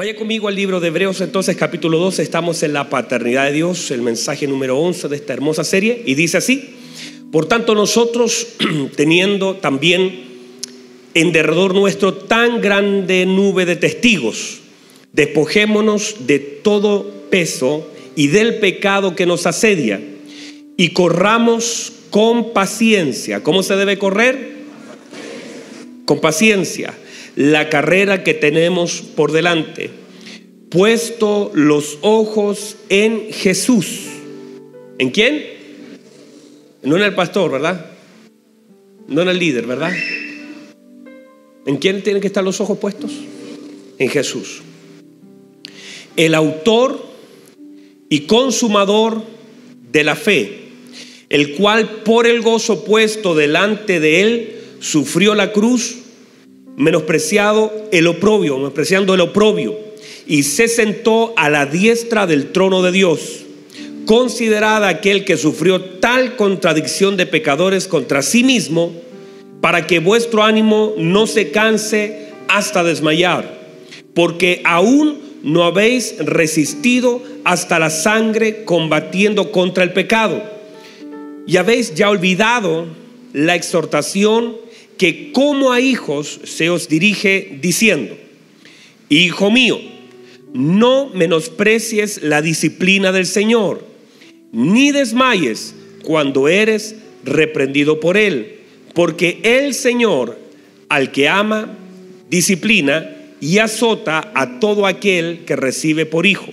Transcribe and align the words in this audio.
Vaya 0.00 0.16
conmigo 0.16 0.48
al 0.48 0.54
libro 0.54 0.80
de 0.80 0.88
Hebreos 0.88 1.20
entonces 1.20 1.58
capítulo 1.58 1.98
12, 1.98 2.22
estamos 2.22 2.62
en 2.62 2.72
la 2.72 2.88
paternidad 2.88 3.44
de 3.44 3.52
Dios, 3.52 3.90
el 3.90 4.00
mensaje 4.00 4.46
número 4.46 4.78
11 4.78 5.08
de 5.08 5.16
esta 5.16 5.34
hermosa 5.34 5.62
serie, 5.62 6.02
y 6.06 6.14
dice 6.14 6.38
así, 6.38 6.70
por 7.30 7.44
tanto 7.44 7.74
nosotros 7.74 8.46
teniendo 8.96 9.56
también 9.56 10.22
en 11.12 11.32
derredor 11.32 11.74
nuestro 11.74 12.14
tan 12.14 12.62
grande 12.62 13.26
nube 13.26 13.66
de 13.66 13.76
testigos, 13.76 14.60
despojémonos 15.12 16.26
de 16.26 16.38
todo 16.38 17.26
peso 17.28 17.86
y 18.16 18.28
del 18.28 18.54
pecado 18.54 19.14
que 19.14 19.26
nos 19.26 19.44
asedia, 19.44 20.00
y 20.78 20.94
corramos 20.94 21.92
con 22.08 22.54
paciencia. 22.54 23.42
¿Cómo 23.42 23.62
se 23.62 23.76
debe 23.76 23.98
correr? 23.98 24.60
Con 26.06 26.22
paciencia 26.22 26.94
la 27.40 27.70
carrera 27.70 28.22
que 28.22 28.34
tenemos 28.34 29.00
por 29.00 29.32
delante, 29.32 29.88
puesto 30.68 31.50
los 31.54 31.96
ojos 32.02 32.76
en 32.90 33.32
Jesús. 33.32 34.08
¿En 34.98 35.08
quién? 35.08 35.42
No 36.82 36.98
en 36.98 37.02
el 37.02 37.14
pastor, 37.14 37.50
¿verdad? 37.50 37.92
No 39.08 39.22
en 39.22 39.28
el 39.28 39.38
líder, 39.38 39.66
¿verdad? 39.66 39.90
¿En 41.64 41.78
quién 41.78 42.02
tienen 42.02 42.20
que 42.20 42.26
estar 42.26 42.44
los 42.44 42.60
ojos 42.60 42.76
puestos? 42.76 43.10
En 43.98 44.10
Jesús. 44.10 44.60
El 46.16 46.34
autor 46.34 47.02
y 48.10 48.26
consumador 48.26 49.22
de 49.90 50.04
la 50.04 50.14
fe, 50.14 50.58
el 51.30 51.54
cual 51.54 52.02
por 52.02 52.26
el 52.26 52.42
gozo 52.42 52.84
puesto 52.84 53.34
delante 53.34 53.98
de 53.98 54.20
él 54.20 54.56
sufrió 54.80 55.34
la 55.34 55.52
cruz 55.52 56.00
menospreciado 56.80 57.70
el 57.92 58.06
oprobio, 58.06 58.56
menospreciando 58.56 59.12
el 59.12 59.20
oprobio, 59.20 59.78
y 60.26 60.44
se 60.44 60.66
sentó 60.66 61.34
a 61.36 61.50
la 61.50 61.66
diestra 61.66 62.26
del 62.26 62.52
trono 62.52 62.82
de 62.82 62.90
Dios. 62.90 63.44
Considerada 64.06 64.88
aquel 64.88 65.26
que 65.26 65.36
sufrió 65.36 65.80
tal 66.00 66.36
contradicción 66.36 67.18
de 67.18 67.26
pecadores 67.26 67.86
contra 67.86 68.22
sí 68.22 68.44
mismo, 68.44 68.92
para 69.60 69.86
que 69.86 69.98
vuestro 69.98 70.42
ánimo 70.42 70.94
no 70.96 71.26
se 71.26 71.50
canse 71.50 72.28
hasta 72.48 72.82
desmayar, 72.82 73.60
porque 74.14 74.62
aún 74.64 75.18
no 75.42 75.64
habéis 75.64 76.16
resistido 76.18 77.22
hasta 77.44 77.78
la 77.78 77.90
sangre 77.90 78.64
combatiendo 78.64 79.52
contra 79.52 79.84
el 79.84 79.92
pecado, 79.92 80.42
y 81.46 81.58
habéis 81.58 81.94
ya 81.94 82.08
olvidado 82.08 82.86
la 83.34 83.54
exhortación 83.54 84.69
que 85.00 85.32
como 85.32 85.72
a 85.72 85.80
hijos 85.80 86.40
se 86.44 86.68
os 86.68 86.86
dirige 86.86 87.56
diciendo, 87.62 88.18
Hijo 89.08 89.50
mío, 89.50 89.80
no 90.52 91.08
menosprecies 91.14 92.22
la 92.22 92.42
disciplina 92.42 93.10
del 93.10 93.24
Señor, 93.24 93.82
ni 94.52 94.92
desmayes 94.92 95.74
cuando 96.04 96.48
eres 96.48 96.96
reprendido 97.24 97.98
por 97.98 98.18
Él, 98.18 98.58
porque 98.92 99.40
el 99.42 99.72
Señor 99.72 100.38
al 100.90 101.12
que 101.12 101.30
ama, 101.30 101.78
disciplina 102.28 103.16
y 103.40 103.56
azota 103.56 104.30
a 104.34 104.60
todo 104.60 104.84
aquel 104.84 105.46
que 105.46 105.56
recibe 105.56 106.04
por 106.04 106.26
hijo. 106.26 106.52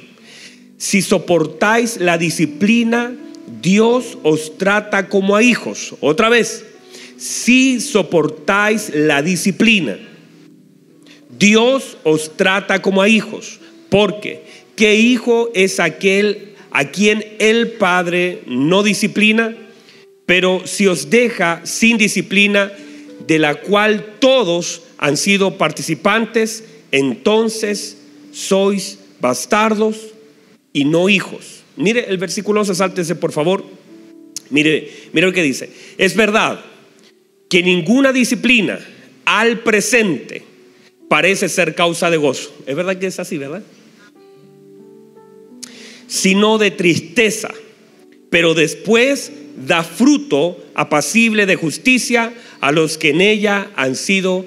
Si 0.78 1.02
soportáis 1.02 1.98
la 1.98 2.18
disciplina, 2.18 3.14
Dios 3.62 4.18
os 4.24 4.58
trata 4.58 5.10
como 5.10 5.36
a 5.36 5.44
hijos. 5.44 5.96
Otra 6.00 6.30
vez, 6.30 6.64
si 7.18 7.82
soportáis 7.82 8.92
la 8.94 9.22
disciplina. 9.22 9.98
Dios 11.38 11.98
os 12.04 12.38
trata 12.38 12.82
como 12.82 13.02
a 13.02 13.10
hijos, 13.10 13.60
porque 13.90 14.44
¿qué 14.76 14.96
hijo 14.96 15.50
es 15.54 15.80
aquel 15.80 16.54
a 16.72 16.86
quien 16.86 17.24
el 17.40 17.72
Padre 17.72 18.44
no 18.48 18.84
disciplina? 18.84 19.56
Pero 20.26 20.62
si 20.66 20.88
os 20.88 21.10
deja 21.10 21.62
sin 21.66 21.98
disciplina, 21.98 22.72
de 23.26 23.40
la 23.40 23.56
cual 23.56 24.16
todos 24.20 24.84
han 24.98 25.18
sido 25.18 25.58
participantes, 25.58 26.64
entonces 26.92 27.98
sois 28.32 29.00
bastardos 29.20 29.98
y 30.74 30.86
no 30.86 31.10
hijos. 31.10 31.64
Mire 31.76 32.06
el 32.10 32.18
versículo 32.18 32.62
11, 32.62 32.76
sáltese 32.76 33.16
por 33.16 33.32
favor. 33.32 33.64
Mire, 34.50 34.92
mire 35.14 35.28
lo 35.28 35.34
que 35.34 35.44
dice. 35.44 35.70
Es 35.98 36.16
verdad 36.16 36.64
que 37.50 37.64
ninguna 37.64 38.12
disciplina 38.12 38.80
al 39.26 39.60
presente 39.60 40.44
parece 41.08 41.50
ser 41.50 41.76
causa 41.76 42.10
de 42.10 42.18
gozo. 42.18 42.54
Es 42.66 42.76
verdad 42.76 42.98
que 42.98 43.08
es 43.08 43.20
así, 43.20 43.38
¿verdad? 43.38 43.64
Sino 46.08 46.58
de 46.58 46.72
tristeza, 46.72 47.50
pero 48.30 48.54
después 48.54 49.32
da 49.58 49.84
fruto 49.84 50.64
apacible 50.76 51.46
de 51.46 51.56
justicia 51.56 52.34
a 52.62 52.72
los 52.72 52.98
que 52.98 53.10
en 53.10 53.22
ella 53.22 53.72
han 53.76 53.96
sido 53.96 54.46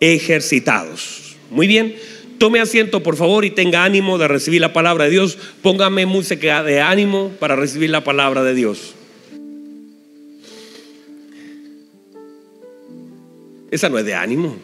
ejercitados. 0.00 1.36
Muy 1.50 1.66
bien, 1.66 1.96
tome 2.38 2.60
asiento 2.60 3.02
por 3.02 3.16
favor 3.16 3.44
y 3.44 3.50
tenga 3.50 3.84
ánimo 3.84 4.18
de 4.18 4.28
recibir 4.28 4.60
la 4.60 4.72
palabra 4.72 5.04
de 5.04 5.10
Dios. 5.10 5.38
Póngame 5.62 6.06
música 6.06 6.62
de 6.62 6.80
ánimo 6.80 7.30
para 7.40 7.56
recibir 7.56 7.90
la 7.90 8.04
palabra 8.04 8.42
de 8.42 8.54
Dios. 8.54 8.93
Esa 13.74 13.88
no 13.88 13.98
es 13.98 14.04
de 14.04 14.14
ánimo. 14.14 14.56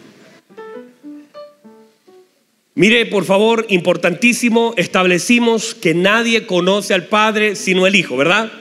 Mire, 2.76 3.06
por 3.06 3.24
favor, 3.24 3.66
importantísimo, 3.68 4.72
establecimos 4.76 5.74
que 5.74 5.94
nadie 5.94 6.46
conoce 6.46 6.94
al 6.94 7.06
Padre 7.06 7.56
sino 7.56 7.88
el 7.88 7.96
Hijo, 7.96 8.16
¿verdad? 8.16 8.52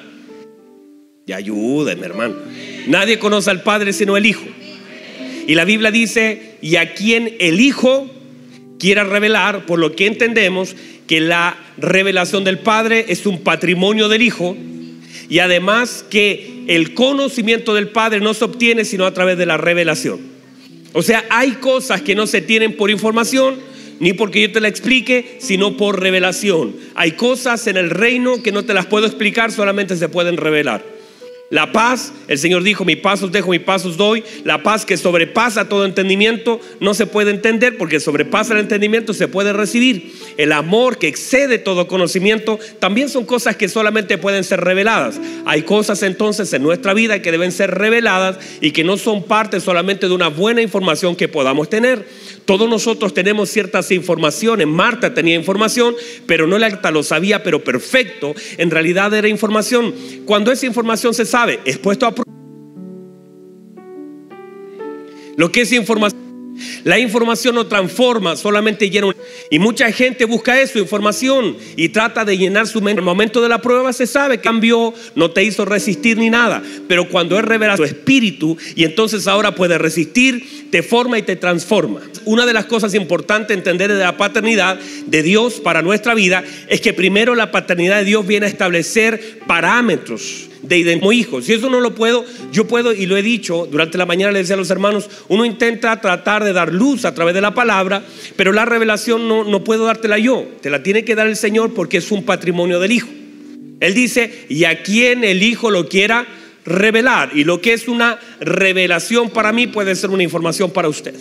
Y 1.27 1.33
ayúdenme, 1.33 2.03
hermano. 2.03 2.33
Nadie 2.87 3.19
conoce 3.19 3.51
al 3.51 3.61
Padre 3.61 3.93
sino 3.93 4.17
el 4.17 4.25
Hijo. 4.25 4.47
Y 5.45 5.53
la 5.53 5.65
Biblia 5.65 5.91
dice, 5.91 6.55
y 6.61 6.77
a 6.77 6.95
quien 6.95 7.35
el 7.39 7.61
Hijo 7.61 8.09
quiera 8.79 9.03
revelar, 9.03 9.67
por 9.67 9.77
lo 9.77 9.95
que 9.95 10.07
entendemos 10.07 10.75
que 11.05 11.21
la 11.21 11.57
revelación 11.77 12.43
del 12.43 12.57
Padre 12.57 13.05
es 13.09 13.27
un 13.27 13.43
patrimonio 13.43 14.09
del 14.09 14.23
Hijo, 14.23 14.57
y 15.29 15.37
además 15.37 16.03
que 16.09 16.63
el 16.67 16.95
conocimiento 16.95 17.75
del 17.75 17.89
Padre 17.89 18.19
no 18.19 18.33
se 18.33 18.45
obtiene 18.45 18.83
sino 18.83 19.05
a 19.05 19.13
través 19.13 19.37
de 19.37 19.45
la 19.45 19.57
revelación. 19.57 20.38
O 20.93 21.01
sea, 21.01 21.25
hay 21.29 21.51
cosas 21.53 22.01
que 22.01 22.15
no 22.15 22.27
se 22.27 22.41
tienen 22.41 22.75
por 22.75 22.89
información, 22.89 23.57
ni 23.99 24.13
porque 24.13 24.41
yo 24.41 24.51
te 24.51 24.61
la 24.61 24.67
explique, 24.67 25.37
sino 25.39 25.77
por 25.77 25.99
revelación. 25.99 26.75
Hay 26.95 27.11
cosas 27.13 27.67
en 27.67 27.77
el 27.77 27.89
reino 27.89 28.41
que 28.41 28.51
no 28.51 28.65
te 28.65 28.73
las 28.73 28.85
puedo 28.85 29.05
explicar, 29.05 29.51
solamente 29.51 29.95
se 29.95 30.09
pueden 30.09 30.37
revelar. 30.37 30.98
La 31.51 31.71
paz, 31.71 32.13
el 32.27 32.37
Señor 32.37 32.61
dijo, 32.61 32.85
mi 32.85 32.95
paz 32.95 33.23
os 33.23 33.31
dejo, 33.31 33.49
mi 33.49 33.57
paz 33.57 33.83
os 33.83 33.97
doy. 33.97 34.23
La 34.43 34.61
paz 34.61 34.85
que 34.85 34.97
sobrepasa 34.97 35.67
todo 35.67 35.85
entendimiento 35.85 36.61
no 36.79 36.93
se 36.93 37.07
puede 37.07 37.31
entender 37.31 37.75
porque 37.75 37.99
sobrepasa 37.99 38.53
el 38.53 38.59
entendimiento 38.59 39.15
se 39.15 39.27
puede 39.27 39.51
recibir. 39.51 40.13
El 40.37 40.51
amor 40.51 40.99
que 40.99 41.07
excede 41.07 41.57
todo 41.57 41.87
conocimiento 41.87 42.59
también 42.77 43.09
son 43.09 43.25
cosas 43.25 43.55
que 43.55 43.67
solamente 43.67 44.19
pueden 44.19 44.43
ser 44.43 44.61
reveladas. 44.61 45.19
Hay 45.45 45.63
cosas 45.63 46.03
entonces 46.03 46.53
en 46.53 46.61
nuestra 46.61 46.93
vida 46.93 47.23
que 47.23 47.31
deben 47.31 47.51
ser 47.51 47.71
reveladas 47.71 48.37
y 48.61 48.69
que 48.69 48.83
no 48.83 48.97
son 48.97 49.23
parte 49.23 49.59
solamente 49.59 50.07
de 50.07 50.13
una 50.13 50.27
buena 50.27 50.61
información 50.61 51.15
que 51.15 51.27
podamos 51.29 51.67
tener. 51.67 52.05
Todos 52.45 52.69
nosotros 52.69 53.15
tenemos 53.15 53.49
ciertas 53.49 53.89
informaciones. 53.89 54.67
Marta 54.67 55.15
tenía 55.15 55.35
información, 55.35 55.95
pero 56.27 56.45
no 56.45 56.59
la 56.59 56.69
lo 56.91 57.03
sabía, 57.03 57.43
pero 57.43 57.63
perfecto. 57.63 58.35
En 58.57 58.69
realidad 58.69 59.13
era 59.13 59.27
información. 59.27 59.93
Cuando 60.25 60.51
esa 60.51 60.65
información 60.67 61.13
se 61.13 61.25
sabe, 61.25 61.38
es 61.65 61.77
puesto 61.77 62.05
a 62.05 62.13
Lo 65.37 65.51
que 65.51 65.61
es 65.61 65.71
información 65.71 66.29
la 66.83 66.99
información 66.99 67.55
no 67.55 67.67
transforma, 67.67 68.35
solamente 68.35 68.89
llena. 68.89 69.15
Y 69.49 69.59
mucha 69.59 69.91
gente 69.91 70.25
busca 70.25 70.59
eso, 70.59 70.79
información, 70.79 71.57
y 71.75 71.89
trata 71.89 72.25
de 72.25 72.37
llenar 72.37 72.67
su 72.67 72.81
mente. 72.81 72.99
En 72.99 72.99
el 72.99 73.05
momento 73.05 73.41
de 73.41 73.49
la 73.49 73.61
prueba 73.61 73.93
se 73.93 74.07
sabe 74.07 74.37
que 74.37 74.49
cambió, 74.49 74.93
no 75.15 75.31
te 75.31 75.43
hizo 75.43 75.65
resistir 75.65 76.17
ni 76.17 76.29
nada. 76.29 76.61
Pero 76.87 77.09
cuando 77.09 77.37
es 77.37 77.45
revelado 77.45 77.77
su 77.77 77.83
espíritu, 77.83 78.57
y 78.75 78.83
entonces 78.83 79.27
ahora 79.27 79.55
puede 79.55 79.77
resistir, 79.77 80.69
te 80.71 80.83
forma 80.83 81.17
y 81.17 81.21
te 81.21 81.35
transforma. 81.35 82.01
Una 82.25 82.45
de 82.45 82.53
las 82.53 82.65
cosas 82.65 82.93
importantes 82.93 83.55
entender 83.55 83.91
de 83.93 83.99
la 83.99 84.17
paternidad 84.17 84.79
de 85.05 85.23
Dios 85.23 85.59
para 85.61 85.81
nuestra 85.81 86.13
vida 86.13 86.43
es 86.67 86.81
que 86.81 86.93
primero 86.93 87.35
la 87.35 87.51
paternidad 87.51 87.97
de 87.97 88.05
Dios 88.05 88.25
viene 88.25 88.45
a 88.45 88.49
establecer 88.49 89.39
parámetros 89.47 90.48
de 90.61 90.99
como 90.99 91.11
hijos. 91.11 91.45
Si 91.45 91.53
eso 91.53 91.69
no 91.69 91.79
lo 91.79 91.95
puedo, 91.95 92.25
yo 92.51 92.67
puedo, 92.67 92.93
y 92.93 93.05
lo 93.05 93.17
he 93.17 93.21
dicho, 93.21 93.67
durante 93.69 93.97
la 93.97 94.05
mañana 94.05 94.31
le 94.31 94.39
decía 94.39 94.55
a 94.55 94.57
los 94.57 94.69
hermanos, 94.69 95.09
uno 95.27 95.45
intenta 95.45 95.99
tratar 96.01 96.43
de 96.43 96.53
dar 96.53 96.73
luz 96.73 97.05
a 97.05 97.13
través 97.13 97.33
de 97.33 97.41
la 97.41 97.53
palabra, 97.53 98.03
pero 98.35 98.51
la 98.51 98.65
revelación 98.65 99.27
no, 99.27 99.43
no 99.43 99.63
puedo 99.63 99.85
dártela 99.85 100.17
yo, 100.17 100.47
te 100.61 100.69
la 100.69 100.83
tiene 100.83 101.05
que 101.05 101.15
dar 101.15 101.27
el 101.27 101.35
Señor 101.35 101.73
porque 101.73 101.97
es 101.97 102.11
un 102.11 102.23
patrimonio 102.23 102.79
del 102.79 102.91
Hijo. 102.91 103.09
Él 103.79 103.93
dice, 103.93 104.45
y 104.49 104.65
a 104.65 104.83
quien 104.83 105.23
el 105.23 105.41
Hijo 105.41 105.71
lo 105.71 105.87
quiera 105.87 106.27
revelar, 106.65 107.31
y 107.33 107.43
lo 107.43 107.61
que 107.61 107.73
es 107.73 107.87
una 107.87 108.19
revelación 108.39 109.29
para 109.29 109.51
mí 109.53 109.67
puede 109.67 109.95
ser 109.95 110.09
una 110.09 110.23
información 110.23 110.71
para 110.71 110.89
usted. 110.89 111.15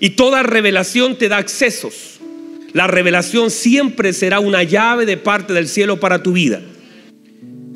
Y 0.00 0.10
toda 0.10 0.42
revelación 0.42 1.16
te 1.16 1.28
da 1.28 1.38
accesos. 1.38 2.20
La 2.72 2.86
revelación 2.86 3.50
siempre 3.50 4.12
será 4.12 4.38
una 4.40 4.62
llave 4.62 5.06
de 5.06 5.16
parte 5.16 5.52
del 5.52 5.68
cielo 5.68 5.98
para 5.98 6.22
tu 6.22 6.32
vida. 6.32 6.60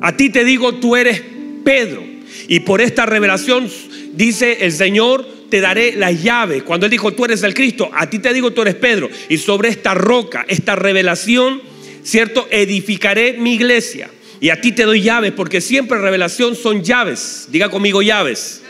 A 0.05 0.15
ti 0.15 0.29
te 0.29 0.45
digo, 0.45 0.75
tú 0.75 0.95
eres 0.95 1.23
Pedro. 1.63 2.03
Y 2.47 2.59
por 2.59 2.79
esta 2.79 3.07
revelación 3.07 3.67
dice 4.13 4.59
el 4.61 4.71
Señor, 4.71 5.27
te 5.49 5.61
daré 5.61 5.95
las 5.95 6.21
llaves. 6.21 6.61
Cuando 6.61 6.85
Él 6.85 6.91
dijo, 6.91 7.13
tú 7.13 7.25
eres 7.25 7.41
el 7.41 7.55
Cristo, 7.55 7.89
a 7.91 8.07
ti 8.07 8.19
te 8.19 8.31
digo, 8.31 8.51
tú 8.51 8.61
eres 8.61 8.75
Pedro. 8.75 9.09
Y 9.29 9.39
sobre 9.39 9.69
esta 9.69 9.95
roca, 9.95 10.45
esta 10.47 10.75
revelación, 10.75 11.59
¿cierto? 12.03 12.47
Edificaré 12.51 13.33
mi 13.39 13.55
iglesia. 13.55 14.11
Y 14.39 14.49
a 14.49 14.61
ti 14.61 14.73
te 14.73 14.83
doy 14.83 15.01
llaves, 15.01 15.31
porque 15.31 15.59
siempre 15.59 15.97
revelación 15.97 16.55
son 16.55 16.83
llaves. 16.83 17.47
Diga 17.49 17.69
conmigo 17.69 18.03
llaves. 18.03 18.61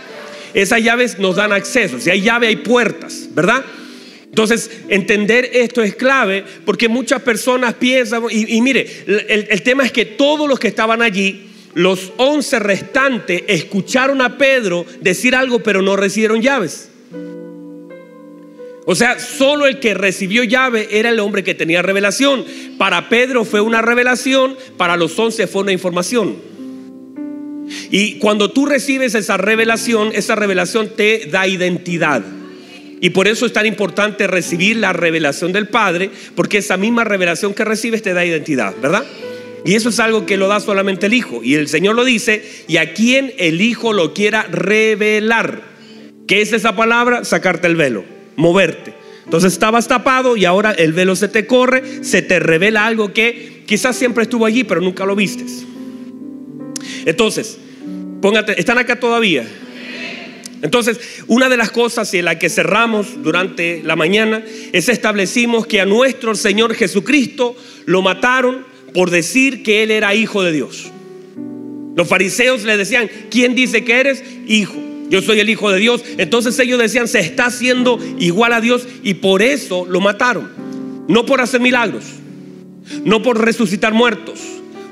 Esas 0.53 0.81
llaves 0.83 1.19
nos 1.19 1.35
dan 1.35 1.51
acceso. 1.51 1.99
Si 1.99 2.09
hay 2.09 2.21
llave, 2.21 2.47
hay 2.47 2.55
puertas, 2.55 3.27
¿verdad? 3.35 3.65
Entonces, 4.35 4.69
entender 4.89 5.49
esto 5.53 5.81
es 5.81 5.95
clave 5.95 6.43
porque 6.65 6.89
muchas 6.89 7.21
personas 7.21 7.75
piensan, 7.75 8.21
y, 8.29 8.59
mire, 8.59 8.85
el, 9.07 9.61
tema 9.61 9.85
es 9.85 9.93
que 9.93 10.03
todos 10.03 10.49
los 10.49 10.59
que 10.59 10.67
estaban 10.67 11.01
allí, 11.01 11.47
los 11.73 12.11
once 12.17 12.59
restantes, 12.59 13.43
escucharon 13.47 14.19
a 14.19 14.37
Pedro 14.37 14.85
decir 14.99 15.37
algo, 15.37 15.59
pero 15.59 15.81
no 15.81 15.95
recibieron 15.95 16.41
llaves. 16.41 16.89
O 18.85 18.93
sea, 18.93 19.19
solo 19.19 19.67
el 19.67 19.79
que 19.79 19.93
recibió 19.93 20.43
llave 20.43 20.89
era 20.91 21.11
el 21.11 21.21
hombre 21.21 21.45
que 21.45 21.55
tenía 21.55 21.81
revelación. 21.81 22.43
Para 22.77 23.07
Pedro 23.07 23.45
fue 23.45 23.61
una 23.61 23.81
revelación, 23.81 24.57
para 24.75 24.97
los 24.97 25.17
once 25.17 25.47
fue 25.47 25.61
una 25.61 25.71
información. 25.71 26.35
Y 27.89 28.19
cuando 28.19 28.51
tú 28.51 28.65
recibes 28.65 29.15
esa 29.15 29.37
revelación, 29.37 30.09
esa 30.13 30.35
revelación 30.35 30.89
te 30.89 31.27
da 31.31 31.47
identidad. 31.47 32.21
Y 33.01 33.09
por 33.11 33.27
eso 33.27 33.45
es 33.45 33.53
tan 33.53 33.65
importante 33.65 34.27
recibir 34.27 34.77
la 34.77 34.93
revelación 34.93 35.51
del 35.51 35.67
Padre, 35.67 36.09
porque 36.35 36.59
esa 36.59 36.77
misma 36.77 37.03
revelación 37.03 37.53
que 37.53 37.65
recibes 37.65 38.01
te 38.01 38.13
da 38.13 38.25
identidad, 38.25 38.73
¿verdad? 38.81 39.05
Y 39.65 39.73
eso 39.73 39.89
es 39.89 39.99
algo 39.99 40.25
que 40.25 40.37
lo 40.37 40.47
da 40.47 40.59
solamente 40.59 41.07
el 41.07 41.13
Hijo. 41.13 41.43
Y 41.43 41.55
el 41.55 41.67
Señor 41.67 41.95
lo 41.95 42.05
dice, 42.05 42.43
y 42.67 42.77
a 42.77 42.93
quien 42.93 43.33
el 43.37 43.61
Hijo 43.61 43.93
lo 43.93 44.13
quiera 44.13 44.43
revelar. 44.43 45.61
¿Qué 46.27 46.41
es 46.41 46.53
esa 46.53 46.75
palabra? 46.75 47.25
Sacarte 47.25 47.67
el 47.67 47.75
velo, 47.75 48.05
moverte. 48.35 48.93
Entonces 49.25 49.53
estabas 49.53 49.87
tapado 49.87 50.37
y 50.37 50.45
ahora 50.45 50.71
el 50.71 50.93
velo 50.93 51.15
se 51.15 51.27
te 51.27 51.47
corre, 51.47 52.03
se 52.03 52.21
te 52.21 52.39
revela 52.39 52.85
algo 52.85 53.11
que 53.11 53.63
quizás 53.65 53.95
siempre 53.95 54.23
estuvo 54.23 54.45
allí, 54.45 54.63
pero 54.63 54.81
nunca 54.81 55.03
lo 55.05 55.15
vistes. 55.15 55.65
Entonces, 57.05 57.57
póngate, 58.21 58.59
¿están 58.59 58.77
acá 58.77 58.99
todavía? 58.99 59.47
Entonces, 60.65 60.99
una 61.27 61.47
de 61.47 61.57
las 61.57 61.69
cosas 61.69 62.11
en 62.15 62.25
la 62.25 62.39
que 62.39 62.49
cerramos 62.49 63.21
durante 63.21 63.83
la 63.83 63.95
mañana 63.95 64.43
es 64.73 64.89
establecimos 64.89 65.67
que 65.67 65.79
a 65.79 65.85
nuestro 65.85 66.33
Señor 66.33 66.73
Jesucristo 66.73 67.55
lo 67.85 68.01
mataron 68.01 68.65
por 68.91 69.11
decir 69.11 69.61
que 69.61 69.83
Él 69.83 69.91
era 69.91 70.15
hijo 70.15 70.41
de 70.41 70.51
Dios. 70.51 70.91
Los 71.95 72.07
fariseos 72.07 72.63
le 72.63 72.77
decían, 72.77 73.11
¿quién 73.29 73.53
dice 73.53 73.85
que 73.85 73.99
eres? 73.99 74.23
Hijo. 74.47 74.73
Yo 75.07 75.21
soy 75.21 75.39
el 75.39 75.51
hijo 75.51 75.69
de 75.69 75.77
Dios. 75.77 76.03
Entonces 76.17 76.57
ellos 76.57 76.79
decían, 76.79 77.07
se 77.07 77.19
está 77.19 77.45
haciendo 77.45 77.99
igual 78.17 78.51
a 78.51 78.59
Dios 78.59 78.87
y 79.03 79.13
por 79.13 79.43
eso 79.43 79.85
lo 79.87 80.01
mataron. 80.01 80.49
No 81.07 81.27
por 81.27 81.41
hacer 81.41 81.61
milagros, 81.61 82.05
no 83.03 83.21
por 83.21 83.39
resucitar 83.39 83.93
muertos, 83.93 84.39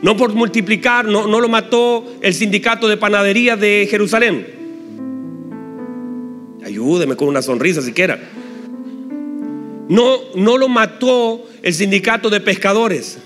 no 0.03 0.15
por 0.17 0.35
multiplicar, 0.35 1.05
no, 1.05 1.25
no 1.25 1.41
lo 1.41 1.49
mató 1.49 2.05
el 2.21 2.35
sindicato 2.35 2.87
de 2.87 2.97
panadería 2.97 3.55
de 3.55 3.87
Jerusalén. 3.89 4.62
Ayúdeme 6.65 7.15
con 7.15 7.27
una 7.27 7.42
sonrisa 7.42 7.81
siquiera. 7.81 8.19
No, 9.89 10.18
no 10.36 10.57
lo 10.57 10.69
mató 10.69 11.45
el 11.62 11.74
sindicato 11.74 12.30
de 12.30 12.39
pescadores, 12.39 13.19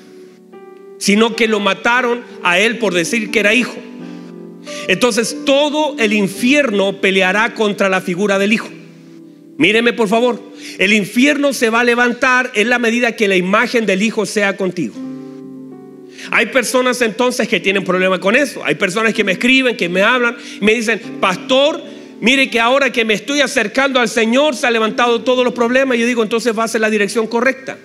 sino 0.97 1.35
que 1.35 1.47
lo 1.47 1.59
mataron 1.59 2.21
a 2.43 2.59
él 2.59 2.77
por 2.79 2.93
decir 2.93 3.29
que 3.29 3.39
era 3.39 3.53
hijo. 3.53 3.75
Entonces 4.87 5.37
todo 5.45 5.95
el 5.99 6.13
infierno 6.13 6.99
peleará 6.99 7.53
contra 7.53 7.89
la 7.89 8.01
figura 8.01 8.39
del 8.39 8.53
hijo. 8.53 8.69
Míreme 9.57 9.93
por 9.93 10.07
favor, 10.07 10.41
el 10.77 10.93
infierno 10.93 11.53
se 11.53 11.69
va 11.69 11.81
a 11.81 11.83
levantar 11.83 12.51
en 12.53 12.69
la 12.69 12.79
medida 12.79 13.15
que 13.15 13.27
la 13.27 13.35
imagen 13.35 13.85
del 13.85 14.03
hijo 14.03 14.25
sea 14.25 14.55
contigo. 14.55 14.95
Hay 16.31 16.47
personas 16.47 17.01
entonces 17.01 17.47
que 17.47 17.59
tienen 17.59 17.83
problemas 17.83 18.19
con 18.19 18.35
eso. 18.35 18.63
Hay 18.63 18.75
personas 18.75 19.13
que 19.13 19.23
me 19.23 19.33
escriben, 19.33 19.77
que 19.77 19.89
me 19.89 20.01
hablan, 20.01 20.35
me 20.61 20.73
dicen, 20.73 20.99
pastor, 21.19 21.81
Mire 22.19 22.49
que 22.49 22.59
ahora 22.59 22.91
que 22.91 23.05
me 23.05 23.13
estoy 23.13 23.41
acercando 23.41 23.99
al 23.99 24.09
Señor 24.09 24.55
se 24.55 24.65
han 24.65 24.73
levantado 24.73 25.21
todos 25.21 25.43
los 25.43 25.53
problemas. 25.53 25.97
Y 25.97 26.01
yo 26.01 26.07
digo, 26.07 26.23
entonces 26.23 26.57
va 26.57 26.63
a 26.63 26.67
ser 26.67 26.81
la 26.81 26.89
dirección 26.89 27.27
correcta. 27.27 27.77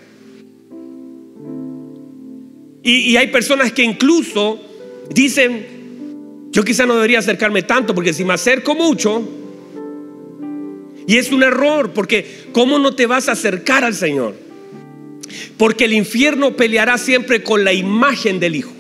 Y, 2.84 3.17
hay 3.17 3.29
personas 3.29 3.73
que 3.73 3.84
incluso 3.84 4.61
dicen, 5.11 6.49
yo 6.50 6.64
quizá 6.64 6.84
no 6.84 6.94
debería 6.94 7.20
acercarme 7.20 7.62
tanto 7.62 7.94
porque 7.94 8.12
si 8.12 8.25
me 8.25 8.32
acerco 8.32 8.75
mucho, 8.75 9.23
y 11.06 11.17
es 11.17 11.31
un 11.31 11.43
error, 11.44 11.93
porque 11.93 12.46
¿cómo 12.52 12.79
no 12.79 12.94
te 12.94 13.06
vas 13.06 13.29
a 13.29 13.32
acercar 13.32 13.84
al 13.84 13.94
Señor? 13.94 14.34
Porque 15.58 15.84
el 15.84 15.93
infierno 15.93 16.56
peleará 16.56 16.99
siempre 16.99 17.44
con 17.44 17.64
la 17.64 17.73
imagen 17.73 18.40
del 18.40 18.56
Hijo. 18.56 18.73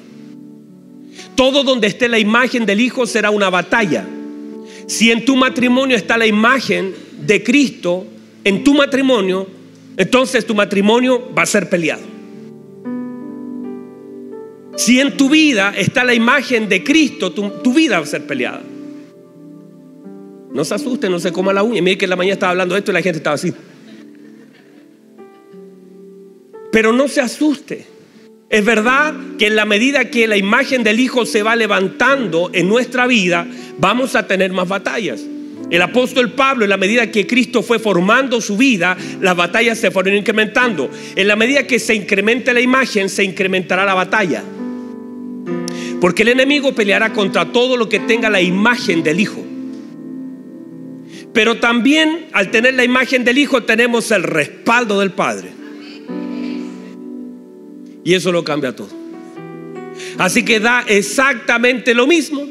Todo 1.36 1.62
donde 1.62 1.86
esté 1.86 2.08
la 2.08 2.18
imagen 2.18 2.66
del 2.66 2.80
Hijo 2.80 3.06
será 3.06 3.30
una 3.30 3.50
batalla. 3.50 4.04
Si 4.86 5.10
en 5.10 5.24
tu 5.24 5.36
matrimonio 5.36 5.96
está 5.96 6.16
la 6.16 6.26
imagen 6.26 6.94
de 7.20 7.42
Cristo, 7.42 8.06
en 8.44 8.64
tu 8.64 8.74
matrimonio, 8.74 9.46
entonces 9.96 10.46
tu 10.46 10.54
matrimonio 10.54 11.32
va 11.36 11.42
a 11.42 11.46
ser 11.46 11.68
peleado. 11.68 12.12
Si 14.76 15.00
en 15.00 15.16
tu 15.16 15.28
vida 15.28 15.74
está 15.76 16.02
la 16.02 16.14
imagen 16.14 16.68
de 16.68 16.82
Cristo, 16.82 17.32
tu, 17.32 17.74
vida 17.74 17.98
va 17.98 18.04
a 18.04 18.06
ser 18.06 18.26
peleada. 18.26 18.62
No 20.52 20.64
se 20.64 20.74
asuste, 20.74 21.08
no 21.08 21.18
se 21.18 21.32
coma 21.32 21.52
la 21.52 21.62
uña. 21.62 21.82
Mire 21.82 21.98
que 21.98 22.06
en 22.06 22.10
la 22.10 22.16
mañana 22.16 22.34
estaba 22.34 22.50
hablando 22.50 22.74
de 22.74 22.80
esto 22.80 22.90
y 22.90 22.94
la 22.94 23.02
gente 23.02 23.18
estaba 23.18 23.34
así. 23.34 23.52
Pero 26.72 26.92
no 26.92 27.06
se 27.06 27.20
asuste. 27.20 27.91
Es 28.52 28.66
verdad 28.66 29.14
que 29.38 29.46
en 29.46 29.56
la 29.56 29.64
medida 29.64 30.10
que 30.10 30.28
la 30.28 30.36
imagen 30.36 30.84
del 30.84 31.00
Hijo 31.00 31.24
se 31.24 31.42
va 31.42 31.56
levantando 31.56 32.50
en 32.52 32.68
nuestra 32.68 33.06
vida, 33.06 33.46
vamos 33.78 34.14
a 34.14 34.26
tener 34.26 34.52
más 34.52 34.68
batallas. 34.68 35.22
El 35.70 35.80
apóstol 35.80 36.32
Pablo, 36.32 36.64
en 36.64 36.68
la 36.68 36.76
medida 36.76 37.10
que 37.10 37.26
Cristo 37.26 37.62
fue 37.62 37.78
formando 37.78 38.42
su 38.42 38.58
vida, 38.58 38.94
las 39.22 39.34
batallas 39.34 39.78
se 39.78 39.90
fueron 39.90 40.14
incrementando. 40.14 40.90
En 41.16 41.28
la 41.28 41.34
medida 41.34 41.66
que 41.66 41.78
se 41.78 41.94
incremente 41.94 42.52
la 42.52 42.60
imagen, 42.60 43.08
se 43.08 43.24
incrementará 43.24 43.86
la 43.86 43.94
batalla. 43.94 44.44
Porque 45.98 46.20
el 46.20 46.28
enemigo 46.28 46.74
peleará 46.74 47.10
contra 47.14 47.46
todo 47.46 47.78
lo 47.78 47.88
que 47.88 48.00
tenga 48.00 48.28
la 48.28 48.42
imagen 48.42 49.02
del 49.02 49.18
Hijo. 49.18 49.42
Pero 51.32 51.56
también 51.58 52.26
al 52.34 52.50
tener 52.50 52.74
la 52.74 52.84
imagen 52.84 53.24
del 53.24 53.38
Hijo 53.38 53.62
tenemos 53.62 54.10
el 54.10 54.24
respaldo 54.24 55.00
del 55.00 55.12
Padre. 55.12 55.61
Y 58.04 58.14
eso 58.14 58.32
lo 58.32 58.44
cambia 58.44 58.74
todo. 58.74 58.88
Así 60.18 60.44
que 60.44 60.60
da 60.60 60.84
exactamente 60.86 61.94
lo 61.94 62.06
mismo. 62.06 62.46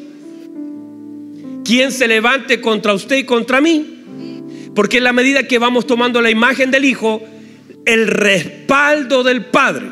Quien 1.64 1.92
se 1.92 2.08
levante 2.08 2.62
contra 2.62 2.94
usted 2.94 3.18
y 3.18 3.24
contra 3.24 3.62
mí. 3.62 3.98
Porque 4.74 4.98
en 4.98 5.04
la 5.04 5.14
medida 5.14 5.48
que 5.48 5.60
vamos 5.60 5.86
tomando 5.86 6.22
la 6.22 6.32
imagen 6.32 6.72
del 6.72 6.86
Hijo, 6.86 7.22
el 7.86 8.08
respaldo 8.08 9.24
del 9.24 9.46
Padre. 9.46 9.88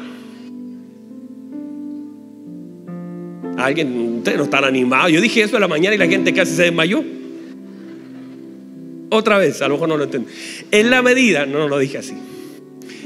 Alguien, 3.58 4.18
ustedes 4.18 4.38
no 4.38 4.46
están 4.46 4.64
animados. 4.64 5.12
Yo 5.12 5.20
dije 5.20 5.42
eso 5.42 5.58
en 5.58 5.62
la 5.62 5.68
mañana 5.68 5.96
y 5.96 5.98
la 5.98 6.08
gente 6.08 6.34
casi 6.34 6.56
se 6.56 6.64
desmayó. 6.64 7.04
Otra 9.10 9.38
vez, 9.38 9.62
a 9.62 9.68
lo 9.68 9.74
mejor 9.74 9.90
no 9.90 9.98
lo 9.98 10.06
entiendo. 10.06 10.30
En 10.72 10.90
la 10.90 11.02
medida, 11.02 11.46
no, 11.46 11.60
no 11.60 11.68
lo 11.68 11.78
dije 11.78 11.98
así. 11.98 12.14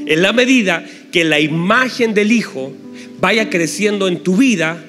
En 0.06 0.22
la 0.22 0.34
medida 0.34 0.86
que 1.12 1.24
la 1.24 1.40
imagen 1.40 2.14
del 2.14 2.32
Hijo 2.32 2.74
vaya 3.20 3.50
creciendo 3.50 4.08
en 4.08 4.24
tu 4.24 4.38
vida, 4.38 4.84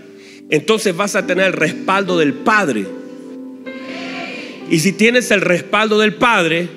entonces 0.50 0.96
vas 0.96 1.16
a 1.16 1.26
tener 1.26 1.46
el 1.46 1.52
respaldo 1.52 2.18
del 2.18 2.32
Padre. 2.32 2.86
Y 4.70 4.78
si 4.80 4.92
tienes 4.92 5.30
el 5.30 5.40
respaldo 5.40 5.98
del 5.98 6.14
Padre, 6.14 6.68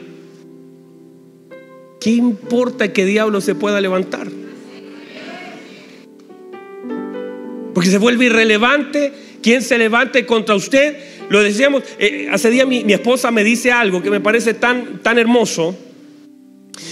¿qué 1.99 2.11
importa 2.11 2.93
que 2.93 3.05
diablo 3.05 3.41
se 3.41 3.55
pueda 3.55 3.81
levantar? 3.81 4.27
Porque 7.73 7.89
se 7.89 7.97
vuelve 7.97 8.25
irrelevante 8.25 9.13
quien 9.41 9.61
se 9.61 9.77
levante 9.77 10.25
contra 10.25 10.55
usted. 10.55 10.97
Lo 11.29 11.41
decíamos, 11.43 11.83
eh, 11.99 12.27
hace 12.31 12.49
día 12.49 12.65
mi, 12.65 12.83
mi, 12.83 12.93
esposa 12.93 13.31
me 13.31 13.43
dice 13.43 13.71
algo 13.71 14.01
que 14.01 14.09
me 14.09 14.19
parece 14.19 14.53
tan, 14.53 15.01
tan 15.01 15.19
hermoso. 15.19 15.77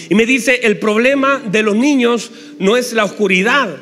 Y 0.09 0.15
me 0.15 0.25
dice, 0.25 0.61
el 0.63 0.77
problema 0.77 1.41
de 1.45 1.63
los 1.63 1.75
niños 1.75 2.31
no 2.59 2.77
es 2.77 2.93
la 2.93 3.05
oscuridad, 3.05 3.75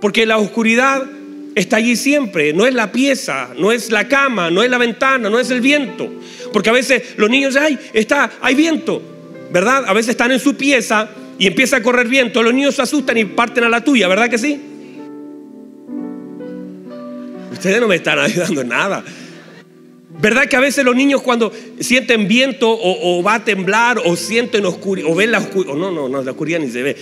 porque 0.00 0.26
la 0.26 0.38
oscuridad 0.38 1.06
está 1.54 1.76
allí 1.76 1.96
siempre, 1.96 2.52
no 2.52 2.66
es 2.66 2.74
la 2.74 2.92
pieza, 2.92 3.50
no 3.58 3.72
es 3.72 3.90
la 3.90 4.08
cama, 4.08 4.50
no 4.50 4.62
es 4.62 4.70
la 4.70 4.78
ventana, 4.78 5.28
no 5.28 5.38
es 5.38 5.50
el 5.50 5.60
viento. 5.60 6.10
Porque 6.52 6.70
a 6.70 6.72
veces 6.72 7.14
los 7.16 7.30
niños, 7.30 7.56
ay, 7.56 7.78
está, 7.92 8.30
hay 8.40 8.54
viento, 8.54 9.02
¿verdad? 9.52 9.84
A 9.86 9.92
veces 9.92 10.10
están 10.10 10.32
en 10.32 10.40
su 10.40 10.56
pieza 10.56 11.10
y 11.38 11.46
empieza 11.46 11.76
a 11.76 11.82
correr 11.82 12.08
viento, 12.08 12.42
los 12.42 12.54
niños 12.54 12.74
se 12.74 12.82
asustan 12.82 13.16
y 13.18 13.24
parten 13.24 13.64
a 13.64 13.68
la 13.68 13.82
tuya, 13.82 14.08
¿verdad 14.08 14.28
que 14.28 14.38
sí? 14.38 14.60
Ustedes 17.52 17.80
no 17.80 17.88
me 17.88 17.96
están 17.96 18.18
ayudando 18.18 18.60
en 18.60 18.68
nada. 18.68 19.04
¿Verdad 20.20 20.46
que 20.48 20.56
a 20.56 20.60
veces 20.60 20.84
los 20.84 20.94
niños 20.94 21.22
cuando 21.22 21.52
sienten 21.78 22.28
viento 22.28 22.68
o, 22.70 23.22
va 23.22 23.34
a 23.34 23.44
temblar 23.44 24.00
o 24.04 24.16
sienten 24.16 24.66
oscuridad 24.66 25.10
o 25.10 25.14
ven 25.14 25.30
la 25.30 25.38
oscuridad, 25.38 25.74
no, 25.74 25.90
no, 25.90 26.08
no, 26.08 26.22
la 26.22 26.30
oscuridad 26.30 26.60
ni 26.60 26.70
se 26.70 26.82
ve, 26.82 26.96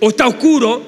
o 0.00 0.08
está 0.08 0.28
oscuro, 0.28 0.82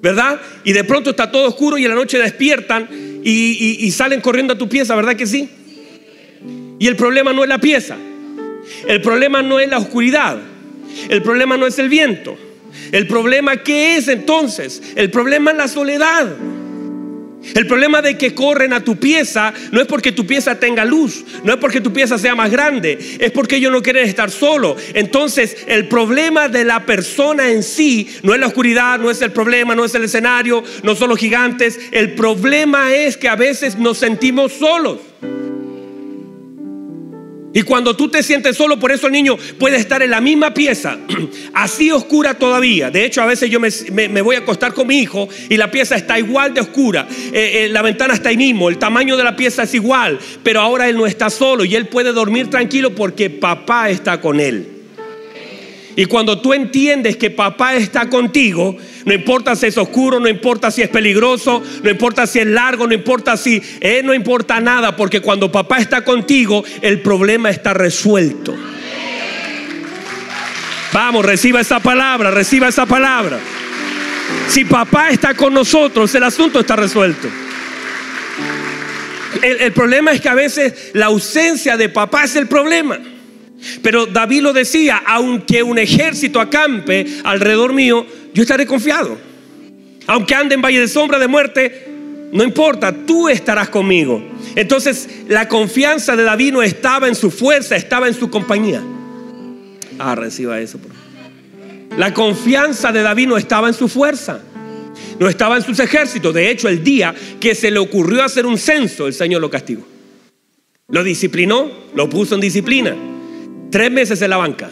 ¿verdad? 0.00 0.40
Y 0.64 0.72
de 0.72 0.84
pronto 0.84 1.10
está 1.10 1.30
todo 1.30 1.48
oscuro 1.48 1.76
y 1.76 1.84
en 1.84 1.90
la 1.90 1.94
noche 1.94 2.18
despiertan 2.18 2.88
y 3.22 3.90
salen 3.90 4.20
corriendo 4.20 4.54
a 4.54 4.58
tu 4.58 4.68
pieza, 4.68 4.96
¿verdad 4.96 5.14
que 5.14 5.26
sí? 5.26 5.48
Y 6.78 6.86
el 6.86 6.96
problema 6.96 7.32
no 7.32 7.42
es 7.42 7.48
la 7.48 7.58
pieza, 7.58 7.96
el 8.86 9.02
problema 9.02 9.42
no 9.42 9.58
es 9.60 9.68
la 9.68 9.78
oscuridad, 9.78 10.38
el 11.08 11.22
problema 11.22 11.56
no 11.56 11.66
es 11.66 11.78
el 11.78 11.88
viento, 11.88 12.36
el 12.92 13.06
problema 13.06 13.62
¿qué 13.62 13.96
es 13.96 14.08
entonces? 14.08 14.82
El 14.94 15.10
problema 15.10 15.50
es 15.50 15.56
la 15.56 15.68
soledad. 15.68 16.28
El 17.54 17.66
problema 17.66 18.02
de 18.02 18.18
que 18.18 18.34
corren 18.34 18.72
a 18.72 18.82
tu 18.82 18.96
pieza 18.96 19.52
no 19.72 19.80
es 19.80 19.86
porque 19.86 20.12
tu 20.12 20.26
pieza 20.26 20.58
tenga 20.58 20.84
luz, 20.84 21.24
no 21.44 21.52
es 21.52 21.58
porque 21.58 21.80
tu 21.80 21.92
pieza 21.92 22.18
sea 22.18 22.34
más 22.34 22.50
grande, 22.50 22.98
es 23.18 23.30
porque 23.30 23.56
ellos 23.56 23.72
no 23.72 23.82
quieren 23.82 24.08
estar 24.08 24.30
solo. 24.30 24.76
Entonces, 24.94 25.56
el 25.66 25.88
problema 25.88 26.48
de 26.48 26.64
la 26.64 26.84
persona 26.84 27.50
en 27.50 27.62
sí 27.62 28.08
no 28.22 28.34
es 28.34 28.40
la 28.40 28.48
oscuridad, 28.48 28.98
no 28.98 29.10
es 29.10 29.22
el 29.22 29.32
problema, 29.32 29.74
no 29.74 29.84
es 29.84 29.94
el 29.94 30.04
escenario, 30.04 30.62
no 30.82 30.94
son 30.94 31.10
los 31.10 31.18
gigantes. 31.18 31.78
El 31.92 32.14
problema 32.14 32.94
es 32.94 33.16
que 33.16 33.28
a 33.28 33.36
veces 33.36 33.78
nos 33.78 33.98
sentimos 33.98 34.52
solos. 34.52 34.98
Y 37.58 37.64
cuando 37.64 37.96
tú 37.96 38.08
te 38.08 38.22
sientes 38.22 38.56
solo, 38.56 38.78
por 38.78 38.92
eso 38.92 39.08
el 39.08 39.12
niño 39.12 39.36
puede 39.58 39.78
estar 39.78 40.00
en 40.00 40.12
la 40.12 40.20
misma 40.20 40.54
pieza, 40.54 40.96
así 41.54 41.90
oscura 41.90 42.34
todavía. 42.34 42.88
De 42.88 43.04
hecho, 43.04 43.20
a 43.20 43.26
veces 43.26 43.50
yo 43.50 43.58
me, 43.58 44.22
voy 44.22 44.36
a 44.36 44.38
acostar 44.38 44.72
con 44.72 44.86
mi 44.86 45.00
hijo 45.00 45.28
y 45.48 45.56
la 45.56 45.68
pieza 45.68 45.96
está 45.96 46.20
igual 46.20 46.54
de 46.54 46.60
oscura. 46.60 47.08
Eh, 47.32 47.64
eh, 47.64 47.68
la 47.68 47.82
ventana 47.82 48.14
está 48.14 48.28
ahí 48.28 48.36
mismo, 48.36 48.68
el 48.68 48.78
tamaño 48.78 49.16
de 49.16 49.24
la 49.24 49.34
pieza 49.34 49.64
es 49.64 49.74
igual, 49.74 50.20
pero 50.44 50.60
ahora 50.60 50.88
él 50.88 50.96
no 50.96 51.04
está 51.04 51.30
solo 51.30 51.64
y 51.64 51.74
él 51.74 51.88
puede 51.88 52.12
dormir 52.12 52.48
tranquilo 52.48 52.94
porque 52.94 53.28
papá 53.28 53.90
está 53.90 54.20
con 54.20 54.38
él. 54.38 54.77
Y 55.98 56.04
cuando 56.04 56.40
tú 56.40 56.54
entiendes 56.54 57.16
que 57.16 57.28
papá 57.28 57.74
está 57.74 58.08
contigo, 58.08 58.76
no 59.04 59.12
importa 59.12 59.56
si 59.56 59.66
es 59.66 59.76
oscuro, 59.76 60.20
no 60.20 60.28
importa 60.28 60.70
si 60.70 60.80
es 60.80 60.88
peligroso, 60.88 61.60
no 61.82 61.90
importa 61.90 62.24
si 62.24 62.38
es 62.38 62.46
largo, 62.46 62.86
no 62.86 62.94
importa 62.94 63.36
si, 63.36 63.60
eh, 63.80 64.02
no 64.04 64.14
importa 64.14 64.60
nada, 64.60 64.94
porque 64.94 65.20
cuando 65.20 65.50
papá 65.50 65.78
está 65.78 66.04
contigo, 66.04 66.62
el 66.82 67.00
problema 67.00 67.50
está 67.50 67.74
resuelto. 67.74 68.54
Vamos, 70.92 71.24
reciba 71.24 71.60
esa 71.60 71.80
palabra, 71.80 72.30
reciba 72.30 72.68
esa 72.68 72.86
palabra. 72.86 73.40
Si 74.46 74.64
papá 74.66 75.08
está 75.10 75.34
con 75.34 75.52
nosotros, 75.52 76.14
el 76.14 76.22
asunto 76.22 76.60
está 76.60 76.76
resuelto. 76.76 77.26
el 79.42 79.72
problema 79.72 80.12
es 80.12 80.20
que 80.20 80.28
a 80.28 80.34
veces 80.34 80.92
la 80.92 81.06
ausencia 81.06 81.76
de 81.76 81.88
papá 81.88 82.22
es 82.22 82.36
el 82.36 82.46
problema. 82.46 83.00
Pero 83.82 84.06
David 84.06 84.42
lo 84.42 84.52
decía, 84.52 85.02
aunque 85.06 85.62
un 85.62 85.78
ejército 85.78 86.40
acampe 86.40 87.06
alrededor 87.24 87.72
mío, 87.72 88.06
yo 88.32 88.42
estaré 88.42 88.66
confiado. 88.66 89.16
Aunque 90.06 90.34
ande 90.34 90.54
en 90.54 90.62
valle 90.62 90.80
de 90.80 90.88
sombra 90.88 91.18
de 91.18 91.28
muerte, 91.28 91.86
no 92.32 92.44
importa, 92.44 92.92
tú 92.92 93.28
estarás 93.28 93.68
conmigo. 93.68 94.22
Entonces 94.54 95.08
la 95.28 95.48
confianza 95.48 96.16
de 96.16 96.22
David 96.22 96.52
no 96.52 96.62
estaba 96.62 97.08
en 97.08 97.14
su 97.14 97.30
fuerza, 97.30 97.76
estaba 97.76 98.08
en 98.08 98.14
su 98.14 98.30
compañía. 98.30 98.82
Ah, 99.98 100.14
reciba 100.14 100.60
eso. 100.60 100.78
La 101.96 102.14
confianza 102.14 102.92
de 102.92 103.02
David 103.02 103.28
no 103.28 103.36
estaba 103.36 103.68
en 103.68 103.74
su 103.74 103.88
fuerza, 103.88 104.40
no 105.18 105.28
estaba 105.28 105.56
en 105.56 105.62
sus 105.62 105.80
ejércitos. 105.80 106.32
De 106.32 106.50
hecho, 106.50 106.68
el 106.68 106.84
día 106.84 107.14
que 107.40 107.54
se 107.54 107.70
le 107.70 107.78
ocurrió 107.78 108.22
hacer 108.22 108.46
un 108.46 108.58
censo, 108.58 109.06
el 109.06 109.14
Señor 109.14 109.40
lo 109.40 109.50
castigó. 109.50 109.86
Lo 110.88 111.02
disciplinó, 111.02 111.70
lo 111.94 112.08
puso 112.08 112.34
en 112.34 112.40
disciplina. 112.40 112.94
Tres 113.70 113.90
meses 113.90 114.20
en 114.22 114.30
la 114.30 114.36
banca. 114.36 114.70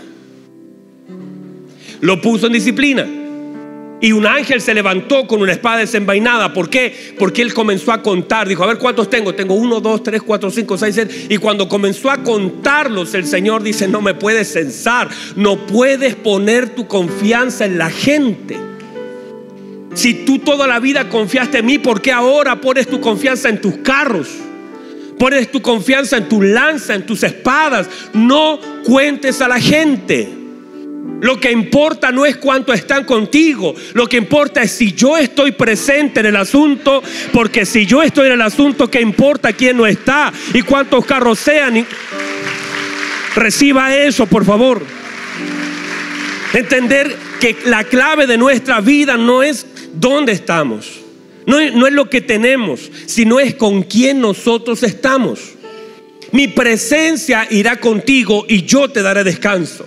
Lo 2.01 2.21
puso 2.21 2.47
en 2.47 2.53
disciplina. 2.53 3.07
Y 3.99 4.13
un 4.13 4.27
ángel 4.27 4.61
se 4.61 4.75
levantó 4.75 5.27
con 5.27 5.41
una 5.41 5.53
espada 5.53 5.79
desenvainada. 5.79 6.53
¿Por 6.53 6.69
qué? 6.69 7.15
Porque 7.19 7.41
él 7.41 7.55
comenzó 7.55 7.93
a 7.93 8.03
contar. 8.03 8.47
Dijo, 8.47 8.63
a 8.63 8.67
ver 8.67 8.79
cuántos 8.79 9.09
tengo. 9.09 9.35
Tengo 9.35 9.55
uno, 9.55 9.81
dos, 9.81 10.03
tres, 10.03 10.23
cuatro, 10.23 10.51
cinco, 10.51 10.77
seis, 10.77 10.95
siete. 10.95 11.27
Y 11.31 11.39
cuando 11.39 11.67
comenzó 11.69 12.11
a 12.11 12.23
contarlos, 12.23 13.15
el 13.15 13.27
Señor 13.27 13.63
dice, 13.63 13.89
no 13.89 14.03
me 14.03 14.15
puedes 14.15 14.53
censar. 14.53 15.09
No 15.35 15.67
puedes 15.67 16.15
poner 16.15 16.75
tu 16.75 16.87
confianza 16.87 17.65
en 17.65 17.79
la 17.79 17.89
gente. 17.89 18.59
Si 19.95 20.13
tú 20.13 20.41
toda 20.41 20.67
la 20.67 20.79
vida 20.79 21.09
confiaste 21.09 21.59
en 21.59 21.67
mí, 21.67 21.79
¿por 21.79 22.03
qué 22.03 22.13
ahora 22.13 22.61
pones 22.61 22.87
tu 22.87 23.01
confianza 23.01 23.49
en 23.49 23.63
tus 23.63 23.79
carros? 23.79 24.29
Pones 25.19 25.51
tu 25.51 25.63
confianza 25.63 26.17
en 26.17 26.29
tu 26.29 26.43
lanza, 26.43 26.95
en 26.95 27.07
tus 27.07 27.23
espadas. 27.23 27.89
No 28.13 28.59
cuentes 28.85 29.41
a 29.41 29.49
la 29.49 29.61
gente. 29.61 30.37
Lo 31.21 31.41
que 31.41 31.51
importa 31.51 32.13
no 32.13 32.27
es 32.27 32.37
cuánto 32.37 32.73
están 32.73 33.05
contigo, 33.05 33.75
lo 33.95 34.07
que 34.07 34.19
importa 34.19 34.63
es 34.63 34.73
si 34.73 34.93
yo 34.93 35.17
estoy 35.17 35.53
presente 35.53 36.21
en 36.21 36.27
el 36.27 36.37
asunto, 36.37 37.03
porque 37.33 37.65
si 37.65 37.87
yo 37.87 38.03
estoy 38.03 38.27
en 38.27 38.35
el 38.35 38.43
asunto, 38.43 38.91
¿qué 38.91 39.01
importa 39.01 39.53
quién 39.55 39.79
no 39.79 39.87
está 39.87 40.31
y 40.53 40.61
cuántos 40.63 41.07
carros 41.07 41.39
sean? 41.39 41.87
Reciba 43.35 43.95
eso, 43.97 44.27
por 44.27 44.45
favor. 44.45 44.83
Entender 46.53 47.17
que 47.41 47.57
la 47.65 47.85
clave 47.85 48.27
de 48.27 48.37
nuestra 48.37 48.81
vida 48.81 49.17
no 49.17 49.43
es 49.43 49.67
dónde 49.95 50.33
estamos. 50.33 51.06
No, 51.47 51.61
es 51.61 51.93
lo 51.93 52.11
que 52.11 52.21
tenemos, 52.21 52.91
sino 53.07 53.39
es 53.39 53.55
con 53.55 53.85
quién 53.85 54.21
nosotros 54.21 54.83
estamos. 54.83 55.41
Mi 56.33 56.49
presencia 56.49 57.47
irá 57.51 57.77
contigo 57.77 58.45
y 58.49 58.65
yo 58.65 58.89
te 58.89 59.01
daré 59.01 59.23
descanso. 59.23 59.87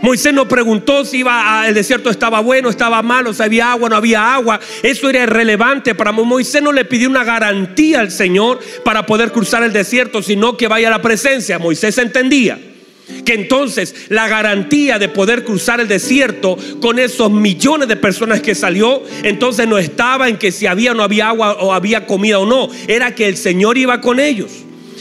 Moisés 0.00 0.32
no 0.32 0.48
preguntó 0.48 1.04
si 1.04 1.18
iba 1.18 1.62
al 1.62 1.74
desierto 1.74 2.08
estaba 2.08 2.40
bueno, 2.40 2.70
estaba 2.70 3.02
malo, 3.02 3.34
si 3.34 3.42
había 3.42 3.72
agua, 3.72 3.88
no 3.88 3.96
había 3.96 4.34
agua. 4.34 4.60
Eso 4.82 5.10
era 5.10 5.24
irrelevante 5.24 5.94
para 5.94 6.12
Moisés. 6.12 6.62
No 6.62 6.72
le 6.72 6.84
pidió 6.84 7.10
una 7.10 7.24
garantía 7.24 8.00
al 8.00 8.10
Señor 8.10 8.60
para 8.84 9.04
poder 9.04 9.32
cruzar 9.32 9.62
el 9.64 9.72
desierto, 9.72 10.22
sino 10.22 10.56
que 10.56 10.68
vaya 10.68 10.88
a 10.88 10.92
la 10.92 11.02
presencia. 11.02 11.58
Moisés 11.58 11.98
entendía 11.98 12.58
que 13.24 13.34
entonces 13.34 13.94
la 14.08 14.28
garantía 14.28 14.98
de 14.98 15.08
poder 15.08 15.44
cruzar 15.44 15.80
el 15.80 15.88
desierto 15.88 16.56
con 16.80 16.98
esos 16.98 17.30
millones 17.30 17.88
de 17.88 17.96
personas 17.96 18.40
que 18.40 18.54
salió, 18.54 19.02
entonces 19.22 19.66
no 19.68 19.78
estaba 19.78 20.28
en 20.28 20.36
que 20.36 20.52
si 20.52 20.66
había 20.66 20.92
o 20.92 20.94
no 20.94 21.02
había 21.02 21.28
agua 21.28 21.54
o 21.60 21.72
había 21.72 22.06
comida 22.06 22.38
o 22.38 22.46
no, 22.46 22.68
era 22.86 23.14
que 23.14 23.28
el 23.28 23.36
Señor 23.36 23.78
iba 23.78 24.00
con 24.00 24.20
ellos. 24.20 24.50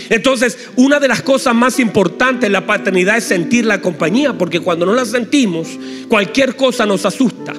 Entonces, 0.10 0.70
una 0.76 1.00
de 1.00 1.08
las 1.08 1.22
cosas 1.22 1.56
más 1.56 1.80
importantes 1.80 2.48
en 2.48 2.54
la 2.54 2.66
paternidad 2.66 3.18
es 3.18 3.24
sentir 3.24 3.66
la 3.66 3.82
compañía, 3.82 4.34
porque 4.34 4.60
cuando 4.60 4.86
no 4.86 4.94
la 4.94 5.06
sentimos, 5.06 5.68
cualquier 6.08 6.56
cosa 6.56 6.86
nos 6.86 7.06
asusta. 7.06 7.54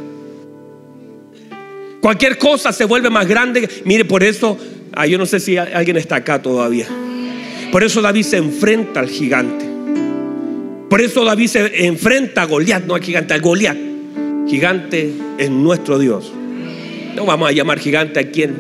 Cualquier 2.01 2.39
cosa 2.39 2.73
se 2.73 2.85
vuelve 2.85 3.11
más 3.11 3.27
grande. 3.27 3.69
Mire, 3.85 4.05
por 4.05 4.23
eso, 4.23 4.57
ah, 4.95 5.07
yo 5.07 5.19
no 5.19 5.27
sé 5.27 5.41
si 5.41 5.57
alguien 5.57 5.97
está 5.97 6.17
acá 6.17 6.41
todavía. 6.41 6.87
Por 7.73 7.83
eso 7.83 8.01
David 8.01 8.23
se 8.23 8.37
enfrenta 8.37 9.01
al 9.01 9.09
gigante. 9.09 9.68
Por 10.89 11.01
eso 11.01 11.25
David 11.25 11.47
se 11.49 11.87
enfrenta 11.87 12.43
a 12.43 12.47
Goliat, 12.47 12.85
no 12.85 12.95
al 12.95 13.03
gigante, 13.03 13.35
al 13.35 13.41
Goliat. 13.41 13.77
Gigante 14.49 15.13
es 15.37 15.51
nuestro 15.51 15.99
Dios. 15.99 16.33
No 17.15 17.27
vamos 17.27 17.49
a 17.49 17.53
llamar 17.53 17.79
gigante 17.79 18.21
a 18.21 18.31
quien. 18.31 18.57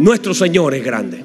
Nuestro 0.00 0.34
Señor 0.34 0.74
es 0.74 0.84
grande. 0.84 1.22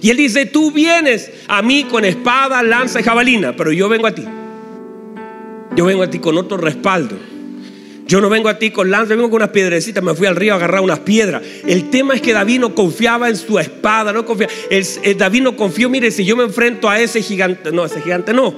Y 0.00 0.08
él 0.10 0.16
dice, 0.16 0.46
tú 0.46 0.72
vienes 0.72 1.30
a 1.46 1.60
mí 1.60 1.84
con 1.84 2.04
espada, 2.04 2.62
lanza 2.62 3.00
y 3.00 3.02
jabalina, 3.02 3.54
pero 3.54 3.70
yo 3.72 3.88
vengo 3.88 4.06
a 4.06 4.14
ti. 4.14 4.24
Yo 5.76 5.84
vengo 5.84 6.02
a 6.02 6.10
ti 6.10 6.18
con 6.18 6.38
otro 6.38 6.56
respaldo. 6.56 7.16
Yo 8.10 8.20
no 8.20 8.28
vengo 8.28 8.48
a 8.48 8.58
ti 8.58 8.72
con 8.72 8.90
lanza, 8.90 9.14
vengo 9.14 9.30
con 9.30 9.36
unas 9.36 9.50
piedrecitas, 9.50 10.02
me 10.02 10.16
fui 10.16 10.26
al 10.26 10.34
río 10.34 10.52
a 10.52 10.56
agarrar 10.56 10.80
unas 10.80 10.98
piedras. 10.98 11.44
El 11.64 11.90
tema 11.90 12.14
es 12.14 12.20
que 12.20 12.32
David 12.32 12.58
no 12.58 12.74
confiaba 12.74 13.28
en 13.28 13.36
su 13.36 13.56
espada, 13.56 14.12
no 14.12 14.26
confiaba. 14.26 14.52
David 15.16 15.42
no 15.42 15.54
confió, 15.54 15.88
mire, 15.88 16.10
si 16.10 16.24
yo 16.24 16.36
me 16.36 16.42
enfrento 16.42 16.90
a 16.90 16.98
ese 16.98 17.22
gigante, 17.22 17.70
no, 17.70 17.84
ese 17.84 18.00
gigante 18.00 18.32
no. 18.32 18.52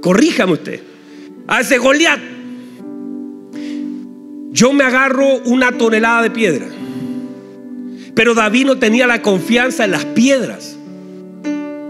Corríjame 0.00 0.52
usted. 0.52 0.80
A 1.48 1.62
ese 1.62 1.78
Goliat. 1.78 2.20
Yo 4.52 4.72
me 4.72 4.84
agarro 4.84 5.38
una 5.38 5.76
tonelada 5.76 6.22
de 6.22 6.30
piedra. 6.30 6.68
Pero 8.14 8.32
David 8.32 8.66
no 8.66 8.78
tenía 8.78 9.08
la 9.08 9.22
confianza 9.22 9.86
en 9.86 9.90
las 9.90 10.04
piedras. 10.04 10.78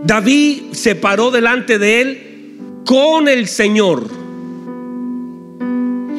David 0.05 0.73
se 0.73 0.95
paró 0.95 1.31
delante 1.31 1.79
de 1.79 2.01
él 2.01 2.57
con 2.87 3.29
el 3.29 3.47
Señor 3.47 4.22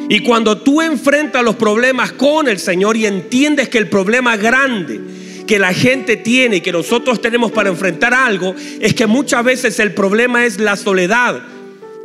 y 0.08 0.20
cuando 0.20 0.58
tú 0.58 0.82
enfrentas 0.82 1.42
los 1.42 1.56
problemas 1.56 2.12
con 2.12 2.48
el 2.48 2.58
Señor 2.58 2.96
y 2.96 3.06
entiendes 3.06 3.68
que 3.68 3.78
el 3.78 3.88
problema 3.88 4.36
grande 4.36 5.00
que 5.46 5.58
la 5.58 5.72
gente 5.72 6.16
tiene 6.16 6.56
y 6.56 6.60
que 6.60 6.72
nosotros 6.72 7.20
tenemos 7.20 7.52
para 7.52 7.68
enfrentar 7.68 8.14
algo 8.14 8.54
es 8.80 8.94
que 8.94 9.06
muchas 9.06 9.44
veces 9.44 9.78
el 9.78 9.92
problema 9.92 10.46
es 10.46 10.58
la 10.58 10.76
soledad. 10.76 11.42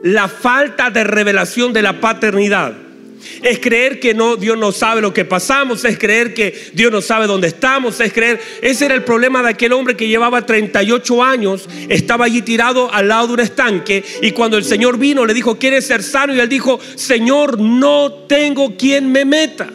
la 0.02 0.30
falta 0.30 0.90
de 0.90 1.04
revelación 1.04 1.74
de 1.74 1.82
la 1.82 2.00
paternidad. 2.00 2.89
Es 3.42 3.60
creer 3.60 4.00
que 4.00 4.14
no, 4.14 4.36
Dios 4.36 4.58
no 4.58 4.72
sabe 4.72 5.02
lo 5.02 5.14
que 5.14 5.26
pasamos, 5.26 5.84
es 5.86 5.98
creer 5.98 6.34
que 6.34 6.54
Dios 6.74 6.92
no 6.92 7.02
sabe 7.02 7.28
dónde 7.28 7.48
estamos, 7.48 8.00
es 8.00 8.14
creer. 8.14 8.40
Ese 8.62 8.86
era 8.86 8.96
el 8.96 9.04
problema 9.04 9.42
de 9.42 9.50
aquel 9.50 9.74
hombre 9.74 9.96
que 9.96 10.08
llevaba 10.08 10.46
38 10.46 11.24
años, 11.24 11.68
estaba 11.90 12.26
allí 12.26 12.42
tirado 12.42 12.92
al 12.94 13.08
lado 13.08 13.28
de 13.28 13.34
un 13.34 13.40
estanque 13.42 14.04
y 14.22 14.32
cuando 14.32 14.58
el 14.58 14.64
Señor 14.64 14.98
vino 14.98 15.26
le 15.26 15.34
dijo, 15.34 15.58
¿quieres 15.58 15.86
ser 15.88 16.04
sano? 16.04 16.34
Y 16.34 16.40
él 16.40 16.50
dijo, 16.50 16.80
Señor, 16.96 17.60
no 17.60 18.12
tengo 18.28 18.76
quien 18.78 19.12
me 19.12 19.26
meta. 19.26 19.68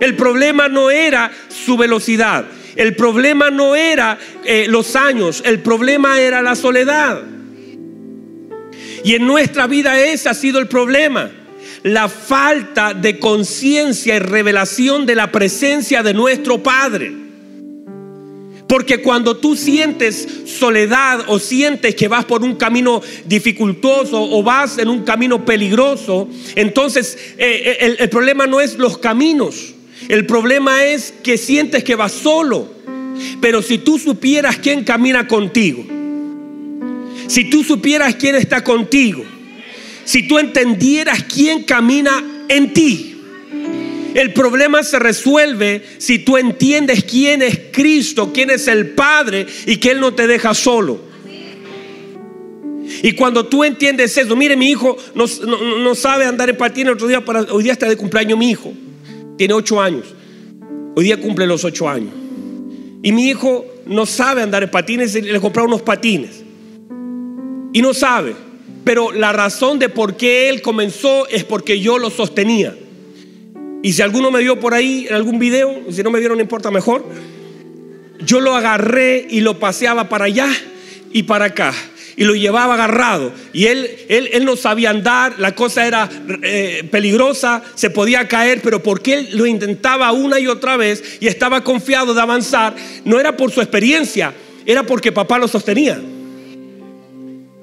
El 0.00 0.16
problema 0.16 0.68
no 0.68 0.90
era 0.90 1.30
su 1.48 1.76
velocidad, 1.76 2.46
el 2.76 2.96
problema 2.96 3.50
no 3.50 3.76
era 3.76 4.18
eh, 4.44 4.66
los 4.68 4.96
años, 4.96 5.42
el 5.46 5.60
problema 5.60 6.20
era 6.20 6.42
la 6.42 6.56
soledad. 6.56 7.22
Y 9.04 9.14
en 9.14 9.26
nuestra 9.26 9.66
vida 9.66 10.00
ese 10.00 10.28
ha 10.30 10.34
sido 10.34 10.58
el 10.58 10.66
problema 10.66 11.30
la 11.84 12.08
falta 12.08 12.94
de 12.94 13.18
conciencia 13.18 14.16
y 14.16 14.18
revelación 14.18 15.04
de 15.04 15.14
la 15.14 15.30
presencia 15.30 16.02
de 16.02 16.14
nuestro 16.14 16.62
Padre. 16.62 17.12
Porque 18.66 19.02
cuando 19.02 19.36
tú 19.36 19.54
sientes 19.54 20.26
soledad 20.46 21.26
o 21.28 21.38
sientes 21.38 21.94
que 21.94 22.08
vas 22.08 22.24
por 22.24 22.42
un 22.42 22.56
camino 22.56 23.02
dificultoso 23.26 24.20
o 24.20 24.42
vas 24.42 24.78
en 24.78 24.88
un 24.88 25.04
camino 25.04 25.44
peligroso, 25.44 26.26
entonces 26.56 27.18
eh, 27.36 27.76
eh, 27.78 27.96
el, 27.98 28.08
problema 28.08 28.46
no 28.46 28.62
es 28.62 28.78
los 28.78 28.96
caminos, 28.96 29.74
el 30.08 30.24
problema 30.24 30.86
es 30.86 31.12
que 31.22 31.36
sientes 31.36 31.84
que 31.84 31.94
vas 31.96 32.12
solo. 32.12 32.72
Pero 33.42 33.60
si 33.60 33.76
tú 33.76 33.98
supieras 33.98 34.56
quién 34.56 34.84
camina 34.84 35.28
contigo, 35.28 35.84
si 37.28 37.50
tú 37.50 37.62
supieras 37.62 38.14
quién 38.14 38.36
está 38.36 38.64
contigo, 38.64 39.24
si 40.04 40.26
tú 40.28 40.38
entendieras 40.38 41.24
quién 41.24 41.64
camina 41.64 42.44
en 42.48 42.72
ti. 42.72 43.10
El 44.14 44.32
problema 44.32 44.82
se 44.84 44.98
resuelve 44.98 45.82
si 45.98 46.20
tú 46.20 46.36
entiendes 46.36 47.02
quién 47.04 47.42
es 47.42 47.60
Cristo, 47.72 48.32
quién 48.32 48.50
es 48.50 48.68
el 48.68 48.90
Padre 48.90 49.46
y 49.66 49.76
que 49.78 49.90
Él 49.90 50.00
no 50.00 50.14
te 50.14 50.26
deja 50.26 50.54
solo. 50.54 51.00
Y 53.02 53.12
cuando 53.12 53.46
tú 53.46 53.64
entiendes 53.64 54.16
eso, 54.16 54.36
mire, 54.36 54.56
mi 54.56 54.70
hijo 54.70 54.96
no, 55.14 55.94
sabe 55.94 56.26
andar 56.26 56.48
en 56.48 56.56
patines. 56.56 56.94
Otro 56.94 57.08
día, 57.08 57.24
para, 57.24 57.42
hoy 57.42 57.64
día 57.64 57.72
está 57.72 57.88
de 57.88 57.96
cumpleaños 57.96 58.38
mi 58.38 58.50
hijo, 58.50 58.72
tiene 59.36 59.54
ocho 59.54 59.80
años. 59.80 60.14
Hoy 60.94 61.04
día 61.04 61.20
cumple 61.20 61.46
los 61.46 61.64
ocho 61.64 61.88
años. 61.88 62.12
Y 63.02 63.12
mi 63.12 63.28
hijo 63.28 63.66
no 63.86 64.06
sabe 64.06 64.42
andar 64.42 64.62
en 64.62 64.70
patines, 64.70 65.14
le 65.14 65.40
comprado 65.40 65.66
unos 65.66 65.82
patines. 65.82 66.42
Y 67.72 67.82
no 67.82 67.92
sabe. 67.92 68.36
Pero 68.84 69.12
la 69.12 69.32
razón 69.32 69.78
de 69.78 69.88
por 69.88 70.16
qué 70.16 70.50
él 70.50 70.60
comenzó 70.60 71.26
es 71.28 71.44
porque 71.44 71.80
yo 71.80 71.98
lo 71.98 72.10
sostenía. 72.10 72.76
Y 73.82 73.92
si 73.92 74.02
alguno 74.02 74.30
me 74.30 74.40
vio 74.40 74.60
por 74.60 74.74
ahí 74.74 75.06
en 75.08 75.14
algún 75.14 75.38
video, 75.38 75.82
si 75.90 76.02
no 76.02 76.10
me 76.10 76.18
vieron 76.18 76.38
no 76.38 76.42
importa 76.42 76.70
mejor, 76.70 77.04
yo 78.20 78.40
lo 78.40 78.54
agarré 78.54 79.26
y 79.28 79.40
lo 79.40 79.58
paseaba 79.58 80.08
para 80.08 80.26
allá 80.26 80.48
y 81.12 81.24
para 81.24 81.46
acá. 81.46 81.74
Y 82.16 82.24
lo 82.24 82.34
llevaba 82.34 82.74
agarrado. 82.74 83.32
Y 83.52 83.66
él, 83.66 83.90
él, 84.08 84.30
él 84.32 84.44
no 84.44 84.56
sabía 84.56 84.90
andar, 84.90 85.34
la 85.38 85.54
cosa 85.54 85.86
era 85.86 86.08
eh, 86.42 86.86
peligrosa, 86.90 87.62
se 87.74 87.90
podía 87.90 88.28
caer, 88.28 88.60
pero 88.62 88.82
porque 88.82 89.14
él 89.14 89.28
lo 89.32 89.46
intentaba 89.46 90.12
una 90.12 90.38
y 90.38 90.46
otra 90.46 90.76
vez 90.76 91.18
y 91.20 91.26
estaba 91.26 91.64
confiado 91.64 92.14
de 92.14 92.20
avanzar, 92.20 92.74
no 93.04 93.18
era 93.18 93.36
por 93.36 93.50
su 93.50 93.60
experiencia, 93.60 94.32
era 94.64 94.84
porque 94.84 95.10
papá 95.10 95.38
lo 95.38 95.48
sostenía. 95.48 96.00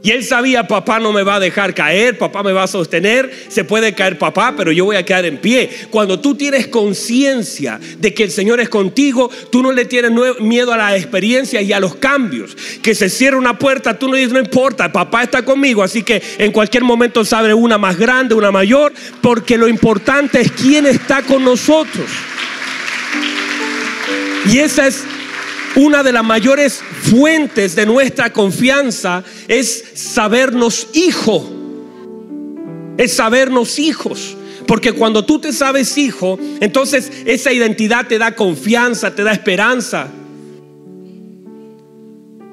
Y 0.04 0.10
él 0.12 0.24
sabía, 0.24 0.68
papá 0.68 1.00
no 1.00 1.14
me 1.14 1.22
va 1.22 1.36
a 1.36 1.40
dejar 1.40 1.76
caer, 1.76 2.18
papá 2.18 2.42
me 2.42 2.54
va 2.54 2.64
a 2.64 2.68
sostener, 2.68 3.32
se 3.50 3.64
puede 3.64 3.94
caer 3.94 4.18
papá, 4.18 4.56
pero 4.58 4.72
yo 4.72 4.86
voy 4.86 4.96
a 4.96 5.06
quedar 5.06 5.26
en 5.26 5.38
pie. 5.38 5.70
Cuando 5.92 6.20
tú 6.20 6.34
tienes 6.34 6.68
conciencia 6.68 7.80
de 8.00 8.12
que 8.12 8.24
el 8.24 8.32
Señor 8.32 8.60
es 8.60 8.70
contigo, 8.70 9.30
tú 9.52 9.62
no 9.62 9.72
le 9.72 9.86
tienes 9.86 10.12
miedo 10.40 10.74
a 10.74 10.78
la 10.78 10.98
experiencia 10.98 11.62
y 11.62 11.72
a 11.72 11.80
los 11.80 11.96
cambios. 11.96 12.58
Que 12.82 12.96
se 12.96 13.10
cierre 13.10 13.38
una 13.38 13.60
puerta, 13.60 14.00
tú 14.00 14.08
no 14.08 14.16
dices, 14.16 14.34
no 14.34 14.40
importa, 14.40 14.92
papá 14.92 15.22
está 15.22 15.46
conmigo, 15.46 15.84
así 15.84 16.02
que 16.02 16.20
en 16.40 16.52
cualquier 16.52 16.84
momento 16.84 17.24
se 17.24 17.36
abre 17.36 17.54
una 17.54 17.78
más 17.78 17.96
grande, 17.96 18.34
una 18.34 18.52
mayor, 18.52 18.94
porque 19.22 19.56
lo 19.56 19.68
importante 19.68 20.42
es 20.42 20.52
quién 20.52 20.88
está 20.88 21.22
con 21.22 21.46
nosotros. 21.46 22.10
Y 24.52 24.58
esa 24.58 24.88
es 24.88 25.04
una 25.76 26.04
de 26.04 26.12
las 26.12 26.24
mayores 26.24 26.82
fuentes 27.10 27.76
de 27.76 27.86
nuestra 27.86 28.34
confianza 28.34 29.24
es 29.48 29.84
sabernos 29.94 30.88
hijo. 30.94 31.50
Es 32.98 33.14
sabernos 33.14 33.80
hijos. 33.80 34.36
Porque 34.68 34.94
cuando 34.94 35.26
tú 35.26 35.40
te 35.40 35.54
sabes 35.54 35.98
hijo, 35.98 36.40
entonces 36.60 37.12
esa 37.26 37.52
identidad 37.52 38.08
te 38.08 38.18
da 38.18 38.36
confianza, 38.36 39.14
te 39.14 39.24
da 39.24 39.32
esperanza. 39.32 40.08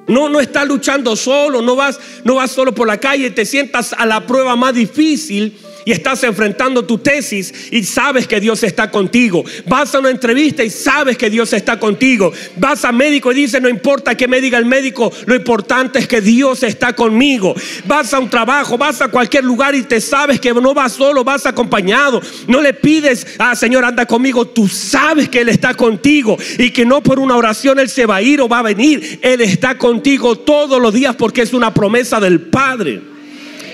No, 0.07 0.29
no 0.29 0.41
estás 0.41 0.67
luchando 0.67 1.15
solo, 1.17 1.61
no 1.61 1.77
vas, 1.77 2.01
no 2.25 2.37
vas 2.37 2.51
solo 2.51 2.75
por 2.75 2.87
la 2.87 2.99
calle, 2.99 3.31
te 3.31 3.45
sientas 3.45 3.93
a 3.93 4.07
la 4.07 4.27
prueba 4.27 4.57
más 4.57 4.75
difícil 4.75 5.55
y 5.89 5.93
estás 5.93 6.23
enfrentando 6.23 6.85
tu 6.85 6.99
tesis 6.99 7.55
y 7.71 7.83
sabes 7.83 8.27
que 8.27 8.41
Dios 8.41 8.63
está 8.63 8.91
contigo. 8.91 9.43
Vas 9.65 9.95
a 9.95 10.01
una 10.01 10.11
entrevista 10.11 10.63
y 10.63 10.69
sabes 10.69 11.17
que 11.17 11.31
Dios 11.31 11.55
está 11.55 11.81
contigo. 11.81 12.31
Vas 12.59 12.85
a 12.85 12.93
médico 12.93 13.33
y 13.33 13.37
dices, 13.37 13.63
no 13.63 13.71
importa 13.71 14.15
qué 14.15 14.29
me 14.29 14.43
diga 14.43 14.59
el 14.59 14.67
médico, 14.67 15.11
lo 15.25 15.35
importante 15.35 15.99
es 15.99 16.07
que 16.07 16.21
Dios 16.21 16.63
está 16.63 16.93
conmigo. 16.93 17.55
Vas 17.87 18.13
a 18.13 18.19
un 18.19 18.29
trabajo, 18.29 18.77
vas 18.77 19.01
a 19.01 19.09
cualquier 19.09 19.45
lugar 19.45 19.75
y 19.75 19.83
te 19.83 19.99
sabes 20.03 20.39
que 20.39 20.53
no 20.53 20.75
vas 20.75 20.93
solo, 20.93 21.25
vas 21.25 21.47
acompañado. 21.47 22.21
No 22.49 22.61
le 22.61 22.75
pides, 22.75 23.27
ah 23.39 23.57
Señor, 23.57 23.87
anda 23.87 24.05
conmigo. 24.05 24.47
Tú 24.47 24.69
sabes 24.69 25.31
que 25.31 25.41
Él 25.41 25.49
está 25.49 25.73
contigo 25.73 26.37
y 26.59 26.71
que 26.71 26.85
no 26.85 27.03
por 27.03 27.19
una 27.19 27.35
oración 27.35 27.79
Él 27.79 27.89
se 27.89 28.05
va 28.05 28.17
a 28.17 28.23
ir 28.23 28.43
o 28.43 28.49
va 28.49 28.59
a 28.59 28.63
venir. 28.63 29.21
Él 29.23 29.41
está 29.41 29.79
contigo 29.79 30.37
todos 30.37 30.83
los 30.83 30.93
días 30.93 31.17
porque 31.17 31.41
es 31.41 31.55
una 31.55 31.73
promesa 31.73 32.21
del 32.21 32.43
Padre. 32.43 33.08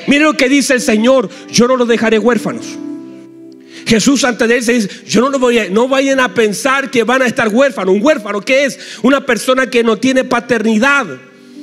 Mire 0.07 0.25
lo 0.25 0.35
que 0.35 0.49
dice 0.49 0.75
el 0.75 0.81
Señor, 0.81 1.29
yo 1.51 1.69
no 1.69 1.77
los 1.77 1.89
dejaré 1.89 2.19
huérfanos. 2.19 2.79
Jesús 3.87 4.25
antes 4.25 4.49
de 4.49 4.57
él 4.57 4.63
se 4.63 4.73
dice, 4.73 4.89
yo 5.07 5.21
no 5.21 5.31
lo 5.31 5.39
voy 5.39 5.59
a, 5.59 5.69
no 5.69 5.89
vayan 5.89 6.21
a 6.21 6.33
pensar 6.33 6.91
que 6.91 7.05
van 7.05 7.23
a 7.23 7.27
estar 7.27 7.49
huérfanos. 7.49 7.95
Un 7.95 8.05
huérfano, 8.05 8.41
¿qué 8.41 8.65
es? 8.65 8.79
Una 9.03 9.25
persona 9.27 9.69
que 9.69 9.83
no 9.83 9.97
tiene 9.99 10.25
paternidad. 10.25 11.07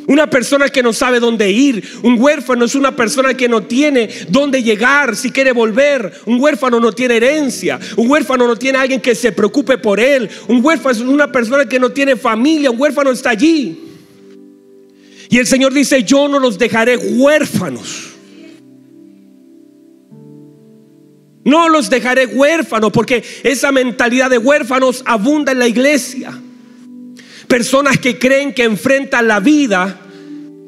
Una 0.07 0.29
persona 0.29 0.69
que 0.69 0.83
no 0.83 0.93
sabe 0.93 1.19
dónde 1.19 1.49
ir. 1.51 1.83
Un 2.03 2.19
huérfano 2.19 2.65
es 2.65 2.75
una 2.75 2.95
persona 2.95 3.33
que 3.33 3.47
no 3.47 3.63
tiene 3.63 4.09
dónde 4.29 4.61
llegar 4.61 5.15
si 5.15 5.31
quiere 5.31 5.51
volver. 5.51 6.11
Un 6.25 6.39
huérfano 6.41 6.79
no 6.79 6.91
tiene 6.91 7.17
herencia. 7.17 7.79
Un 7.95 8.09
huérfano 8.09 8.47
no 8.47 8.55
tiene 8.55 8.77
alguien 8.77 8.99
que 8.99 9.15
se 9.15 9.31
preocupe 9.31 9.77
por 9.77 9.99
él. 9.99 10.29
Un 10.47 10.63
huérfano 10.63 10.95
es 10.95 11.01
una 11.01 11.31
persona 11.31 11.65
que 11.65 11.79
no 11.79 11.91
tiene 11.91 12.15
familia. 12.15 12.71
Un 12.71 12.79
huérfano 12.79 13.11
está 13.11 13.29
allí. 13.31 13.79
Y 15.29 15.37
el 15.37 15.47
Señor 15.47 15.73
dice, 15.73 16.03
yo 16.03 16.27
no 16.27 16.39
los 16.39 16.57
dejaré 16.57 16.97
huérfanos. 16.97 18.10
No 21.43 21.69
los 21.69 21.89
dejaré 21.89 22.27
huérfanos 22.27 22.91
porque 22.91 23.23
esa 23.43 23.71
mentalidad 23.71 24.29
de 24.29 24.37
huérfanos 24.37 25.03
abunda 25.05 25.51
en 25.51 25.59
la 25.59 25.67
iglesia. 25.67 26.39
Personas 27.47 27.97
que 27.97 28.19
creen 28.19 28.53
que 28.53 28.63
enfrentan 28.63 29.27
la 29.27 29.39
vida 29.39 29.99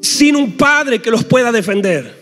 sin 0.02 0.36
un 0.36 0.58
padre 0.58 1.02
que 1.02 1.12
los 1.12 1.24
pueda 1.24 1.52
defender. 1.52 2.22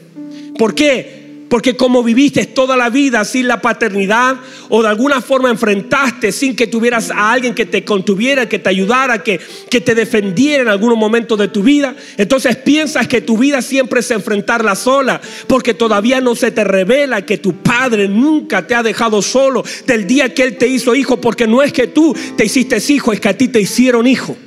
¿Por 0.58 0.76
qué? 0.76 1.21
Porque 1.52 1.76
como 1.76 2.02
viviste 2.02 2.46
toda 2.46 2.78
la 2.78 2.90
vida 2.90 3.26
sin 3.26 3.46
la 3.50 3.60
paternidad 3.60 4.38
o 4.70 4.82
de 4.82 4.88
alguna 4.88 5.20
forma 5.20 5.50
enfrentaste 5.50 6.32
sin 6.32 6.56
que 6.56 6.66
tuvieras 6.66 7.12
a 7.12 7.30
alguien 7.30 7.54
que 7.54 7.66
te 7.66 7.84
contuviera, 7.84 8.48
que 8.48 8.58
te 8.58 8.70
ayudara, 8.70 9.22
que, 9.22 9.38
que 9.70 9.82
te 9.82 9.94
defendiera 9.94 10.64
en 10.64 10.70
algún 10.70 10.98
momento 10.98 11.36
de 11.36 11.50
tu 11.50 11.62
vida, 11.62 11.94
entonces 12.16 12.56
piensas 12.56 13.06
que 13.10 13.20
tu 13.20 13.38
vida 13.38 13.62
siempre 13.62 14.00
es 14.00 14.10
enfrentarla 14.12 14.76
sola, 14.76 15.20
porque 15.48 15.74
todavía 15.74 16.22
no 16.22 16.36
se 16.36 16.52
te 16.52 16.64
revela 16.64 17.26
que 17.26 17.38
tu 17.38 17.58
padre 17.58 18.08
nunca 18.08 18.66
te 18.66 18.74
ha 18.74 18.82
dejado 18.82 19.22
solo 19.22 19.62
del 19.86 20.08
día 20.08 20.34
que 20.34 20.44
él 20.44 20.58
te 20.58 20.70
hizo 20.70 20.96
hijo, 20.96 21.20
porque 21.20 21.48
no 21.48 21.62
es 21.62 21.74
que 21.74 21.88
tú 21.88 22.16
te 22.38 22.46
hiciste 22.46 22.78
hijo, 22.88 23.12
es 23.12 23.20
que 23.20 23.28
a 23.28 23.38
ti 23.38 23.50
te 23.50 23.60
hicieron 23.60 24.08
hijo. 24.08 24.38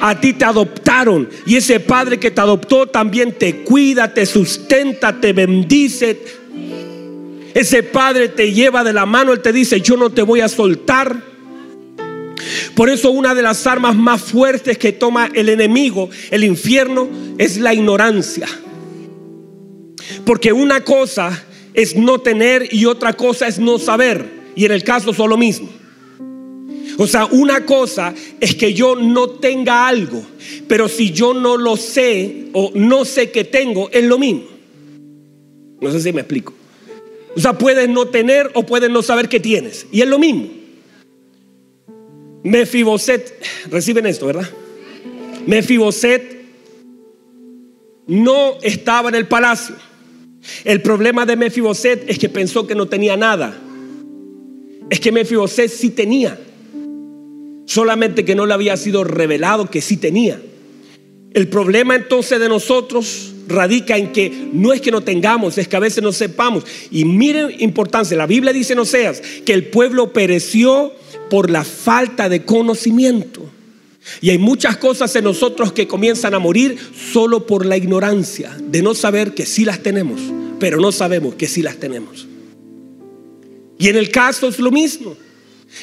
A 0.00 0.20
ti 0.20 0.32
te 0.32 0.44
adoptaron 0.44 1.28
y 1.46 1.56
ese 1.56 1.80
Padre 1.80 2.18
que 2.18 2.30
te 2.30 2.40
adoptó 2.40 2.86
también 2.86 3.32
te 3.32 3.62
cuida, 3.64 4.12
te 4.12 4.26
sustenta, 4.26 5.20
te 5.20 5.32
bendice. 5.32 6.18
Ese 7.54 7.82
Padre 7.82 8.28
te 8.28 8.52
lleva 8.52 8.84
de 8.84 8.92
la 8.92 9.06
mano, 9.06 9.32
Él 9.32 9.40
te 9.40 9.52
dice, 9.52 9.80
yo 9.80 9.96
no 9.96 10.10
te 10.10 10.22
voy 10.22 10.40
a 10.40 10.48
soltar. 10.48 11.22
Por 12.74 12.88
eso 12.88 13.10
una 13.10 13.34
de 13.34 13.42
las 13.42 13.66
armas 13.66 13.96
más 13.96 14.22
fuertes 14.22 14.78
que 14.78 14.92
toma 14.92 15.28
el 15.34 15.48
enemigo, 15.48 16.08
el 16.30 16.44
infierno, 16.44 17.08
es 17.36 17.56
la 17.58 17.74
ignorancia. 17.74 18.46
Porque 20.24 20.52
una 20.52 20.84
cosa 20.84 21.44
es 21.74 21.96
no 21.96 22.20
tener 22.20 22.68
y 22.72 22.84
otra 22.84 23.12
cosa 23.14 23.48
es 23.48 23.58
no 23.58 23.78
saber. 23.78 24.38
Y 24.54 24.64
en 24.64 24.72
el 24.72 24.84
caso 24.84 25.12
son 25.12 25.30
lo 25.30 25.36
mismo. 25.36 25.68
O 27.00 27.06
sea, 27.06 27.26
una 27.26 27.64
cosa 27.64 28.12
es 28.40 28.56
que 28.56 28.74
yo 28.74 28.96
no 28.96 29.30
tenga 29.30 29.86
algo, 29.86 30.20
pero 30.66 30.88
si 30.88 31.12
yo 31.12 31.32
no 31.32 31.56
lo 31.56 31.76
sé 31.76 32.48
o 32.52 32.72
no 32.74 33.04
sé 33.04 33.30
que 33.30 33.44
tengo, 33.44 33.88
es 33.92 34.02
lo 34.02 34.18
mismo. 34.18 34.42
No 35.80 35.92
sé 35.92 36.00
si 36.00 36.12
me 36.12 36.22
explico. 36.22 36.52
O 37.36 37.40
sea, 37.40 37.56
puedes 37.56 37.88
no 37.88 38.08
tener 38.08 38.50
o 38.54 38.66
puedes 38.66 38.90
no 38.90 39.00
saber 39.02 39.28
que 39.28 39.38
tienes. 39.38 39.86
Y 39.92 40.00
es 40.00 40.08
lo 40.08 40.18
mismo. 40.18 40.48
Mefiboset, 42.42 43.32
reciben 43.70 44.04
esto, 44.06 44.26
¿verdad? 44.26 44.50
Mefiboset 45.46 46.36
no 48.08 48.58
estaba 48.60 49.08
en 49.08 49.14
el 49.14 49.28
palacio. 49.28 49.76
El 50.64 50.82
problema 50.82 51.24
de 51.26 51.36
Mefiboset 51.36 52.10
es 52.10 52.18
que 52.18 52.28
pensó 52.28 52.66
que 52.66 52.74
no 52.74 52.88
tenía 52.88 53.16
nada. 53.16 53.56
Es 54.90 54.98
que 54.98 55.12
Mefiboset 55.12 55.70
sí 55.70 55.90
tenía. 55.90 56.36
Solamente 57.68 58.24
que 58.24 58.34
no 58.34 58.46
le 58.46 58.54
había 58.54 58.78
sido 58.78 59.04
revelado 59.04 59.68
que 59.68 59.82
sí 59.82 59.98
tenía. 59.98 60.40
El 61.34 61.48
problema 61.48 61.96
entonces 61.96 62.40
de 62.40 62.48
nosotros 62.48 63.34
radica 63.46 63.98
en 63.98 64.10
que 64.10 64.48
no 64.54 64.72
es 64.72 64.80
que 64.80 64.90
no 64.90 65.02
tengamos, 65.02 65.58
es 65.58 65.68
que 65.68 65.76
a 65.76 65.80
veces 65.80 66.02
no 66.02 66.12
sepamos. 66.12 66.64
Y 66.90 67.04
miren 67.04 67.54
importancia, 67.58 68.16
la 68.16 68.24
Biblia 68.24 68.54
dice 68.54 68.72
en 68.72 68.78
Oseas 68.78 69.20
que 69.44 69.52
el 69.52 69.66
pueblo 69.66 70.14
pereció 70.14 70.94
por 71.28 71.50
la 71.50 71.62
falta 71.62 72.30
de 72.30 72.42
conocimiento. 72.46 73.44
Y 74.22 74.30
hay 74.30 74.38
muchas 74.38 74.78
cosas 74.78 75.14
en 75.16 75.24
nosotros 75.24 75.70
que 75.74 75.86
comienzan 75.86 76.32
a 76.32 76.38
morir 76.38 76.78
solo 77.12 77.46
por 77.46 77.66
la 77.66 77.76
ignorancia 77.76 78.56
de 78.58 78.80
no 78.80 78.94
saber 78.94 79.34
que 79.34 79.44
sí 79.44 79.66
las 79.66 79.82
tenemos, 79.82 80.22
pero 80.58 80.80
no 80.80 80.90
sabemos 80.90 81.34
que 81.34 81.48
sí 81.48 81.60
las 81.60 81.76
tenemos. 81.76 82.26
Y 83.78 83.88
en 83.88 83.96
el 83.96 84.10
caso 84.10 84.48
es 84.48 84.58
lo 84.58 84.70
mismo. 84.70 85.18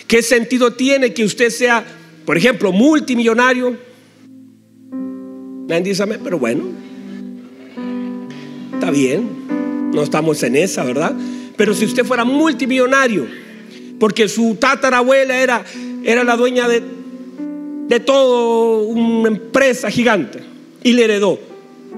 ¿Qué 0.08 0.22
sentido 0.22 0.74
tiene 0.74 1.14
que 1.14 1.24
usted 1.24 1.50
sea, 1.50 1.86
por 2.26 2.38
ejemplo, 2.38 2.72
multimillonario? 2.72 3.78
Nadie 5.68 5.84
dice, 5.84 6.06
pero 6.24 6.38
bueno, 6.38 6.64
está 8.74 8.92
bien, 8.92 9.92
no 9.94 10.04
estamos 10.04 10.42
en 10.44 10.56
esa, 10.56 10.84
¿verdad? 10.84 11.16
Pero 11.58 11.74
si 11.74 11.86
usted 11.86 12.06
fuera 12.06 12.24
multimillonario, 12.24 13.28
porque 14.00 14.28
su 14.28 14.56
tatarabuela 14.60 15.42
era, 15.42 15.64
era 16.04 16.24
la 16.24 16.36
dueña 16.36 16.68
de, 16.68 16.84
de 17.88 18.00
toda 18.00 18.84
una 18.84 19.30
empresa 19.30 19.90
gigante 19.90 20.40
y 20.84 20.94
le 20.94 21.06
heredó, 21.06 21.40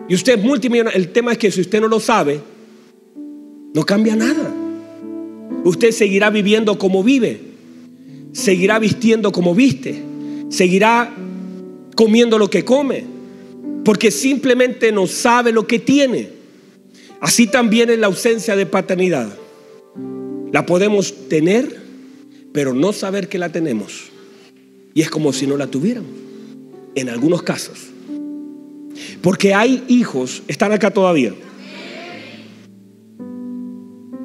y 0.07 0.15
usted 0.15 0.37
es 0.37 0.45
multimillonario, 0.45 0.97
el 0.97 1.09
tema 1.09 1.33
es 1.33 1.37
que 1.37 1.51
si 1.51 1.61
usted 1.61 1.81
no 1.81 1.87
lo 1.87 1.99
sabe, 1.99 2.39
no 3.73 3.85
cambia 3.85 4.15
nada. 4.15 4.53
Usted 5.63 5.91
seguirá 5.91 6.29
viviendo 6.29 6.77
como 6.77 7.03
vive, 7.03 7.41
seguirá 8.37 8.77
vistiendo 8.77 9.31
como 9.31 9.55
viste, 9.55 9.99
seguirá 10.49 11.11
comiendo 11.95 12.37
lo 12.37 12.51
que 12.51 12.63
come, 12.63 13.03
porque 13.83 14.11
simplemente 14.11 14.91
no 14.91 15.07
sabe 15.07 15.51
lo 15.51 15.65
que 15.65 15.79
tiene. 15.79 16.29
Así 17.19 17.47
también 17.47 17.89
es 17.89 17.97
la 17.97 18.05
ausencia 18.05 18.55
de 18.55 18.67
paternidad. 18.67 19.35
La 20.51 20.67
podemos 20.67 21.27
tener, 21.29 21.81
pero 22.53 22.75
no 22.75 22.93
saber 22.93 23.27
que 23.27 23.39
la 23.39 23.51
tenemos. 23.51 24.11
Y 24.93 25.01
es 25.01 25.09
como 25.09 25.33
si 25.33 25.47
no 25.47 25.57
la 25.57 25.65
tuviéramos, 25.65 26.11
en 26.93 27.09
algunos 27.09 27.41
casos. 27.41 27.87
Porque 29.23 29.55
hay 29.55 29.83
hijos, 29.87 30.43
están 30.47 30.71
acá 30.73 30.91
todavía. 30.91 31.33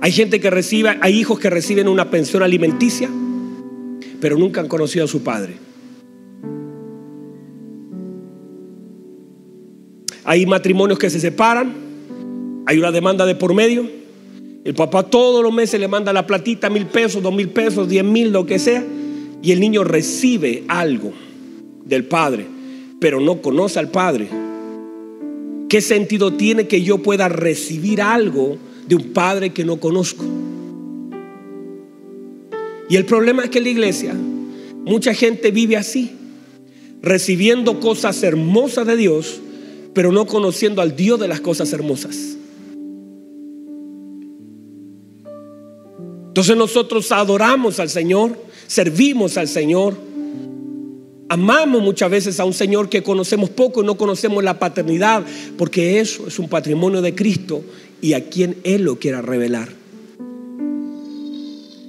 Hay 0.02 0.12
gente 0.12 0.38
que 0.38 0.50
recibe, 0.50 0.98
hay 1.00 1.18
hijos 1.18 1.38
que 1.38 1.48
reciben 1.48 1.88
una 1.88 2.10
pensión 2.10 2.42
alimenticia, 2.42 3.08
pero 4.22 4.38
nunca 4.38 4.60
han 4.60 4.68
conocido 4.68 5.04
a 5.04 5.08
su 5.08 5.24
padre. 5.24 5.56
Hay 10.22 10.46
matrimonios 10.46 10.96
que 10.96 11.10
se 11.10 11.18
separan, 11.18 11.74
hay 12.64 12.78
una 12.78 12.92
demanda 12.92 13.26
de 13.26 13.34
por 13.34 13.52
medio. 13.52 13.84
El 14.64 14.74
papá 14.74 15.02
todos 15.02 15.42
los 15.42 15.52
meses 15.52 15.80
le 15.80 15.88
manda 15.88 16.12
la 16.12 16.24
platita, 16.24 16.70
mil 16.70 16.86
pesos, 16.86 17.20
dos 17.20 17.34
mil 17.34 17.48
pesos, 17.48 17.88
diez 17.88 18.04
mil, 18.04 18.30
lo 18.30 18.46
que 18.46 18.60
sea. 18.60 18.84
Y 19.42 19.50
el 19.50 19.58
niño 19.58 19.82
recibe 19.82 20.62
algo 20.68 21.12
del 21.84 22.04
padre, 22.04 22.46
pero 23.00 23.18
no 23.18 23.42
conoce 23.42 23.80
al 23.80 23.90
padre. 23.90 24.28
¿Qué 25.68 25.80
sentido 25.80 26.34
tiene 26.34 26.68
que 26.68 26.82
yo 26.82 26.98
pueda 26.98 27.28
recibir 27.28 28.00
algo 28.00 28.56
de 28.86 28.94
un 28.94 29.12
padre 29.12 29.50
que 29.50 29.64
no 29.64 29.80
conozco? 29.80 30.24
Y 32.92 32.96
el 32.96 33.06
problema 33.06 33.42
es 33.44 33.48
que 33.48 33.56
en 33.56 33.64
la 33.64 33.70
iglesia 33.70 34.12
mucha 34.12 35.14
gente 35.14 35.50
vive 35.50 35.78
así, 35.78 36.10
recibiendo 37.00 37.80
cosas 37.80 38.22
hermosas 38.22 38.86
de 38.86 38.98
Dios, 38.98 39.40
pero 39.94 40.12
no 40.12 40.26
conociendo 40.26 40.82
al 40.82 40.94
Dios 40.94 41.18
de 41.18 41.26
las 41.26 41.40
cosas 41.40 41.72
hermosas. 41.72 42.36
Entonces 46.26 46.54
nosotros 46.54 47.10
adoramos 47.12 47.80
al 47.80 47.88
Señor, 47.88 48.38
servimos 48.66 49.38
al 49.38 49.48
Señor, 49.48 49.96
amamos 51.30 51.80
muchas 51.80 52.10
veces 52.10 52.40
a 52.40 52.44
un 52.44 52.52
Señor 52.52 52.90
que 52.90 53.02
conocemos 53.02 53.48
poco 53.48 53.82
y 53.82 53.86
no 53.86 53.96
conocemos 53.96 54.44
la 54.44 54.58
paternidad, 54.58 55.24
porque 55.56 55.98
eso 55.98 56.28
es 56.28 56.38
un 56.38 56.50
patrimonio 56.50 57.00
de 57.00 57.14
Cristo 57.14 57.64
y 58.02 58.12
a 58.12 58.28
quien 58.28 58.58
Él 58.64 58.82
lo 58.82 58.98
quiera 58.98 59.22
revelar. 59.22 59.81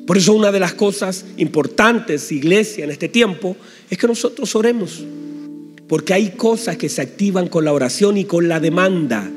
Por 0.06 0.18
eso 0.18 0.34
una 0.34 0.52
de 0.52 0.60
las 0.60 0.74
cosas 0.74 1.26
importantes, 1.38 2.32
iglesia, 2.32 2.84
en 2.84 2.92
este 2.92 3.10
tiempo, 3.10 3.56
es 3.90 3.98
que 3.98 4.08
nosotros 4.08 4.56
oremos. 4.56 5.04
Porque 5.88 6.14
hay 6.14 6.32
cosas 6.32 6.78
que 6.78 6.90
se 6.90 7.02
activan 7.02 7.48
con 7.48 7.66
la 7.66 7.74
oración 7.74 8.18
y 8.18 8.26
con 8.26 8.48
la 8.48 8.60
demanda. 8.60 9.30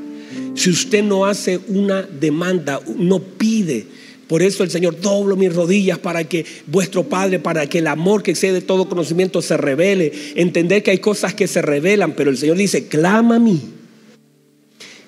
Si 0.55 0.71
usted 0.71 1.03
no 1.03 1.27
hace 1.27 1.61
una 1.69 2.03
demanda, 2.03 2.81
no 2.97 3.21
pide, 3.21 3.87
por 4.27 4.43
eso 4.43 4.65
el 4.65 4.71
Señor 4.71 5.01
doblo 5.01 5.37
mis 5.37 5.55
rodillas 5.55 5.99
para 5.99 6.25
que 6.25 6.45
vuestro 6.67 7.05
Padre, 7.05 7.39
para 7.39 7.69
que 7.69 7.79
el 7.79 7.87
amor 7.87 8.23
que 8.23 8.33
excede 8.33 8.61
todo 8.61 8.89
conocimiento 8.89 9.41
se 9.41 9.57
revele. 9.57 10.13
Entender 10.35 10.83
que 10.83 10.91
hay 10.91 10.99
cosas 10.99 11.35
que 11.35 11.47
se 11.47 11.63
revelan, 11.63 12.15
pero 12.15 12.31
el 12.31 12.37
Señor 12.37 12.57
dice, 12.57 12.89
clama 12.89 13.37
a 13.37 13.39
mí. 13.39 13.61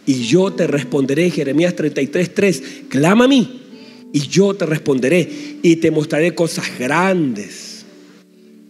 Y 0.06 0.22
yo 0.22 0.52
te 0.52 0.66
responderé, 0.66 1.30
Jeremías 1.30 1.74
33, 1.74 2.34
3, 2.34 2.62
clama 2.88 3.24
a 3.24 3.28
mí. 3.28 3.62
Y 4.12 4.20
yo 4.20 4.54
te 4.54 4.66
responderé 4.66 5.58
y 5.62 5.76
te 5.76 5.90
mostraré 5.90 6.34
cosas 6.34 6.66
grandes. 6.78 7.84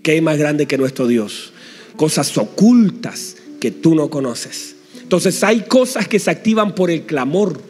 que 0.02 0.12
hay 0.12 0.20
más 0.20 0.38
grande 0.38 0.66
que 0.66 0.78
nuestro 0.78 1.06
Dios? 1.06 1.52
Cosas 1.96 2.36
ocultas 2.38 3.36
que 3.60 3.70
tú 3.70 3.94
no 3.94 4.08
conoces. 4.08 4.76
Entonces 5.02 5.42
hay 5.44 5.62
cosas 5.62 6.08
que 6.08 6.18
se 6.18 6.30
activan 6.30 6.74
por 6.74 6.90
el 6.90 7.02
clamor. 7.02 7.60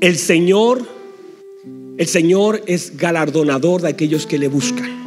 El 0.00 0.16
Señor, 0.16 0.86
el 1.96 2.06
Señor 2.06 2.62
es 2.66 2.96
galardonador 2.96 3.82
de 3.82 3.88
aquellos 3.88 4.26
que 4.26 4.38
le 4.38 4.48
buscan. 4.48 5.03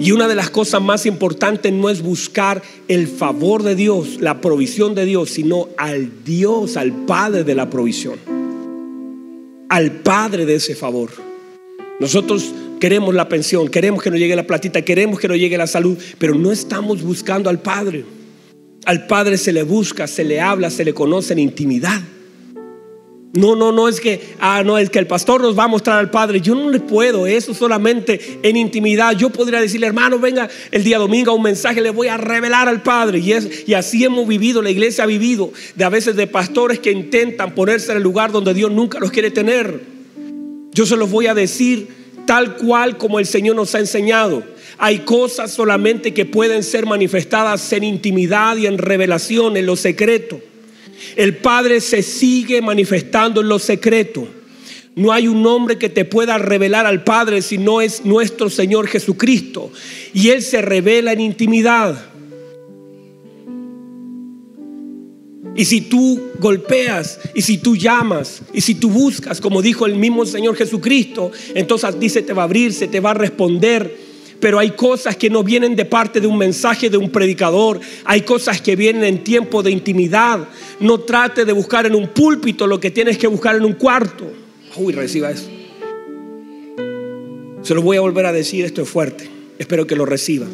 Y 0.00 0.12
una 0.12 0.28
de 0.28 0.36
las 0.36 0.50
cosas 0.50 0.80
más 0.80 1.06
importantes 1.06 1.72
no 1.72 1.90
es 1.90 2.02
buscar 2.02 2.62
el 2.86 3.08
favor 3.08 3.64
de 3.64 3.74
Dios, 3.74 4.20
la 4.20 4.40
provisión 4.40 4.94
de 4.94 5.04
Dios, 5.04 5.30
sino 5.30 5.68
al 5.76 6.24
Dios, 6.24 6.76
al 6.76 6.92
Padre 7.04 7.42
de 7.42 7.54
la 7.56 7.68
provisión, 7.68 8.16
al 9.68 9.90
Padre 9.90 10.46
de 10.46 10.54
ese 10.54 10.76
favor. 10.76 11.10
Nosotros 11.98 12.54
queremos 12.78 13.12
la 13.12 13.28
pensión, 13.28 13.68
queremos 13.68 14.02
que 14.02 14.10
nos 14.10 14.20
llegue 14.20 14.36
la 14.36 14.46
platita, 14.46 14.82
queremos 14.82 15.18
que 15.18 15.26
nos 15.26 15.36
llegue 15.36 15.58
la 15.58 15.66
salud, 15.66 15.98
pero 16.18 16.36
no 16.36 16.52
estamos 16.52 17.02
buscando 17.02 17.50
al 17.50 17.60
Padre. 17.60 18.04
Al 18.84 19.06
Padre 19.08 19.36
se 19.36 19.52
le 19.52 19.64
busca, 19.64 20.06
se 20.06 20.22
le 20.22 20.40
habla, 20.40 20.70
se 20.70 20.84
le 20.84 20.94
conoce 20.94 21.32
en 21.32 21.40
intimidad. 21.40 22.00
No, 23.34 23.54
no, 23.54 23.72
no 23.72 23.88
es 23.88 24.00
que, 24.00 24.34
ah, 24.40 24.62
no, 24.64 24.78
es 24.78 24.88
que 24.88 24.98
el 24.98 25.06
pastor 25.06 25.42
nos 25.42 25.56
va 25.58 25.64
a 25.64 25.68
mostrar 25.68 25.98
al 25.98 26.10
Padre. 26.10 26.40
Yo 26.40 26.54
no 26.54 26.70
le 26.70 26.80
puedo, 26.80 27.26
eso 27.26 27.52
solamente 27.52 28.40
en 28.42 28.56
intimidad. 28.56 29.12
Yo 29.12 29.28
podría 29.28 29.60
decirle, 29.60 29.86
hermano, 29.86 30.18
venga 30.18 30.48
el 30.70 30.82
día 30.82 30.98
domingo 30.98 31.32
a 31.32 31.34
un 31.34 31.42
mensaje, 31.42 31.82
le 31.82 31.90
voy 31.90 32.08
a 32.08 32.16
revelar 32.16 32.68
al 32.68 32.82
Padre. 32.82 33.18
Y, 33.18 33.34
y 33.66 33.74
así 33.74 34.02
hemos 34.02 34.26
vivido, 34.26 34.62
la 34.62 34.70
iglesia 34.70 35.04
ha 35.04 35.06
vivido, 35.06 35.52
de 35.74 35.84
a 35.84 35.90
veces 35.90 36.16
de 36.16 36.26
pastores 36.26 36.78
que 36.78 36.90
intentan 36.90 37.54
ponerse 37.54 37.90
en 37.90 37.98
el 37.98 38.02
lugar 38.02 38.32
donde 38.32 38.54
Dios 38.54 38.72
nunca 38.72 38.98
los 38.98 39.10
quiere 39.10 39.30
tener. 39.30 39.82
Yo 40.72 40.86
se 40.86 40.96
los 40.96 41.10
voy 41.10 41.26
a 41.26 41.34
decir 41.34 41.88
tal 42.26 42.56
cual 42.56 42.96
como 42.96 43.18
el 43.18 43.26
Señor 43.26 43.56
nos 43.56 43.74
ha 43.74 43.78
enseñado. 43.78 44.42
Hay 44.78 45.00
cosas 45.00 45.50
solamente 45.50 46.14
que 46.14 46.24
pueden 46.24 46.62
ser 46.62 46.86
manifestadas 46.86 47.72
en 47.72 47.84
intimidad 47.84 48.56
y 48.56 48.66
en 48.66 48.78
revelación, 48.78 49.56
en 49.56 49.66
lo 49.66 49.76
secreto. 49.76 50.40
El 51.16 51.36
Padre 51.36 51.80
se 51.80 52.02
sigue 52.02 52.62
manifestando 52.62 53.40
en 53.40 53.48
lo 53.48 53.58
secreto. 53.58 54.28
No 54.94 55.12
hay 55.12 55.28
un 55.28 55.46
hombre 55.46 55.78
que 55.78 55.88
te 55.88 56.04
pueda 56.04 56.38
revelar 56.38 56.84
al 56.84 57.04
Padre 57.04 57.40
si 57.42 57.56
no 57.56 57.80
es 57.80 58.04
nuestro 58.04 58.50
Señor 58.50 58.88
Jesucristo. 58.88 59.70
Y 60.12 60.30
Él 60.30 60.42
se 60.42 60.60
revela 60.60 61.12
en 61.12 61.20
intimidad. 61.20 62.08
Y 65.54 65.64
si 65.64 65.80
tú 65.82 66.20
golpeas, 66.38 67.18
y 67.34 67.42
si 67.42 67.58
tú 67.58 67.76
llamas, 67.76 68.42
y 68.52 68.60
si 68.60 68.76
tú 68.76 68.90
buscas, 68.90 69.40
como 69.40 69.60
dijo 69.60 69.86
el 69.86 69.96
mismo 69.96 70.24
Señor 70.24 70.56
Jesucristo, 70.56 71.32
entonces 71.54 71.98
dice, 71.98 72.22
te 72.22 72.32
va 72.32 72.42
a 72.42 72.44
abrir, 72.44 72.72
se 72.72 72.86
te 72.86 73.00
va 73.00 73.10
a 73.10 73.14
responder. 73.14 74.07
Pero 74.40 74.58
hay 74.58 74.70
cosas 74.70 75.16
que 75.16 75.30
no 75.30 75.42
vienen 75.42 75.74
de 75.76 75.84
parte 75.84 76.20
de 76.20 76.26
un 76.26 76.38
mensaje 76.38 76.90
de 76.90 76.96
un 76.96 77.10
predicador, 77.10 77.80
hay 78.04 78.22
cosas 78.22 78.60
que 78.60 78.76
vienen 78.76 79.04
en 79.04 79.24
tiempo 79.24 79.62
de 79.62 79.70
intimidad. 79.70 80.48
No 80.80 81.00
trate 81.00 81.44
de 81.44 81.52
buscar 81.52 81.86
en 81.86 81.94
un 81.94 82.08
púlpito 82.08 82.66
lo 82.66 82.78
que 82.78 82.90
tienes 82.90 83.18
que 83.18 83.26
buscar 83.26 83.56
en 83.56 83.64
un 83.64 83.72
cuarto. 83.72 84.30
Uy, 84.76 84.92
reciba 84.92 85.30
eso. 85.30 85.48
Se 87.62 87.74
lo 87.74 87.82
voy 87.82 87.96
a 87.96 88.00
volver 88.00 88.26
a 88.26 88.32
decir, 88.32 88.64
esto 88.64 88.82
es 88.82 88.88
fuerte. 88.88 89.28
Espero 89.58 89.86
que 89.86 89.96
lo 89.96 90.06
reciba. 90.06 90.46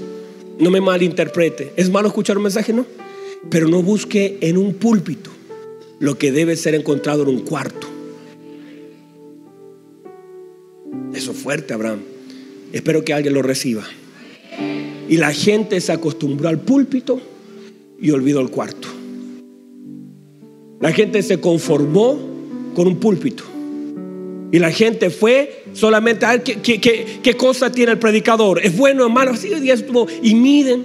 No 0.59 0.70
me 0.70 0.81
malinterprete. 0.81 1.73
¿Es 1.77 1.90
malo 1.90 2.09
escuchar 2.09 2.37
un 2.37 2.44
mensaje? 2.44 2.73
No. 2.73 2.87
Pero 3.51 3.68
no 3.68 3.83
busque 3.83 4.38
en 4.40 4.57
un 4.57 4.75
púlpito 4.75 5.31
lo 5.99 6.16
que 6.16 6.33
debe 6.33 6.57
ser 6.57 6.75
encontrado 6.75 7.23
en 7.23 7.29
un 7.29 7.40
cuarto. 7.40 7.87
Eso 11.12 11.33
es 11.33 11.37
fuerte, 11.38 11.75
Abraham. 11.75 12.13
Espero 12.75 13.05
que 13.05 13.15
alguien 13.15 13.35
lo 13.35 13.41
reciba. 13.41 13.85
Y 15.09 15.17
la 15.17 15.33
gente 15.33 15.81
se 15.81 15.93
acostumbró 15.93 16.49
al 16.49 16.59
púlpito 16.59 17.21
y 18.01 18.11
olvidó 18.11 18.41
el 18.41 18.51
cuarto. 18.51 18.89
La 20.81 20.91
gente 20.91 21.23
se 21.23 21.39
conformó 21.39 22.19
con 22.75 22.89
un 22.89 22.97
púlpito. 22.97 23.45
Y 24.51 24.59
la 24.59 24.73
gente 24.73 25.11
fue 25.11 25.67
solamente 25.73 26.27
a 26.27 26.33
ver 26.33 26.43
qué, 26.43 27.37
cosa 27.37 27.71
tiene 27.71 27.93
el 27.93 27.99
predicador. 28.01 28.61
¿Es 28.61 28.77
bueno 28.77 29.07
o 29.07 29.09
malo? 29.09 29.31
Así 29.31 29.55
día 29.55 29.75
estuvo. 29.75 30.09
Y 30.21 30.35
miren, 30.35 30.85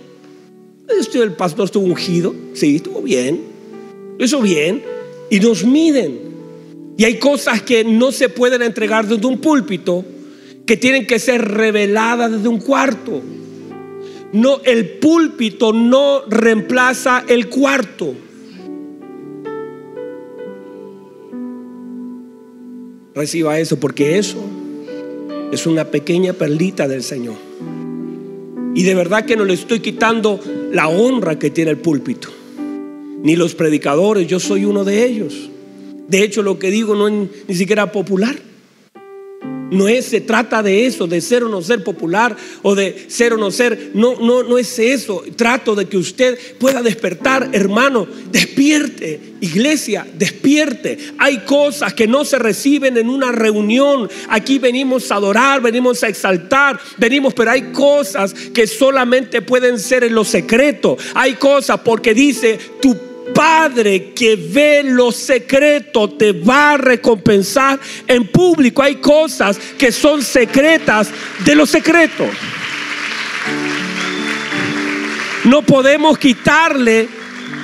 el 0.87 1.31
pastor 1.33 1.65
estuvo 1.65 1.85
ungido. 1.85 2.35
Sí, 2.53 2.75
estuvo 2.75 3.01
bien. 3.01 3.41
Lo 4.19 4.23
hizo 4.23 4.39
bien. 4.43 4.83
Y 5.31 5.39
nos 5.39 5.65
miden. 5.65 6.19
Y 6.97 7.05
hay 7.05 7.17
cosas 7.17 7.63
que 7.63 7.83
no 7.83 8.11
se 8.11 8.29
pueden 8.29 8.61
entregar 8.61 9.07
desde 9.07 9.25
un 9.25 9.39
púlpito 9.39 10.05
que 10.69 10.77
tienen 10.77 11.07
que 11.07 11.17
ser 11.17 11.43
reveladas 11.43 12.31
desde 12.31 12.47
un 12.47 12.59
cuarto. 12.59 13.23
No, 14.33 14.61
el 14.63 14.87
púlpito 14.99 15.73
no 15.73 16.21
reemplaza 16.29 17.25
el 17.27 17.49
cuarto. 17.49 18.13
Reciba 23.15 23.57
eso 23.57 23.79
porque 23.79 24.19
eso 24.19 24.37
es 25.51 25.65
una 25.65 25.85
pequeña 25.85 26.33
perlita 26.33 26.87
del 26.87 27.01
Señor. 27.01 27.37
Y 28.75 28.83
de 28.83 28.93
verdad 28.93 29.25
que 29.25 29.35
no 29.35 29.45
le 29.45 29.55
estoy 29.55 29.79
quitando 29.79 30.39
la 30.71 30.87
honra 30.87 31.39
que 31.39 31.49
tiene 31.49 31.71
el 31.71 31.77
púlpito. 31.77 32.29
Ni 33.23 33.35
los 33.35 33.55
predicadores, 33.55 34.27
yo 34.27 34.39
soy 34.39 34.65
uno 34.65 34.83
de 34.83 35.03
ellos. 35.03 35.49
De 36.07 36.21
hecho, 36.21 36.43
lo 36.43 36.59
que 36.59 36.69
digo 36.69 36.93
no 36.93 37.07
es 37.07 37.29
ni 37.47 37.55
siquiera 37.55 37.91
popular. 37.91 38.48
No 39.71 39.87
es, 39.87 40.05
se 40.05 40.21
trata 40.21 40.63
de 40.63 40.85
eso, 40.85 41.07
de 41.07 41.21
ser 41.21 41.43
o 41.43 41.49
no 41.49 41.61
ser 41.61 41.83
popular 41.83 42.35
o 42.61 42.75
de 42.75 43.05
ser 43.07 43.33
o 43.33 43.37
no 43.37 43.51
ser. 43.51 43.91
No, 43.93 44.19
no, 44.19 44.43
no 44.43 44.57
es 44.57 44.79
eso. 44.79 45.23
Trato 45.35 45.75
de 45.75 45.87
que 45.87 45.97
usted 45.97 46.37
pueda 46.57 46.81
despertar, 46.81 47.49
hermano. 47.53 48.07
Despierte, 48.31 49.19
iglesia, 49.41 50.07
despierte. 50.13 50.97
Hay 51.17 51.39
cosas 51.39 51.93
que 51.93 52.07
no 52.07 52.25
se 52.25 52.39
reciben 52.39 52.97
en 52.97 53.09
una 53.09 53.31
reunión. 53.31 54.09
Aquí 54.29 54.59
venimos 54.59 55.11
a 55.11 55.15
adorar, 55.15 55.61
venimos 55.61 56.03
a 56.03 56.07
exaltar, 56.07 56.79
venimos, 56.97 57.33
pero 57.33 57.51
hay 57.51 57.71
cosas 57.71 58.33
que 58.33 58.67
solamente 58.67 59.41
pueden 59.41 59.79
ser 59.79 60.03
en 60.03 60.15
lo 60.15 60.23
secreto. 60.23 60.97
Hay 61.13 61.33
cosas 61.33 61.79
porque 61.81 62.13
dice 62.13 62.59
tu 62.81 63.08
Padre 63.33 64.13
que 64.13 64.35
ve 64.35 64.83
lo 64.83 65.11
secreto 65.11 66.09
te 66.09 66.31
va 66.31 66.73
a 66.73 66.77
recompensar 66.77 67.79
en 68.07 68.27
público. 68.27 68.81
Hay 68.81 68.95
cosas 68.95 69.57
que 69.77 69.91
son 69.91 70.21
secretas 70.21 71.09
de 71.45 71.55
lo 71.55 71.65
secreto. 71.65 72.25
No 75.45 75.61
podemos 75.61 76.17
quitarle 76.17 77.18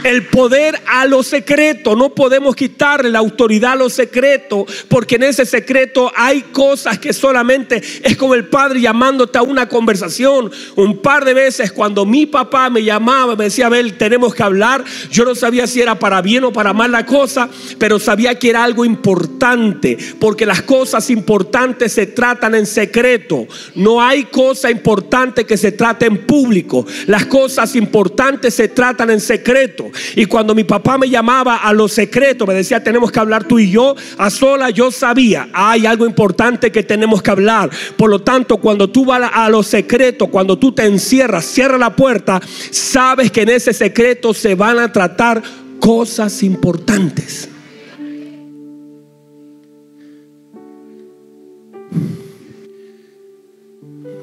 el 0.06 0.28
poder 0.28 0.80
a 0.86 1.06
lo 1.08 1.24
secreto. 1.24 1.96
No 1.96 2.14
podemos 2.14 2.56
quitarle 2.56 3.10
la 3.10 3.18
autoridad 3.18 3.72
a 3.72 3.76
lo 3.76 3.90
secreto, 3.90 4.68
porque 4.88 5.16
en 5.16 5.24
ese 5.24 5.48
secreto 5.48 6.12
hay 6.16 6.44
cosas 6.44 7.00
que 7.00 7.12
solamente 7.12 7.82
es 8.04 8.16
como 8.16 8.36
el 8.36 8.46
padre 8.46 8.82
llamándote 8.82 9.40
a 9.40 9.42
una 9.42 9.68
conversación. 9.68 10.52
Un 10.76 11.00
par 11.00 11.26
de 11.26 11.34
veces 11.34 11.72
cuando 11.72 12.06
mi 12.06 12.28
papá 12.28 12.70
me 12.70 12.84
llamaba, 12.84 13.36
me 13.36 13.46
decía, 13.46 13.66
Abel, 13.66 13.98
tenemos 13.98 14.36
que 14.36 14.44
hablar. 14.44 14.86
Yo 15.10 15.26
no 15.26 15.34
sabía 15.34 15.66
si 15.66 15.82
era 15.82 15.98
para 15.98 16.22
bien 16.22 16.44
o 16.44 16.54
para 16.54 16.72
mal 16.72 16.92
la 16.92 17.08
cosa, 17.08 17.50
pero 17.80 17.98
sabía 17.98 18.38
que 18.38 18.52
era 18.52 18.64
algo 18.64 18.86
importante, 18.86 19.98
porque 20.20 20.46
las 20.46 20.62
cosas 20.62 21.10
importantes 21.10 21.94
se 21.94 22.06
tratan 22.06 22.54
en 22.54 22.68
secreto. 22.68 23.48
No 23.74 24.04
hay 24.04 24.26
cosa 24.26 24.70
importante 24.70 25.46
que 25.46 25.58
se 25.58 25.72
trate 25.72 26.06
en 26.06 26.28
público. 26.28 26.86
Las 27.08 27.26
cosas 27.26 27.76
importantes 27.76 28.54
se 28.54 28.68
tratan 28.68 29.10
en 29.10 29.20
secreto. 29.20 29.90
Y 30.16 30.26
cuando 30.26 30.56
mi 30.56 30.64
papá 30.64 30.98
me 30.98 31.10
llamaba 31.10 31.58
a 31.58 31.74
lo 31.74 31.88
secreto, 31.88 32.46
me 32.46 32.54
decía, 32.54 32.84
tenemos 32.84 33.12
que 33.12 33.20
hablar 33.20 33.46
tú 33.46 33.60
y 33.60 33.72
yo, 33.72 33.96
a 34.18 34.30
sola 34.30 34.70
yo 34.70 34.92
sabía, 34.92 35.50
hay 35.54 35.86
algo 35.86 36.06
importante 36.06 36.72
que 36.72 36.84
tenemos 36.84 37.22
que 37.22 37.32
hablar. 37.32 37.70
Por 37.98 38.10
lo 38.10 38.20
tanto, 38.20 38.58
cuando 38.58 38.90
tú 38.90 39.06
vas 39.06 39.30
a 39.34 39.50
lo 39.50 39.64
secreto, 39.64 40.28
cuando 40.28 40.58
tú 40.58 40.72
te 40.72 40.86
encierras, 40.86 41.46
cierra 41.46 41.78
la 41.78 41.96
puerta, 41.96 42.42
sabes 42.72 43.32
que 43.32 43.42
en 43.42 43.50
ese 43.50 43.74
secreto 43.74 44.34
se 44.34 44.56
van 44.56 44.80
a 44.80 44.92
tratar 44.92 45.42
cosas 45.80 46.44
importantes. 46.44 47.50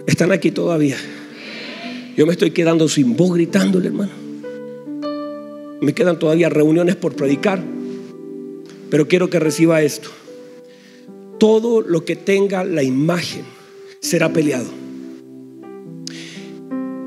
Están 0.06 0.32
aquí 0.32 0.50
todavía. 0.50 0.96
Yo 2.16 2.26
me 2.26 2.32
estoy 2.32 2.50
quedando 2.50 2.88
sin 2.88 3.16
voz 3.16 3.34
gritándole, 3.34 3.88
hermano. 3.88 4.31
Me 5.82 5.94
quedan 5.94 6.16
todavía 6.16 6.48
reuniones 6.48 6.94
por 6.94 7.16
predicar, 7.16 7.60
pero 8.88 9.08
quiero 9.08 9.28
que 9.30 9.40
reciba 9.40 9.82
esto. 9.82 10.10
Todo 11.40 11.80
lo 11.80 12.04
que 12.04 12.14
tenga 12.14 12.62
la 12.62 12.84
imagen 12.84 13.42
será 13.98 14.32
peleado. 14.32 14.70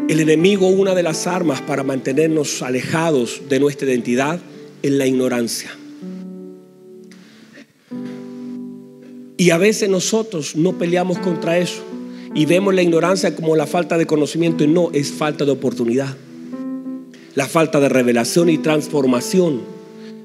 El 0.10 0.20
enemigo, 0.20 0.68
una 0.68 0.94
de 0.94 1.04
las 1.04 1.26
armas 1.26 1.62
para 1.62 1.84
mantenernos 1.84 2.62
alejados 2.62 3.44
de 3.48 3.62
nuestra 3.62 3.90
identidad, 3.90 4.42
es 4.84 4.92
la 4.92 5.08
ignorancia. 5.08 5.74
Y 9.38 9.52
a 9.52 9.58
veces 9.58 9.88
nosotros 9.88 10.58
no 10.58 10.78
peleamos 10.78 11.18
contra 11.20 11.60
eso 11.60 11.82
y 12.34 12.46
vemos 12.46 12.76
la 12.76 12.82
ignorancia 12.82 13.38
como 13.38 13.56
la 13.56 13.68
falta 13.68 13.98
de 13.98 14.06
conocimiento 14.06 14.66
y 14.66 14.68
no 14.68 14.90
es 14.92 15.14
falta 15.14 15.46
de 15.46 15.52
oportunidad 15.52 16.18
la 17.36 17.48
falta 17.48 17.80
de 17.80 17.90
revelación 17.90 18.50
y 18.50 18.58
transformación. 18.58 19.62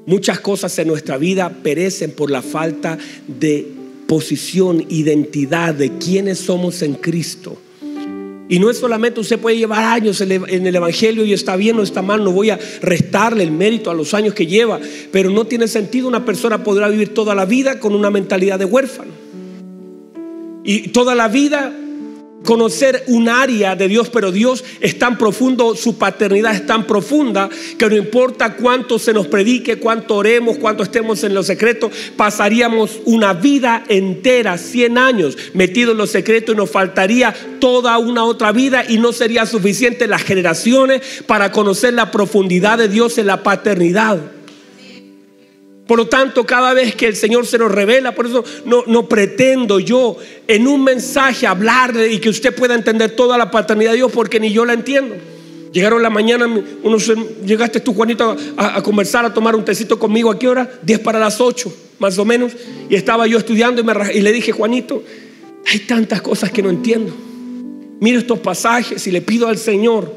Muchas 0.07 0.41
cosas 0.41 0.77
en 0.79 0.89
nuestra 0.89 1.19
vida 1.19 1.51
perecen 1.63 2.13
por 2.13 2.31
la 2.31 2.43
falta 2.43 2.99
de 3.27 3.67
posición, 4.07 4.87
identidad 4.89 5.75
de 5.75 5.99
quiénes 5.99 6.39
somos 6.39 6.83
en 6.83 6.95
Cristo. 6.95 7.59
Y 8.49 8.59
no 8.59 8.69
es 8.69 8.79
solamente 8.79 9.21
usted 9.21 9.39
puede 9.39 9.59
llevar 9.59 9.85
años 9.85 10.21
en 10.21 10.67
el 10.67 10.75
Evangelio 10.75 11.25
y 11.25 11.33
está 11.33 11.55
bien 11.55 11.79
o 11.79 11.85
está 11.85 12.03
mal, 12.03 12.25
no 12.25 12.33
voy 12.33 12.51
a 12.51 12.59
restarle 12.83 13.45
el 13.45 13.53
mérito 13.53 13.93
a 13.93 13.95
los 13.95 14.13
años 14.13 14.35
que 14.35 14.47
lleva, 14.47 14.81
pero 15.13 15.31
no 15.31 15.47
tiene 15.47 15.69
sentido 15.69 16.09
una 16.09 16.25
persona 16.25 16.65
podrá 16.65 16.89
vivir 16.89 17.15
toda 17.15 17.37
la 17.37 17.45
vida 17.45 17.79
con 17.79 17.95
una 17.95 18.11
mentalidad 18.11 18.59
de 18.59 18.65
huérfano. 18.65 19.13
Y 20.65 20.89
toda 20.89 21.15
la 21.15 21.29
vida 21.29 21.73
conocer 22.45 23.05
un 23.07 23.29
área 23.29 23.77
de 23.77 23.89
Dios, 23.89 24.09
pero 24.09 24.33
Dios 24.33 24.65
es 24.81 24.99
tan 24.99 25.19
profundo, 25.19 25.75
su 25.77 25.99
paternidad 25.99 26.55
es 26.55 26.67
tan 26.67 26.87
profunda 26.87 27.49
que 27.79 27.89
no 27.89 27.97
importa 27.97 28.57
cuánto 28.57 28.99
se 28.99 29.13
nos 29.13 29.27
predique, 29.27 29.77
cuánto 29.77 30.17
oremos, 30.17 30.59
cuánto 30.59 30.83
estemos 30.83 31.23
en 31.25 31.35
los 31.35 31.47
secretos, 31.47 31.93
pasaríamos 32.17 33.01
una 33.05 33.33
vida 33.35 33.85
entera, 33.89 34.59
100 34.59 34.99
años 34.99 35.37
metidos 35.55 35.93
en 35.93 35.99
los 35.99 36.11
secretos 36.11 36.55
y 36.55 36.57
nos 36.59 36.71
faltaría 36.71 37.35
toda 37.61 37.99
una 37.99 38.25
otra 38.25 38.53
vida 38.53 38.85
y 38.89 38.99
no 38.99 39.13
sería 39.13 39.47
suficiente 39.47 40.07
las 40.07 40.23
generaciones 40.23 41.23
para 41.27 41.53
conocer 41.53 41.95
la 41.95 42.11
profundidad 42.11 42.79
de 42.79 42.89
Dios 42.89 43.19
en 43.19 43.27
la 43.27 43.43
paternidad. 43.43 44.40
Por 45.91 45.99
lo 45.99 46.07
tanto, 46.07 46.47
cada 46.47 46.73
vez 46.73 46.95
que 46.95 47.09
el 47.09 47.17
Señor 47.17 47.49
se 47.49 47.59
nos 47.59 47.69
revela, 47.69 48.15
por 48.15 48.25
eso 48.25 48.45
no, 48.65 48.85
no 48.87 49.09
pretendo 49.09 49.81
yo 49.81 50.17
en 50.47 50.69
un 50.69 50.85
mensaje 50.85 51.49
hablarle 51.49 52.13
y 52.13 52.21
que 52.21 52.29
usted 52.29 52.55
pueda 52.55 52.77
entender 52.77 53.17
toda 53.17 53.37
la 53.37 53.51
paternidad 53.51 53.91
de 53.91 53.97
Dios, 53.97 54.13
porque 54.13 54.39
ni 54.39 54.53
yo 54.53 54.65
la 54.65 54.75
entiendo. 54.75 55.17
Llegaron 55.73 56.01
la 56.01 56.09
mañana, 56.09 56.47
llegaste 57.45 57.81
tú, 57.81 57.93
Juanito, 57.93 58.37
a, 58.57 58.81
conversar, 58.85 59.25
a 59.25 59.35
tomar 59.35 59.57
un 59.57 59.65
tecito 59.65 59.99
conmigo. 59.99 60.31
¿A 60.31 60.39
qué 60.39 60.47
hora? 60.47 60.71
10 60.81 61.01
para 61.01 61.19
las 61.19 61.41
8, 61.41 61.75
más 61.99 62.17
o 62.19 62.25
menos. 62.25 62.53
Y 62.89 62.95
estaba 62.95 63.27
yo 63.27 63.39
estudiando 63.39 63.81
y, 63.81 63.85
me, 63.85 63.93
y 64.15 64.21
le 64.21 64.31
dije, 64.31 64.53
Juanito, 64.53 65.03
hay 65.67 65.81
tantas 65.81 66.23
cosas 66.23 66.53
que 66.53 66.63
no 66.63 66.71
entiendo. 66.71 67.13
Mira 67.99 68.21
estos 68.21 68.39
pasajes 68.39 69.05
y 69.09 69.11
le 69.11 69.23
pido 69.23 69.49
al 69.49 69.59
Señor, 69.59 70.15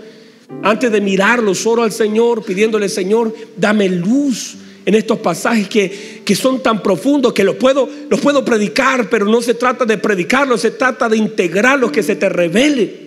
antes 0.61 0.91
de 0.91 1.01
mirarlos, 1.01 1.65
oro 1.65 1.81
al 1.81 1.91
Señor, 1.91 2.45
pidiéndole, 2.45 2.89
Señor, 2.89 3.33
dame 3.57 3.89
luz 3.89 4.57
en 4.85 4.95
estos 4.95 5.19
pasajes 5.19 5.67
que, 5.67 6.21
que, 6.25 6.35
son 6.35 6.61
tan 6.61 6.83
profundos 6.83 7.33
que 7.33 7.43
los 7.43 7.55
puedo, 7.55 7.89
los 8.09 8.19
puedo 8.19 8.43
predicar, 8.43 9.09
pero 9.09 9.25
no 9.25 9.41
se 9.41 9.53
trata 9.53 9.85
de 9.85 9.97
predicarlos, 9.97 10.61
se 10.61 10.71
trata 10.71 11.07
de 11.07 11.17
integrarlos, 11.17 11.91
que 11.91 12.03
se 12.03 12.15
te 12.15 12.29
revele. 12.29 13.03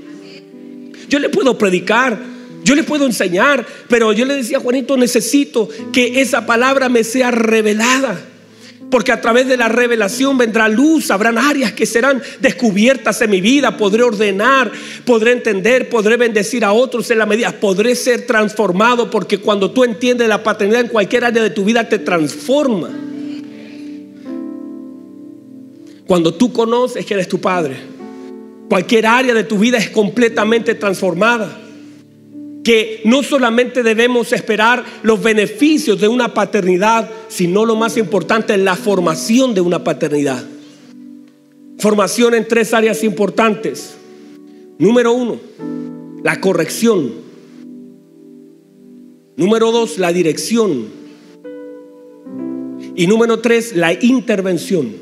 Yo 1.09 1.19
le 1.19 1.29
puedo 1.29 1.57
predicar, 1.59 2.19
yo 2.65 2.75
le 2.75 2.83
puedo 2.83 3.07
enseñar, 3.07 3.67
pero 3.89 4.13
yo 4.13 4.25
le 4.25 4.35
decía, 4.35 4.59
Juanito, 4.59 4.97
necesito 4.97 5.69
que 5.93 6.21
esa 6.21 6.47
palabra 6.47 6.89
me 6.89 7.05
sea 7.05 7.31
revelada. 7.31 8.19
Porque 8.91 9.11
a 9.11 9.21
través 9.21 9.49
de 9.49 9.57
la 9.57 9.69
revelación 9.69 10.39
vendrá 10.39 10.69
luz, 10.69 11.11
habrán 11.11 11.39
áreas 11.39 11.73
que 11.73 11.87
serán 11.87 12.23
descubiertas 12.41 13.21
en 13.21 13.31
mi 13.31 13.41
vida, 13.41 13.77
podré 13.77 14.05
ordenar, 14.05 14.71
podré 15.05 15.33
entender, 15.33 15.89
podré 15.89 16.17
bendecir 16.17 16.65
a 16.65 16.73
otros 16.73 17.11
en 17.11 17.19
la 17.19 17.27
medida, 17.27 17.53
podré 17.53 17.97
ser 17.97 18.27
transformado, 18.27 19.11
porque 19.11 19.39
cuando 19.39 19.73
tú 19.73 19.83
entiendes 19.83 20.29
la 20.29 20.43
paternidad 20.43 20.83
en 20.83 20.89
cualquier 20.89 21.25
área 21.25 21.43
de 21.43 21.51
tu 21.51 21.65
vida 21.65 21.89
te 21.89 21.99
transforma. 21.99 22.91
Cuando 26.07 26.33
tú 26.35 26.53
conoces 26.53 27.05
que 27.05 27.15
eres 27.15 27.29
tu 27.29 27.41
padre, 27.41 27.77
cualquier 28.69 29.07
área 29.07 29.35
de 29.35 29.43
tu 29.43 29.59
vida 29.59 29.79
es 29.79 29.91
completamente 29.91 30.77
transformada 30.77 31.66
que 32.67 33.01
no 33.05 33.23
solamente 33.23 33.85
debemos 33.85 34.33
esperar 34.33 34.85
los 35.05 35.23
beneficios 35.23 36.01
de 36.01 36.09
una 36.09 36.35
paternidad, 36.35 37.09
sino 37.29 37.65
lo 37.65 37.77
más 37.77 37.97
importante, 37.97 38.57
la 38.57 38.75
formación 38.75 39.55
de 39.55 39.61
una 39.61 39.85
paternidad. 39.85 40.45
Formación 41.79 42.35
en 42.35 42.49
tres 42.49 42.75
áreas 42.75 43.05
importantes. 43.05 43.95
Número 44.81 45.13
uno, 45.13 45.39
la 46.25 46.41
corrección. 46.41 47.13
Número 49.37 49.71
dos, 49.71 49.99
la 49.99 50.13
dirección. 50.13 50.87
Y 52.97 53.07
número 53.07 53.39
tres, 53.39 53.77
la 53.77 53.93
intervención. 53.93 54.93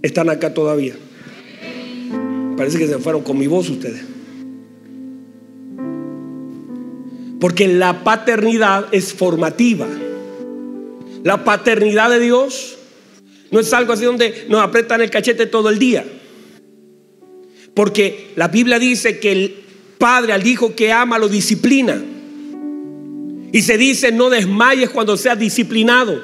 Están 0.00 0.30
acá 0.30 0.54
todavía. 0.54 0.94
Parece 2.56 2.78
que 2.78 2.86
se 2.86 2.98
fueron 2.98 3.22
con 3.22 3.36
mi 3.36 3.48
voz 3.48 3.68
ustedes. 3.68 4.17
Porque 7.40 7.68
la 7.68 8.02
paternidad 8.04 8.86
es 8.92 9.12
formativa. 9.12 9.86
La 11.22 11.44
paternidad 11.44 12.10
de 12.10 12.20
Dios 12.20 12.76
no 13.50 13.60
es 13.60 13.72
algo 13.72 13.92
así 13.92 14.04
donde 14.04 14.46
nos 14.48 14.60
apretan 14.60 15.00
el 15.00 15.10
cachete 15.10 15.46
todo 15.46 15.68
el 15.68 15.78
día. 15.78 16.04
Porque 17.74 18.32
la 18.36 18.48
Biblia 18.48 18.78
dice 18.78 19.20
que 19.20 19.32
el 19.32 19.54
padre 19.98 20.32
al 20.32 20.46
hijo 20.46 20.74
que 20.74 20.92
ama 20.92 21.18
lo 21.18 21.28
disciplina. 21.28 22.02
Y 23.52 23.62
se 23.62 23.78
dice 23.78 24.12
no 24.12 24.30
desmayes 24.30 24.90
cuando 24.90 25.16
seas 25.16 25.38
disciplinado. 25.38 26.20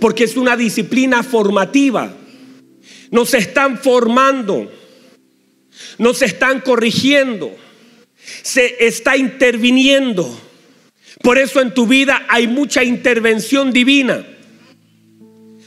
Porque 0.00 0.24
es 0.24 0.36
una 0.36 0.56
disciplina 0.56 1.22
formativa. 1.22 2.14
Nos 3.10 3.34
están 3.34 3.78
formando. 3.78 4.70
Nos 5.98 6.22
están 6.22 6.60
corrigiendo 6.60 7.54
se 8.42 8.86
está 8.86 9.16
interviniendo. 9.16 10.40
Por 11.22 11.38
eso 11.38 11.60
en 11.60 11.72
tu 11.72 11.86
vida 11.86 12.26
hay 12.28 12.46
mucha 12.48 12.82
intervención 12.82 13.72
divina. 13.72 14.24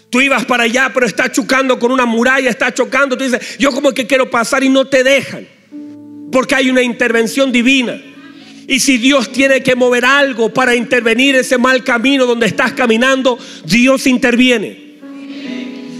Tú 0.10 0.22
ibas 0.22 0.46
para 0.46 0.64
allá, 0.64 0.92
pero 0.94 1.06
estás 1.06 1.32
chocando 1.32 1.78
con 1.80 1.92
una 1.92 2.06
muralla, 2.06 2.50
estás 2.50 2.74
chocando. 2.74 3.18
Tú 3.18 3.24
dices, 3.24 3.58
yo 3.58 3.72
como 3.72 3.92
que 3.92 4.08
quiero 4.08 4.30
pasar 4.30 4.64
y 4.64 4.70
no 4.70 4.86
te 4.86 5.04
dejan. 5.04 5.48
Porque 6.32 6.56
hay 6.56 6.70
una 6.70 6.82
intervención 6.82 7.52
divina. 7.52 8.02
Y 8.68 8.80
si 8.80 8.98
Dios 8.98 9.32
tiene 9.32 9.62
que 9.62 9.76
mover 9.76 10.06
algo 10.06 10.54
para 10.54 10.76
intervenir 10.76 11.36
ese 11.36 11.58
mal 11.58 11.84
camino 11.84 12.26
donde 12.26 12.48
estás 12.48 12.74
caminando, 12.74 13.38
Dios 13.66 14.08
interviene. 14.08 14.86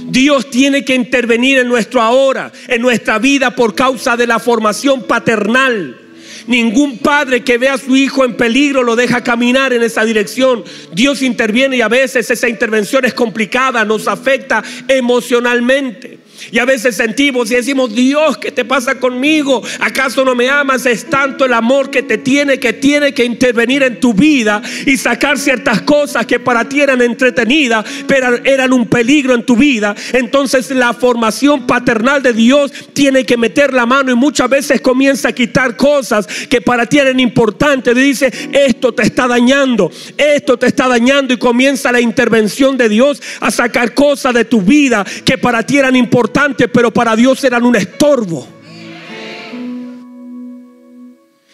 Dios 0.08 0.50
tiene 0.50 0.86
que 0.86 0.96
intervenir 0.96 1.60
en 1.60 1.68
nuestro 1.68 2.02
ahora, 2.02 2.52
en 2.68 2.82
nuestra 2.82 3.20
vida 3.20 3.56
por 3.56 3.76
causa 3.76 4.16
de 4.16 4.28
la 4.28 4.40
formación 4.40 5.04
paternal. 5.04 6.05
Ningún 6.48 7.00
padre 7.00 7.44
que 7.44 7.58
vea 7.58 7.74
a 7.74 7.78
su 7.78 7.96
hijo 7.96 8.24
en 8.24 8.36
peligro 8.36 8.84
lo 8.84 8.96
deja 8.96 9.24
caminar 9.24 9.74
en 9.74 9.84
esa 9.84 10.06
dirección. 10.06 10.64
Dios 10.92 11.22
interviene 11.22 11.78
y 11.78 11.82
a 11.82 11.88
veces 11.88 12.30
esa 12.30 12.50
intervención 12.50 13.06
es 13.06 13.14
complicada, 13.14 13.84
nos 13.84 14.08
afecta 14.08 14.64
emocionalmente. 14.88 16.25
Y 16.52 16.60
a 16.60 16.66
veces 16.66 16.96
sentimos 16.96 17.52
y 17.52 17.56
decimos, 17.56 17.94
Dios, 17.94 18.38
¿qué 18.38 18.52
te 18.52 18.66
pasa 18.66 19.00
conmigo? 19.00 19.62
¿Acaso 19.80 20.24
no 20.26 20.36
me 20.36 20.50
amas? 20.50 20.86
Es 20.86 21.10
tanto 21.10 21.46
el 21.46 21.54
amor 21.54 21.90
que 21.90 22.04
te 22.04 22.18
tiene 22.18 22.60
que 22.60 22.74
tiene 22.74 23.14
que 23.14 23.26
intervenir 23.26 23.84
en 23.84 24.00
tu 24.00 24.14
vida 24.14 24.62
y 24.86 24.98
sacar 24.98 25.38
ciertas 25.38 25.82
cosas 25.82 26.26
que 26.26 26.40
para 26.40 26.68
ti 26.68 26.82
eran 26.82 27.02
entretenidas, 27.02 27.86
pero 28.08 28.44
eran 28.44 28.74
un 28.74 28.88
peligro 28.88 29.34
en 29.34 29.44
tu 29.44 29.56
vida. 29.56 29.96
Entonces 30.14 30.70
la 30.72 30.94
formación 30.94 31.68
paternal 31.68 32.22
de 32.22 32.34
Dios 32.34 32.72
tiene 32.94 33.26
que 33.26 33.38
meter 33.38 33.74
la 33.74 33.86
mano 33.86 34.12
y 34.12 34.16
muchas 34.16 34.50
veces 34.50 34.82
comienza 34.82 35.30
a 35.30 35.34
quitar 35.34 35.76
cosas 35.76 36.28
que 36.50 36.62
para 36.62 36.86
ti 36.86 37.00
eran 37.00 37.20
importantes. 37.20 37.96
Dice, 37.96 38.32
esto 38.52 38.94
te 38.94 39.04
está 39.04 39.28
dañando, 39.28 39.92
esto 40.18 40.58
te 40.58 40.68
está 40.68 40.88
dañando 40.88 41.34
y 41.34 41.38
comienza 41.38 41.92
la 41.92 42.02
intervención 42.02 42.78
de 42.78 42.90
Dios 42.90 43.22
a 43.40 43.52
sacar 43.52 43.94
cosas 43.94 44.34
de 44.34 44.46
tu 44.46 44.62
vida 44.62 45.06
que 45.24 45.38
para 45.38 45.66
ti 45.66 45.78
eran 45.78 45.96
importantes 45.96 46.25
pero 46.72 46.92
para 46.92 47.16
Dios 47.16 47.44
eran 47.44 47.64
un 47.64 47.76
estorbo. 47.76 48.48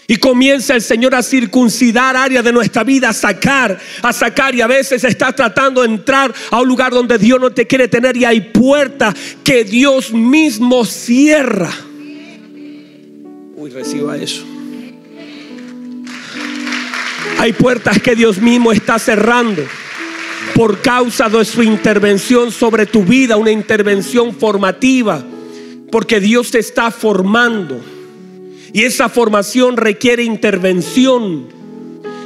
Y 0.08 0.18
comienza 0.18 0.76
el 0.76 0.82
Señor 0.82 1.16
a 1.16 1.24
circuncidar 1.24 2.18
áreas 2.18 2.44
de 2.44 2.52
nuestra 2.52 2.84
vida, 2.84 3.10
a 3.10 3.14
sacar, 3.14 3.80
a 4.02 4.12
sacar. 4.12 4.54
Y 4.54 4.60
a 4.60 4.68
veces 4.68 5.04
está 5.06 5.32
tratando 5.32 5.82
de 5.82 5.88
entrar 5.88 6.34
a 6.50 6.60
un 6.60 6.68
lugar 6.68 6.92
donde 6.92 7.18
Dios 7.18 7.40
no 7.40 7.52
te 7.52 7.66
quiere 7.66 7.88
tener 7.88 8.18
y 8.18 8.26
hay 8.26 8.42
puertas 8.42 9.16
que 9.42 9.64
Dios 9.64 10.12
mismo 10.12 10.84
cierra. 10.84 11.72
Uy, 13.56 13.70
reciba 13.70 14.18
eso. 14.18 14.44
Hay 17.38 17.54
puertas 17.54 18.02
que 18.02 18.14
Dios 18.14 18.38
mismo 18.38 18.74
está 18.74 19.00
cerrando 19.00 19.64
por 20.62 20.80
causa 20.80 21.28
de 21.28 21.44
su 21.44 21.64
intervención 21.64 22.52
sobre 22.52 22.86
tu 22.86 23.04
vida, 23.04 23.36
una 23.36 23.50
intervención 23.50 24.32
formativa, 24.32 25.24
porque 25.92 26.20
Dios 26.20 26.52
te 26.52 26.60
está 26.60 26.92
formando. 26.92 27.82
Y 28.72 28.84
esa 28.84 29.10
formación 29.10 29.76
requiere 29.76 30.22
intervención. 30.22 31.48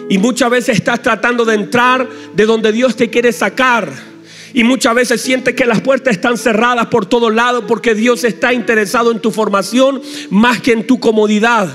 Y 0.09 0.17
muchas 0.17 0.49
veces 0.49 0.79
estás 0.79 1.01
tratando 1.01 1.45
de 1.45 1.55
entrar 1.55 2.09
de 2.35 2.45
donde 2.45 2.73
Dios 2.73 2.97
te 2.97 3.09
quiere 3.09 3.31
sacar. 3.31 3.89
Y 4.53 4.65
muchas 4.65 4.93
veces 4.95 5.21
sientes 5.21 5.55
que 5.55 5.65
las 5.65 5.79
puertas 5.79 6.13
están 6.13 6.37
cerradas 6.37 6.87
por 6.87 7.05
todos 7.05 7.33
lados 7.33 7.63
porque 7.65 7.95
Dios 7.95 8.25
está 8.25 8.51
interesado 8.51 9.13
en 9.13 9.21
tu 9.21 9.31
formación 9.31 10.01
más 10.29 10.59
que 10.59 10.73
en 10.73 10.85
tu 10.85 10.99
comodidad. 10.99 11.69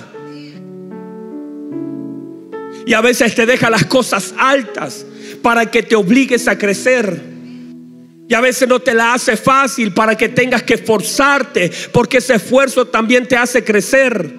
Y 2.85 2.93
a 2.93 3.01
veces 3.01 3.35
te 3.35 3.47
deja 3.47 3.71
las 3.71 3.87
cosas 3.87 4.35
altas 4.37 5.07
para 5.43 5.71
que 5.71 5.83
te 5.83 5.97
obligues 5.97 6.49
a 6.49 6.59
crecer. 6.59 7.21
Y 8.29 8.35
a 8.35 8.41
veces 8.41 8.69
no 8.69 8.79
te 8.79 8.95
la 8.95 9.15
hace 9.15 9.37
fácil 9.37 9.93
para 9.93 10.17
que 10.17 10.29
tengas 10.29 10.63
que 10.63 10.75
esforzarte, 10.75 11.71
porque 11.93 12.19
ese 12.19 12.35
esfuerzo 12.35 12.87
también 12.87 13.27
te 13.27 13.37
hace 13.37 13.65
crecer. 13.65 14.39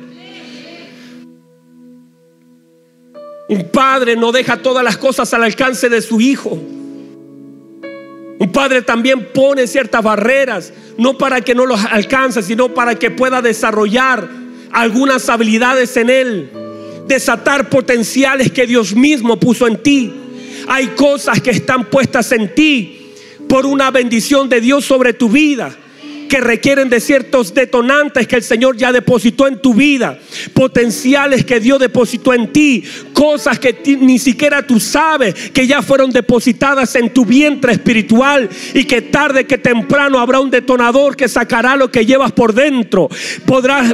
Un 3.50 3.70
padre 3.70 4.16
no 4.16 4.32
deja 4.32 4.62
todas 4.62 4.82
las 4.82 4.96
cosas 4.96 5.34
al 5.34 5.44
alcance 5.44 5.90
de 5.90 6.02
su 6.02 6.22
hijo. 6.22 6.52
Un 6.52 8.50
padre 8.54 8.82
también 8.82 9.28
pone 9.34 9.68
ciertas 9.68 10.02
barreras, 10.02 10.72
no 10.98 11.18
para 11.18 11.42
que 11.42 11.54
no 11.54 11.66
los 11.66 11.84
alcance, 11.84 12.42
sino 12.42 12.74
para 12.74 12.96
que 12.96 13.12
pueda 13.12 13.42
desarrollar 13.42 14.30
algunas 14.72 15.28
habilidades 15.28 15.98
en 15.98 16.10
él, 16.10 16.50
desatar 17.08 17.70
potenciales 17.70 18.54
que 18.54 18.66
Dios 18.66 18.96
mismo 18.96 19.38
puso 19.38 19.68
en 19.68 19.84
ti. 19.84 20.21
Hay 20.74 20.88
cosas 20.96 21.42
que 21.42 21.50
están 21.50 21.90
puestas 21.90 22.32
en 22.32 22.56
ti 22.56 23.12
por 23.50 23.66
una 23.66 23.92
bendición 23.92 24.48
de 24.48 24.62
Dios 24.62 24.86
sobre 24.86 25.12
tu 25.12 25.28
vida 25.28 25.76
que 26.30 26.40
requieren 26.40 26.88
de 26.88 27.02
ciertos 27.02 27.54
detonantes 27.54 28.26
que 28.26 28.38
el 28.38 28.42
Señor 28.42 28.78
ya 28.78 28.94
depositó 28.94 29.50
en 29.50 29.62
tu 29.62 29.74
vida, 29.74 30.18
potenciales 30.54 31.44
que 31.44 31.60
Dios 31.60 31.78
depositó 31.78 32.34
en 32.34 32.54
ti, 32.54 32.86
cosas 33.12 33.60
que 33.60 33.82
ni 34.00 34.18
siquiera 34.18 34.66
tú 34.66 34.80
sabes 34.80 35.52
que 35.52 35.68
ya 35.68 35.82
fueron 35.82 36.10
depositadas 36.10 36.96
en 36.96 37.14
tu 37.14 37.26
vientre 37.26 37.74
espiritual 37.74 38.50
y 38.74 38.86
que 38.86 39.02
tarde 39.02 39.46
que 39.46 39.58
temprano 39.58 40.20
habrá 40.20 40.40
un 40.40 40.52
detonador 40.52 41.18
que 41.18 41.28
sacará 41.28 41.76
lo 41.76 41.92
que 41.92 42.06
llevas 42.06 42.32
por 42.32 42.54
dentro. 42.54 43.10
Podrás 43.46 43.94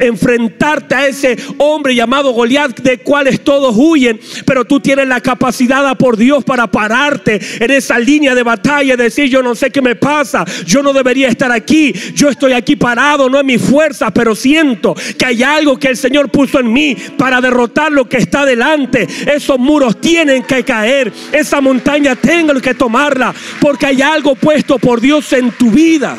enfrentarte 0.00 0.94
a 0.94 1.06
ese 1.06 1.36
hombre 1.58 1.94
llamado 1.94 2.32
Goliat, 2.32 2.80
de 2.80 2.98
cuales 2.98 3.40
todos 3.40 3.74
huyen, 3.76 4.20
pero 4.44 4.64
tú 4.64 4.80
tienes 4.80 5.08
la 5.08 5.20
capacidad 5.20 5.96
por 5.96 6.16
Dios 6.16 6.44
para 6.44 6.66
pararte 6.66 7.40
en 7.60 7.70
esa 7.70 7.98
línea 7.98 8.34
de 8.34 8.42
batalla 8.42 8.94
y 8.94 8.96
decir, 8.96 9.28
yo 9.28 9.42
no 9.42 9.54
sé 9.54 9.70
qué 9.70 9.80
me 9.80 9.96
pasa, 9.96 10.44
yo 10.66 10.82
no 10.82 10.92
debería 10.92 11.28
estar 11.28 11.52
aquí, 11.52 11.92
yo 12.14 12.28
estoy 12.28 12.52
aquí 12.52 12.76
parado, 12.76 13.28
no 13.28 13.38
es 13.38 13.44
mi 13.44 13.58
fuerza, 13.58 14.10
pero 14.10 14.34
siento 14.34 14.94
que 15.16 15.26
hay 15.26 15.42
algo 15.42 15.78
que 15.78 15.88
el 15.88 15.96
Señor 15.96 16.30
puso 16.30 16.60
en 16.60 16.72
mí 16.72 16.96
para 17.16 17.40
derrotar 17.40 17.92
lo 17.92 18.08
que 18.08 18.18
está 18.18 18.44
delante. 18.44 19.06
Esos 19.32 19.58
muros 19.58 20.00
tienen 20.00 20.42
que 20.42 20.64
caer, 20.64 21.12
esa 21.32 21.60
montaña 21.60 22.16
tengo 22.16 22.54
que 22.60 22.74
tomarla, 22.74 23.34
porque 23.60 23.86
hay 23.86 24.02
algo 24.02 24.34
puesto 24.34 24.78
por 24.78 25.00
Dios 25.00 25.32
en 25.32 25.50
tu 25.52 25.70
vida. 25.70 26.16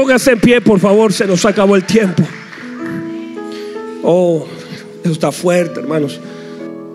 Póngase 0.00 0.32
en 0.32 0.40
pie, 0.40 0.62
por 0.62 0.80
favor, 0.80 1.12
se 1.12 1.26
nos 1.26 1.44
acabó 1.44 1.76
el 1.76 1.84
tiempo. 1.84 2.22
Oh, 4.02 4.46
eso 5.02 5.12
está 5.12 5.30
fuerte, 5.30 5.80
hermanos. 5.80 6.18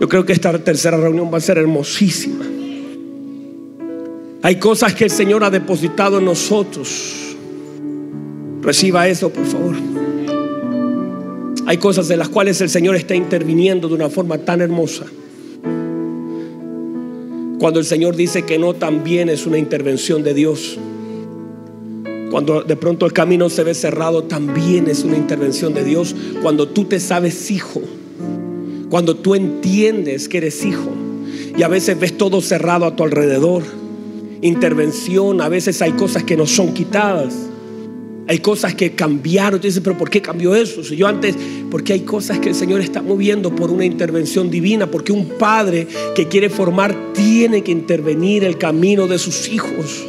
Yo 0.01 0.10
creo 0.10 0.26
que 0.26 0.34
esta 0.34 0.58
tercera 0.58 0.97
reunión 0.97 1.30
va 1.32 1.38
a 1.38 1.41
ser 1.41 1.60
hermosísima. 1.60 2.43
Hay 4.41 4.56
cosas 4.56 4.95
que 4.95 5.03
el 5.03 5.12
Señor 5.12 5.43
ha 5.43 5.51
depositado 5.51 6.18
en 6.18 6.26
nosotros. 6.26 7.36
Reciba 8.64 9.08
eso, 9.08 9.30
por 9.30 9.45
favor. 9.45 9.76
Hay 11.68 11.78
cosas 11.78 12.08
de 12.08 12.18
las 12.18 12.30
cuales 12.30 12.60
el 12.62 12.70
Señor 12.70 12.95
está 12.95 13.14
interviniendo 13.14 13.88
de 13.88 13.93
una 13.93 14.10
forma 14.10 14.39
tan 14.39 14.62
hermosa. 14.62 15.06
Cuando 17.60 17.80
el 17.80 17.86
Señor 17.86 18.16
dice 18.16 18.41
que 18.41 18.58
no, 18.58 18.74
también 18.74 19.30
es 19.30 19.45
una 19.45 19.60
intervención 19.60 20.24
de 20.24 20.34
Dios. 20.34 20.80
Cuando 22.36 22.63
de 22.63 22.75
pronto 22.75 23.05
el 23.05 23.13
camino 23.13 23.49
se 23.49 23.63
ve 23.63 23.73
cerrado, 23.73 24.25
también 24.25 24.89
es 24.89 25.05
una 25.05 25.15
intervención 25.15 25.73
de 25.73 25.86
Dios. 25.86 26.13
Cuando 26.41 26.67
tú 26.67 26.83
te 26.83 26.99
sabes 26.99 27.49
hijo, 27.49 27.81
cuando 28.89 29.15
tú 29.15 29.36
entiendes 29.36 30.27
que 30.27 30.39
eres 30.39 30.65
hijo 30.65 30.91
y 31.57 31.63
a 31.63 31.69
veces 31.69 31.97
ves 31.97 32.17
todo 32.17 32.41
cerrado 32.41 32.88
a 32.88 32.93
tu 32.93 33.05
alrededor, 33.05 33.63
intervención, 34.41 35.39
a 35.39 35.47
veces 35.47 35.81
hay 35.81 35.93
cosas 35.93 36.25
que 36.25 36.36
no 36.36 36.45
son 36.45 36.73
quitadas. 36.73 37.33
Hay 38.27 38.39
cosas 38.39 38.75
que 38.75 38.91
cambiaron. 38.95 39.61
Tú 39.61 39.67
dices, 39.67 39.81
pero 39.81 39.97
¿por 39.97 40.09
qué 40.09 40.21
cambió 40.21 40.55
eso? 40.55 40.83
Si 40.83 40.97
yo 40.97 41.07
antes, 41.07 41.38
porque 41.71 41.93
hay 41.93 42.01
cosas 42.01 42.39
que 42.39 42.49
el 42.49 42.55
Señor 42.55 42.81
está 42.81 43.01
moviendo 43.01 43.55
por 43.55 43.71
una 43.71 43.86
intervención 43.86 44.51
divina, 44.51 44.91
porque 44.91 45.13
un 45.13 45.29
padre 45.39 45.88
que 46.13 46.27
quiere 46.27 46.49
formar 46.49 47.13
tiene 47.13 47.63
que 47.63 47.71
intervenir 47.71 48.43
el 48.43 48.57
camino 48.57 49.07
de 49.07 49.19
sus 49.19 49.47
hijos. 49.47 50.05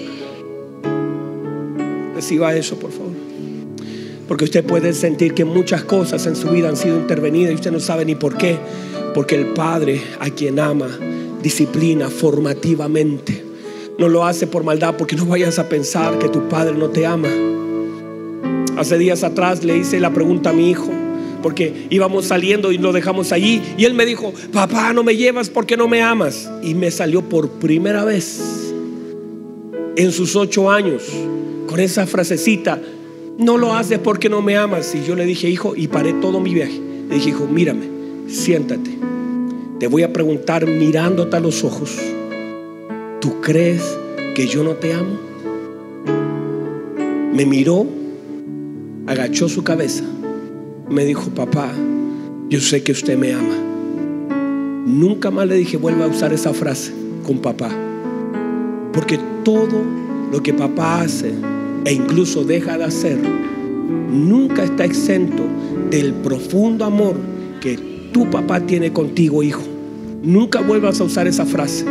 Reciba 2.26 2.56
eso, 2.56 2.76
por 2.76 2.90
favor. 2.90 3.12
Porque 4.26 4.42
usted 4.42 4.64
puede 4.64 4.92
sentir 4.94 5.32
que 5.32 5.44
muchas 5.44 5.84
cosas 5.84 6.26
en 6.26 6.34
su 6.34 6.48
vida 6.48 6.68
han 6.68 6.76
sido 6.76 6.98
intervenidas 6.98 7.52
y 7.52 7.54
usted 7.54 7.70
no 7.70 7.78
sabe 7.78 8.04
ni 8.04 8.16
por 8.16 8.36
qué. 8.36 8.58
Porque 9.14 9.36
el 9.36 9.52
Padre 9.52 10.00
a 10.18 10.28
quien 10.30 10.58
ama, 10.58 10.88
disciplina 11.40 12.10
formativamente. 12.10 13.44
No 13.96 14.08
lo 14.08 14.24
hace 14.24 14.48
por 14.48 14.64
maldad 14.64 14.96
porque 14.98 15.14
no 15.14 15.24
vayas 15.24 15.60
a 15.60 15.68
pensar 15.68 16.18
que 16.18 16.28
tu 16.28 16.48
Padre 16.48 16.76
no 16.76 16.88
te 16.88 17.06
ama. 17.06 17.28
Hace 18.76 18.98
días 18.98 19.22
atrás 19.22 19.62
le 19.62 19.76
hice 19.76 20.00
la 20.00 20.12
pregunta 20.12 20.50
a 20.50 20.52
mi 20.52 20.68
hijo, 20.68 20.90
porque 21.44 21.86
íbamos 21.90 22.24
saliendo 22.24 22.72
y 22.72 22.78
lo 22.78 22.92
dejamos 22.92 23.30
allí, 23.30 23.62
y 23.78 23.84
él 23.84 23.94
me 23.94 24.04
dijo, 24.04 24.34
papá, 24.52 24.92
no 24.92 25.04
me 25.04 25.14
llevas 25.14 25.48
porque 25.48 25.76
no 25.76 25.86
me 25.86 26.02
amas. 26.02 26.50
Y 26.60 26.74
me 26.74 26.90
salió 26.90 27.22
por 27.22 27.50
primera 27.50 28.04
vez 28.04 28.65
en 29.96 30.12
sus 30.12 30.36
ocho 30.36 30.70
años 30.70 31.02
con 31.66 31.80
esa 31.80 32.06
frasecita, 32.06 32.80
no 33.38 33.58
lo 33.58 33.74
haces 33.74 33.98
porque 33.98 34.28
no 34.28 34.42
me 34.42 34.56
amas. 34.56 34.94
Y 34.94 35.04
yo 35.04 35.16
le 35.16 35.24
dije, 35.24 35.48
hijo, 35.48 35.74
y 35.74 35.88
paré 35.88 36.12
todo 36.14 36.40
mi 36.40 36.54
viaje. 36.54 36.80
Le 37.08 37.16
dije, 37.16 37.30
hijo, 37.30 37.46
mírame, 37.46 37.86
siéntate. 38.28 38.90
Te 39.80 39.88
voy 39.88 40.02
a 40.02 40.12
preguntar 40.12 40.66
mirándote 40.66 41.36
a 41.36 41.40
los 41.40 41.64
ojos. 41.64 41.96
¿Tú 43.20 43.40
crees 43.40 43.82
que 44.34 44.46
yo 44.46 44.62
no 44.62 44.72
te 44.74 44.94
amo? 44.94 45.18
Me 47.32 47.44
miró, 47.44 47.86
agachó 49.06 49.48
su 49.48 49.62
cabeza, 49.62 50.04
me 50.88 51.04
dijo, 51.04 51.28
papá, 51.30 51.70
yo 52.48 52.60
sé 52.60 52.82
que 52.82 52.92
usted 52.92 53.18
me 53.18 53.34
ama. 53.34 53.56
Nunca 54.86 55.30
más 55.30 55.46
le 55.46 55.56
dije, 55.56 55.76
vuelva 55.76 56.04
a 56.04 56.08
usar 56.08 56.32
esa 56.32 56.54
frase 56.54 56.92
con 57.26 57.40
papá. 57.40 57.70
Porque 58.92 59.18
todo 59.46 59.80
lo 60.32 60.42
que 60.42 60.52
papá 60.52 61.02
hace 61.02 61.32
e 61.84 61.92
incluso 61.92 62.42
deja 62.42 62.76
de 62.76 62.82
hacer, 62.82 63.16
nunca 64.10 64.64
está 64.64 64.84
exento 64.84 65.44
del 65.88 66.14
profundo 66.14 66.84
amor 66.84 67.14
que 67.60 68.10
tu 68.12 68.28
papá 68.28 68.58
tiene 68.58 68.92
contigo, 68.92 69.44
hijo. 69.44 69.62
Nunca 70.20 70.62
vuelvas 70.62 71.00
a 71.00 71.04
usar 71.04 71.28
esa 71.28 71.46
frase, 71.46 71.84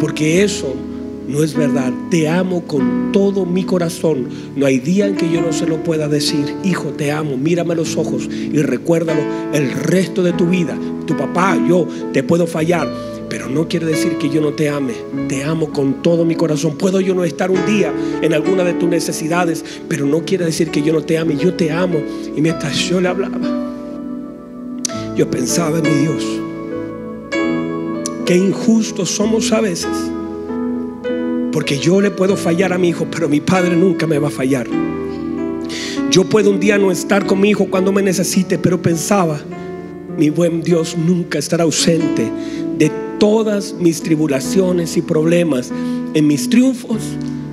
porque 0.00 0.42
eso 0.42 0.74
no 1.28 1.42
es 1.42 1.54
verdad. 1.54 1.92
Te 2.10 2.26
amo 2.26 2.62
con 2.62 3.12
todo 3.12 3.44
mi 3.44 3.64
corazón. 3.64 4.28
No 4.56 4.64
hay 4.64 4.78
día 4.78 5.06
en 5.06 5.16
que 5.16 5.30
yo 5.30 5.42
no 5.42 5.52
se 5.52 5.66
lo 5.66 5.84
pueda 5.84 6.08
decir. 6.08 6.54
Hijo, 6.64 6.88
te 6.88 7.12
amo. 7.12 7.36
Mírame 7.36 7.74
los 7.74 7.98
ojos 7.98 8.30
y 8.32 8.62
recuérdalo 8.62 9.20
el 9.52 9.72
resto 9.72 10.22
de 10.22 10.32
tu 10.32 10.46
vida. 10.46 10.74
Tu 11.04 11.14
papá, 11.18 11.58
yo 11.68 11.86
te 12.14 12.22
puedo 12.22 12.46
fallar 12.46 12.88
pero 13.32 13.48
no 13.48 13.66
quiere 13.66 13.86
decir 13.86 14.18
que 14.18 14.28
yo 14.28 14.42
no 14.42 14.52
te 14.52 14.68
ame. 14.68 14.92
Te 15.26 15.42
amo 15.42 15.72
con 15.72 16.02
todo 16.02 16.22
mi 16.22 16.34
corazón. 16.34 16.76
Puedo 16.76 17.00
yo 17.00 17.14
no 17.14 17.24
estar 17.24 17.50
un 17.50 17.64
día 17.64 17.90
en 18.20 18.34
alguna 18.34 18.62
de 18.62 18.74
tus 18.74 18.90
necesidades, 18.90 19.64
pero 19.88 20.04
no 20.04 20.22
quiere 20.22 20.44
decir 20.44 20.70
que 20.70 20.82
yo 20.82 20.92
no 20.92 21.00
te 21.00 21.16
ame. 21.16 21.38
Yo 21.38 21.54
te 21.54 21.72
amo. 21.72 21.98
Y 22.36 22.42
mientras 22.42 22.76
yo 22.76 23.00
le 23.00 23.08
hablaba, 23.08 23.38
yo 25.16 25.30
pensaba 25.30 25.78
en 25.78 25.82
mi 25.82 26.00
Dios. 26.02 26.24
Qué 28.26 28.36
injustos 28.36 29.08
somos 29.08 29.50
a 29.52 29.62
veces. 29.62 29.96
Porque 31.52 31.78
yo 31.78 32.02
le 32.02 32.10
puedo 32.10 32.36
fallar 32.36 32.74
a 32.74 32.76
mi 32.76 32.90
hijo, 32.90 33.06
pero 33.10 33.30
mi 33.30 33.40
padre 33.40 33.74
nunca 33.74 34.06
me 34.06 34.18
va 34.18 34.28
a 34.28 34.30
fallar. 34.30 34.66
Yo 36.10 36.24
puedo 36.24 36.50
un 36.50 36.60
día 36.60 36.76
no 36.76 36.92
estar 36.92 37.24
con 37.24 37.40
mi 37.40 37.48
hijo 37.48 37.64
cuando 37.70 37.92
me 37.92 38.02
necesite, 38.02 38.58
pero 38.58 38.82
pensaba, 38.82 39.40
mi 40.18 40.28
buen 40.28 40.60
Dios 40.62 40.98
nunca 40.98 41.38
estará 41.38 41.64
ausente 41.64 42.30
todas 43.22 43.72
mis 43.74 44.02
tribulaciones 44.02 44.96
y 44.96 45.00
problemas. 45.00 45.70
En 46.12 46.26
mis 46.26 46.50
triunfos 46.50 46.98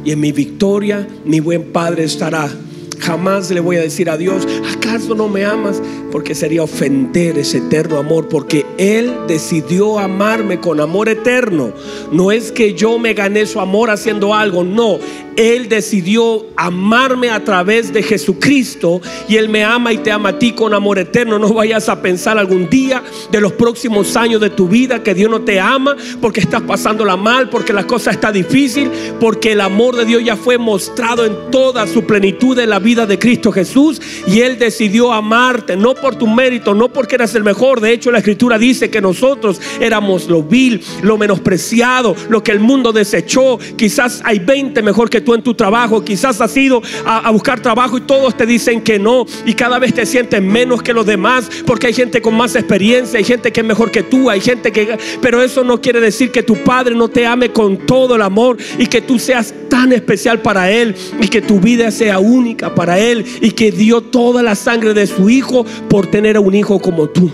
y 0.04 0.10
en 0.10 0.20
mi 0.20 0.32
victoria, 0.32 1.08
mi 1.26 1.42
buen 1.42 1.72
Padre 1.72 2.06
estará. 2.06 2.50
Jamás 2.98 3.52
le 3.52 3.60
voy 3.60 3.76
a 3.76 3.82
decir 3.82 4.10
a 4.10 4.18
Dios, 4.18 4.48
¿acaso 4.76 5.14
no 5.14 5.28
me 5.28 5.46
amas? 5.46 5.80
Porque 6.12 6.36
sería 6.36 6.64
ofender 6.64 7.38
ese 7.38 7.60
eterno 7.60 7.98
amor, 7.98 8.28
porque 8.28 8.66
Él 8.78 9.14
decidió 9.28 10.00
amarme 10.00 10.60
con 10.60 10.80
amor 10.80 11.10
eterno. 11.10 11.74
No 12.12 12.32
es 12.32 12.52
que 12.52 12.74
yo 12.74 12.98
me 12.98 13.14
gané 13.14 13.46
su 13.46 13.60
amor 13.60 13.90
haciendo 13.90 14.34
algo, 14.34 14.64
no. 14.64 15.00
Él 15.40 15.70
decidió 15.70 16.48
amarme 16.58 17.30
a 17.30 17.46
través 17.46 17.94
de 17.94 18.04
Jesucristo 18.04 19.00
y 19.30 19.38
Él 19.38 19.48
me 19.48 19.64
ama 19.64 19.94
y 19.94 20.00
te 20.00 20.12
ama 20.12 20.30
a 20.30 20.38
ti 20.38 20.52
con 20.52 20.74
amor 20.74 21.00
eterno. 21.00 21.40
No 21.40 21.54
vayas 21.54 21.88
a 21.88 22.02
pensar 22.02 22.38
algún 22.38 22.70
día 22.70 23.02
de 23.32 23.40
los 23.40 23.54
próximos 23.54 24.18
años 24.18 24.42
de 24.42 24.50
tu 24.50 24.68
vida 24.68 25.02
que 25.02 25.14
Dios 25.14 25.32
no 25.32 25.40
te 25.40 25.58
ama 25.58 25.96
porque 26.20 26.42
estás 26.42 26.62
pasándola 26.64 27.16
mal, 27.16 27.50
porque 27.50 27.72
la 27.72 27.88
cosa 27.88 28.12
está 28.12 28.34
difícil, 28.34 28.92
porque 29.20 29.54
el 29.54 29.62
amor 29.62 29.96
de 29.96 30.04
Dios 30.04 30.26
ya 30.26 30.36
fue 30.36 30.58
mostrado 30.58 31.26
en 31.26 31.52
toda 31.52 31.88
su 31.88 32.04
plenitud 32.04 32.60
en 32.60 32.70
la 32.70 32.80
vida 32.80 33.06
de 33.06 33.18
Cristo 33.18 33.54
Jesús 33.54 34.02
y 34.28 34.42
Él 34.42 34.60
decidió 34.60 35.14
amarte, 35.14 35.78
no 35.78 35.96
por 36.00 36.16
tu 36.16 36.28
mérito, 36.28 36.74
no 36.74 36.90
porque 36.90 37.16
eras 37.16 37.36
el 37.36 37.44
mejor. 37.44 37.82
De 37.82 37.92
hecho, 37.92 38.12
la 38.12 38.20
Escritura 38.20 38.58
dice 38.58 38.90
que 38.90 39.02
nosotros 39.02 39.62
éramos 39.80 40.28
lo 40.28 40.44
vil, 40.44 40.84
lo 41.02 41.18
menospreciado, 41.18 42.16
lo 42.30 42.44
que 42.44 42.52
el 42.52 42.60
mundo 42.60 42.92
desechó. 42.92 43.60
Quizás 43.76 44.22
hay 44.24 44.40
20 44.40 44.82
mejor 44.82 45.10
que 45.10 45.22
tú 45.22 45.34
en 45.34 45.42
tu 45.42 45.54
trabajo. 45.54 46.04
Quizás 46.04 46.42
has 46.42 46.56
ido 46.58 46.82
a, 47.06 47.30
buscar 47.32 47.60
trabajo 47.60 47.98
y 47.98 48.02
todos 48.02 48.36
te 48.36 48.46
dicen 48.46 48.82
que 48.82 49.00
no. 49.00 49.26
Y 49.46 49.54
cada 49.54 49.80
vez 49.80 49.94
te 49.94 50.06
sientes 50.06 50.42
menos 50.42 50.82
que 50.82 50.94
los 50.94 51.06
demás 51.06 51.50
porque 51.66 51.88
hay 51.88 51.94
gente 51.94 52.22
con 52.22 52.36
más 52.36 52.56
experiencia, 52.56 53.18
hay 53.18 53.26
gente 53.26 53.52
que 53.52 53.62
es 53.62 53.66
mejor 53.66 53.92
que 53.92 54.04
tú, 54.04 54.30
hay 54.30 54.42
gente 54.42 54.72
que... 54.72 54.98
Pero 55.22 55.42
eso 55.42 55.64
no 55.64 55.82
quiere 55.82 56.00
decir 56.00 56.32
que 56.32 56.44
tu 56.44 56.56
padre 56.64 56.96
no 56.96 57.08
te 57.08 57.26
ame 57.26 57.52
con 57.52 57.78
todo 57.78 58.16
el 58.16 58.22
amor 58.22 58.58
y 58.78 58.88
que 58.88 59.02
tú 59.02 59.20
seas 59.20 59.54
tan 59.70 59.94
especial 59.94 60.42
para 60.42 60.72
él 60.72 60.96
y 61.22 61.28
que 61.28 61.42
tu 61.42 61.60
vida 61.60 61.92
sea 61.92 62.20
única 62.20 62.74
para 62.76 63.00
él 63.00 63.26
y 63.42 63.52
que 63.52 63.72
dio 63.72 64.02
toda 64.02 64.44
la 64.44 64.56
sangre 64.56 64.94
de 64.94 65.08
su 65.08 65.30
hijo 65.30 65.66
por 65.90 66.08
tener 66.08 66.38
a 66.38 66.40
un 66.40 66.54
hijo 66.54 66.80
como 66.80 67.08
tú. 67.10 67.32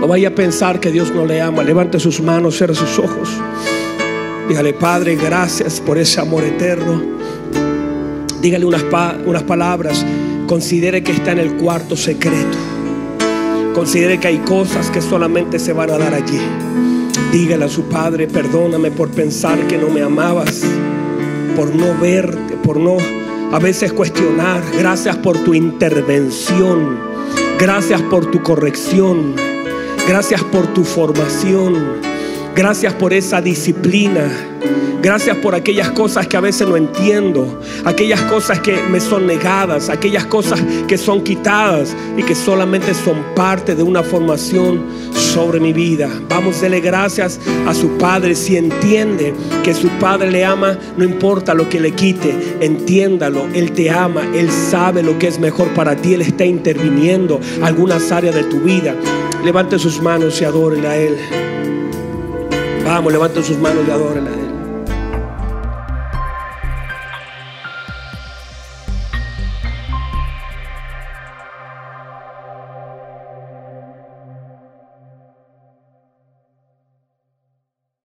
No 0.00 0.06
vaya 0.06 0.28
a 0.28 0.34
pensar 0.34 0.80
que 0.80 0.90
Dios 0.92 1.12
no 1.12 1.26
le 1.26 1.40
ama. 1.40 1.62
Levante 1.62 1.98
sus 1.98 2.20
manos, 2.20 2.56
cierre 2.56 2.74
sus 2.74 2.98
ojos. 2.98 3.28
Dígale, 4.48 4.72
Padre, 4.72 5.16
gracias 5.16 5.80
por 5.80 5.98
ese 5.98 6.20
amor 6.20 6.44
eterno. 6.44 7.02
Dígale 8.40 8.64
unas, 8.64 8.84
unas 9.26 9.42
palabras. 9.42 10.04
Considere 10.46 11.02
que 11.02 11.12
está 11.12 11.32
en 11.32 11.38
el 11.38 11.56
cuarto 11.56 11.96
secreto. 11.96 12.58
Considere 13.74 14.20
que 14.20 14.28
hay 14.28 14.38
cosas 14.38 14.90
que 14.90 15.00
solamente 15.00 15.58
se 15.58 15.72
van 15.72 15.90
a 15.90 15.98
dar 15.98 16.14
allí. 16.14 16.40
Dígale 17.32 17.64
a 17.64 17.68
su 17.68 17.84
Padre, 17.88 18.28
perdóname 18.28 18.92
por 18.92 19.10
pensar 19.10 19.58
que 19.66 19.76
no 19.76 19.88
me 19.88 20.02
amabas, 20.02 20.62
por 21.56 21.74
no 21.74 21.98
verte, 22.00 22.56
por 22.62 22.76
no 22.76 22.98
a 23.54 23.60
veces 23.60 23.92
cuestionar. 23.92 24.64
Gracias 24.76 25.16
por 25.18 25.38
tu 25.44 25.54
intervención. 25.54 26.98
Gracias 27.56 28.02
por 28.02 28.28
tu 28.28 28.42
corrección. 28.42 29.36
Gracias 30.08 30.42
por 30.42 30.74
tu 30.74 30.82
formación. 30.82 32.00
Gracias 32.56 32.94
por 32.94 33.12
esa 33.12 33.40
disciplina. 33.40 34.28
Gracias 35.04 35.36
por 35.36 35.54
aquellas 35.54 35.90
cosas 35.90 36.26
que 36.26 36.38
a 36.38 36.40
veces 36.40 36.66
no 36.66 36.78
entiendo, 36.78 37.60
aquellas 37.84 38.22
cosas 38.22 38.58
que 38.60 38.74
me 38.84 39.00
son 39.00 39.26
negadas, 39.26 39.90
aquellas 39.90 40.24
cosas 40.24 40.62
que 40.88 40.96
son 40.96 41.22
quitadas 41.22 41.94
y 42.16 42.22
que 42.22 42.34
solamente 42.34 42.94
son 42.94 43.22
parte 43.36 43.74
de 43.74 43.82
una 43.82 44.02
formación 44.02 44.82
sobre 45.12 45.60
mi 45.60 45.74
vida. 45.74 46.08
Vamos 46.30 46.56
a 46.56 46.62
darle 46.62 46.80
gracias 46.80 47.38
a 47.66 47.74
su 47.74 47.98
Padre 47.98 48.34
si 48.34 48.56
entiende 48.56 49.34
que 49.62 49.74
su 49.74 49.90
Padre 50.00 50.30
le 50.30 50.42
ama, 50.42 50.78
no 50.96 51.04
importa 51.04 51.52
lo 51.52 51.68
que 51.68 51.80
le 51.80 51.92
quite, 51.92 52.34
entiéndalo, 52.62 53.46
Él 53.52 53.72
te 53.72 53.90
ama, 53.90 54.22
Él 54.34 54.50
sabe 54.50 55.02
lo 55.02 55.18
que 55.18 55.26
es 55.26 55.38
mejor 55.38 55.68
para 55.74 55.96
ti, 55.96 56.14
Él 56.14 56.22
está 56.22 56.46
interviniendo 56.46 57.40
algunas 57.62 58.10
áreas 58.10 58.34
de 58.34 58.44
tu 58.44 58.58
vida. 58.60 58.94
Levante 59.44 59.78
sus 59.78 60.00
manos 60.00 60.40
y 60.40 60.46
adórenle 60.46 60.88
a 60.88 60.96
Él. 60.96 61.16
Vamos, 62.86 63.12
levante 63.12 63.42
sus 63.42 63.58
manos 63.58 63.84
y 63.86 63.90
adórenle 63.90 64.30
a 64.30 64.32
Él. 64.32 64.43